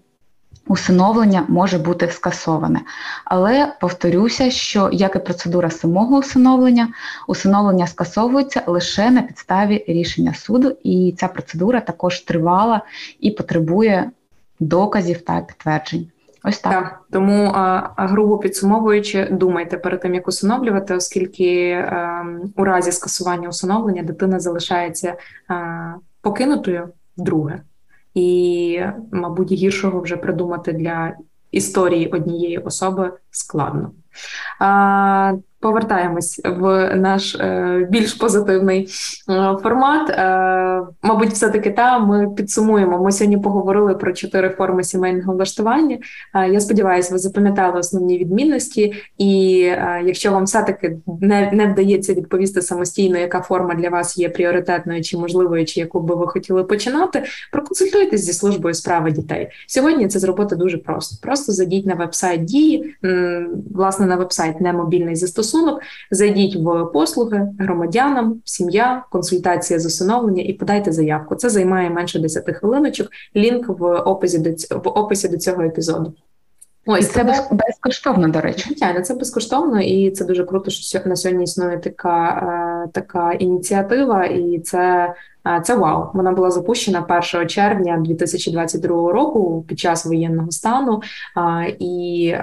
усиновлення 0.68 1.46
може 1.48 1.78
бути 1.78 2.08
скасоване. 2.08 2.82
Але 3.26 3.74
повторюся, 3.82 4.52
що 4.52 4.90
як 4.94 5.16
і 5.16 5.20
процедура 5.20 5.70
самого 5.70 6.18
усиновлення, 6.18 6.88
усиновлення 7.28 7.88
скасовується 7.88 8.62
лише 8.68 9.12
на 9.12 9.22
підставі 9.22 9.86
рішення 9.88 10.34
суду, 10.34 10.78
і 10.84 11.16
ця 11.18 11.28
процедура 11.28 11.80
також 11.80 12.20
тривала 12.20 12.82
і 13.20 13.32
потребує 13.32 14.12
доказів 14.60 15.22
та 15.22 15.42
підтверджень. 15.42 16.08
Ось 16.44 16.60
так. 16.60 16.72
Так, 16.72 17.02
тому 17.12 17.52
грубо 17.98 18.38
підсумовуючи, 18.38 19.28
думайте 19.32 19.78
перед 19.78 20.02
тим, 20.02 20.14
як 20.14 20.28
усиновлювати, 20.28 20.96
оскільки 20.96 21.70
ем, 21.70 22.54
у 22.56 22.64
разі 22.64 22.92
скасування 22.92 23.50
усиновлення 23.50 24.04
дитина 24.04 24.40
залишається 24.40 25.16
а, 25.48 25.94
покинутою 26.22 26.90
вдруге, 27.18 27.62
і, 28.14 28.82
мабуть, 29.12 29.52
гіршого 29.52 30.02
вже 30.02 30.18
придумати 30.18 30.74
для 30.74 31.14
історії 31.52 32.08
однієї 32.08 32.58
особи 32.58 33.12
складно. 33.34 33.92
А, 34.60 35.34
повертаємось 35.64 36.42
в 36.46 36.96
наш 36.96 37.36
е, 37.36 37.88
більш 37.90 38.14
позитивний 38.14 38.88
е, 39.30 39.58
формат. 39.64 40.10
Е, 40.10 40.82
мабуть, 41.02 41.30
все-таки 41.30 41.72
та 41.72 42.00
ми 42.00 42.30
підсумуємо. 42.30 43.04
Ми 43.04 43.12
сьогодні 43.12 43.38
поговорили 43.38 43.96
про 43.96 44.14
чотири 44.14 44.50
форми 44.50 44.84
сімейного 44.84 45.34
влаштування. 45.34 45.98
Е, 46.36 46.50
я 46.50 46.60
сподіваюся, 46.60 47.14
ви 47.14 47.20
запам'ятали 47.20 47.80
основні 47.80 48.18
відмінності, 48.18 48.94
і 49.18 49.62
е, 49.64 50.02
якщо 50.06 50.32
вам 50.32 50.44
все-таки 50.44 50.98
не, 51.22 51.52
не 51.52 51.68
вдається 51.68 52.14
відповісти 52.14 52.62
самостійно, 52.62 53.18
яка 53.18 53.42
форма 53.42 53.76
для 53.76 53.90
вас 53.90 54.18
є 54.18 54.30
пріоритетною 54.30 55.02
чи 55.02 55.18
можливою, 55.18 55.66
чи 55.66 55.80
яку 55.80 56.00
би 56.00 56.16
ви 56.16 56.28
хотіли 56.28 56.64
починати, 56.64 57.24
проконсультуйтесь 57.52 58.22
зі 58.22 58.34
службою 58.34 58.74
справи 58.74 59.12
дітей. 59.12 59.50
Сьогодні 59.68 60.08
це 60.08 60.20
зробити 60.20 60.56
дуже 60.56 60.78
просто. 60.78 61.16
Просто 61.22 61.52
зайдіть 61.52 61.86
на 61.86 61.96
веб-сайт 61.96 62.46
дії, 62.46 62.96
власне, 63.74 64.06
на 64.06 64.16
веб-сайт 64.16 64.62
не 64.62 64.74
мобільний 64.74 65.16
застосунок. 65.16 65.82
Зайдіть 66.12 66.56
в 66.56 66.86
послуги 66.94 67.48
громадянам, 67.60 68.42
сім'я, 68.46 69.04
консультація 69.12 69.80
з 69.80 69.86
усиновлення 69.86 70.44
і 70.44 70.54
подайте 70.54 70.92
заявку. 70.92 71.36
Це 71.36 71.50
займає 71.50 71.90
менше 71.90 72.20
10 72.20 72.56
хвилиночок. 72.56 73.08
Лінк 73.36 73.68
в 73.80 73.84
описі 73.96 74.40
до 74.40 74.50
ць- 74.50 74.84
в 74.84 74.88
описі 74.88 75.28
до 75.30 75.38
цього 75.38 75.64
епізоду. 75.64 76.14
Ось 76.86 77.10
І 77.10 77.14
це 77.14 77.24
без, 77.24 77.48
безкоштовно, 77.52 78.28
до 78.28 78.42
речі. 78.42 78.64
Звичайно, 78.68 79.02
це 79.02 79.14
безкоштовно, 79.14 79.82
і 79.82 80.12
це 80.12 80.26
дуже 80.26 80.44
круто, 80.44 80.72
що 80.72 81.00
на 81.06 81.16
сьогодні 81.16 81.44
існує 81.44 81.78
така 81.78 82.30
е, 82.86 82.90
така 82.94 83.32
ініціатива, 83.32 84.26
і 84.26 84.60
це 84.60 85.14
це 85.64 85.76
вау. 85.76 86.10
Вона 86.14 86.32
була 86.32 86.52
запущена 86.52 87.06
1 87.34 87.48
червня 87.48 87.98
2022 88.06 89.12
року 89.12 89.66
під 89.68 89.80
час 89.80 90.06
воєнного 90.06 90.52
стану. 90.52 91.02
І 91.80 92.36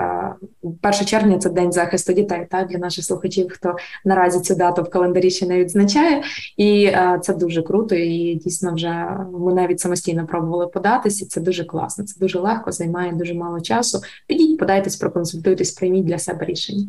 1 0.62 1.06
червня 1.06 1.38
це 1.38 1.50
день 1.50 1.72
захисту 1.72 2.12
дітей. 2.12 2.46
Так, 2.50 2.68
для 2.68 2.78
наших 2.78 3.04
слухачів, 3.04 3.46
хто 3.50 3.76
наразі 4.04 4.40
цю 4.40 4.54
дату 4.54 4.82
в 4.82 4.90
календарі 4.90 5.30
ще 5.30 5.46
не 5.46 5.58
відзначає, 5.58 6.22
і 6.56 6.92
це 7.22 7.34
дуже 7.34 7.62
круто. 7.62 7.94
І 7.94 8.34
дійсно, 8.34 8.74
вже 8.74 9.06
ми 9.32 9.54
навіть 9.54 9.80
самостійно 9.80 10.26
пробували 10.26 10.66
податися. 10.66 11.26
Це 11.26 11.40
дуже 11.40 11.64
класно. 11.64 12.04
Це 12.04 12.20
дуже 12.20 12.38
легко, 12.38 12.72
займає 12.72 13.12
дуже 13.12 13.34
мало 13.34 13.60
часу. 13.60 14.00
Підіть, 14.26 14.58
подайтесь, 14.58 14.96
проконсультуйтесь, 14.96 15.70
прийміть 15.70 16.04
для 16.04 16.18
себе 16.18 16.44
рішення. 16.44 16.86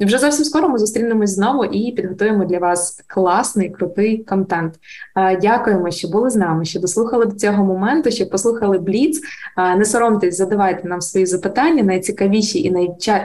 Вже 0.00 0.18
зовсім 0.18 0.44
скоро 0.44 0.68
ми 0.68 0.78
зустрінемось 0.78 1.30
знову 1.30 1.64
і 1.64 1.92
підготуємо 1.92 2.44
для 2.44 2.58
вас 2.58 3.02
класний, 3.06 3.70
крутий 3.70 4.18
контент. 4.18 4.74
Дякуємо, 5.42 5.90
що 5.90 6.08
були 6.08 6.30
з 6.30 6.36
нами, 6.36 6.64
що 6.64 6.80
дослухали 6.80 7.26
до 7.26 7.36
цього 7.36 7.64
моменту, 7.64 8.10
що 8.10 8.26
послухали 8.26 8.78
Бліц. 8.78 9.20
Не 9.78 9.84
соромтесь, 9.84 10.36
задавайте 10.36 10.88
нам 10.88 11.00
свої 11.00 11.26
запитання. 11.26 11.82
Найцікавіші 11.82 12.62
і 12.62 12.70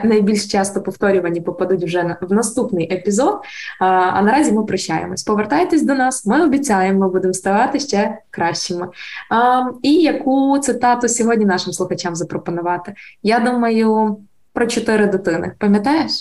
найбільш 0.04 0.46
часто 0.46 0.82
повторювані 0.82 1.40
попадуть 1.40 1.84
вже 1.84 2.16
в 2.20 2.32
наступний 2.32 2.92
епізод. 2.94 3.40
А, 3.80 4.22
наразі 4.22 4.52
ми 4.52 4.64
прощаємось. 4.64 5.22
Повертайтесь 5.22 5.82
до 5.82 5.94
нас, 5.94 6.26
ми 6.26 6.44
обіцяємо, 6.44 7.08
будемо 7.08 7.34
ставати 7.34 7.80
ще 7.80 8.18
кращими. 8.30 8.88
І 9.82 9.94
яку 9.94 10.58
цитату 10.58 11.08
сьогодні 11.08 11.44
нашим 11.44 11.72
слухачам 11.72 12.14
запропонувати? 12.14 12.94
Я 13.22 13.40
думаю 13.40 14.16
про 14.52 14.66
чотири 14.66 15.06
дитини. 15.06 15.52
Пам'ятаєш? 15.58 16.12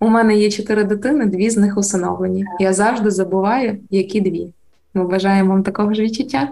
У 0.00 0.08
мене 0.08 0.36
є 0.36 0.50
чотири 0.50 0.84
дитини, 0.84 1.26
дві 1.26 1.50
з 1.50 1.56
них 1.56 1.78
усиновлені. 1.78 2.44
Я 2.60 2.72
завжди 2.72 3.10
забуваю, 3.10 3.78
які 3.90 4.20
дві. 4.20 4.52
Ми 4.94 5.08
бажаємо 5.08 5.50
вам 5.50 5.62
такого 5.62 5.94
ж 5.94 6.02
відчуття. 6.02 6.48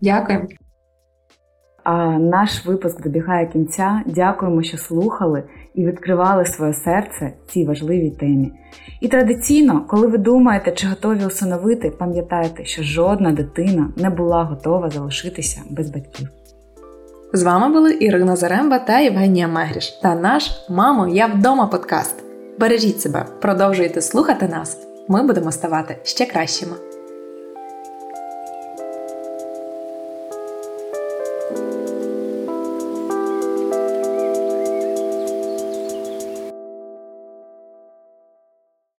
Дякуємо. 0.00 0.46
А 1.84 2.06
наш 2.18 2.66
випуск 2.66 3.02
добігає 3.02 3.46
кінця. 3.46 4.02
Дякуємо, 4.06 4.62
що 4.62 4.78
слухали 4.78 5.42
і 5.74 5.86
відкривали 5.86 6.44
своє 6.44 6.72
серце 6.72 7.32
цій 7.48 7.64
важливій 7.64 8.10
темі. 8.10 8.52
І 9.00 9.08
традиційно, 9.08 9.84
коли 9.88 10.06
ви 10.06 10.18
думаєте, 10.18 10.72
чи 10.72 10.86
готові 10.86 11.24
усиновити, 11.24 11.90
пам'ятайте, 11.90 12.64
що 12.64 12.82
жодна 12.82 13.32
дитина 13.32 13.88
не 13.96 14.10
була 14.10 14.44
готова 14.44 14.90
залишитися 14.90 15.62
без 15.70 15.90
батьків. 15.90 16.28
З 17.32 17.42
вами 17.42 17.68
були 17.68 17.96
Ірина 18.00 18.36
Заремба 18.36 18.78
та 18.78 18.98
Євгенія 18.98 19.48
Мегріш 19.48 19.90
та 19.90 20.14
наш 20.14 20.50
Мамо, 20.68 21.08
я 21.08 21.26
вдома 21.26 21.66
подкаст. 21.66 22.14
Бережіть 22.58 23.00
себе, 23.00 23.26
продовжуйте 23.40 24.02
слухати 24.02 24.48
нас. 24.48 24.78
Ми 25.08 25.22
будемо 25.22 25.52
ставати 25.52 25.96
ще 26.02 26.26
кращими. 26.26 26.89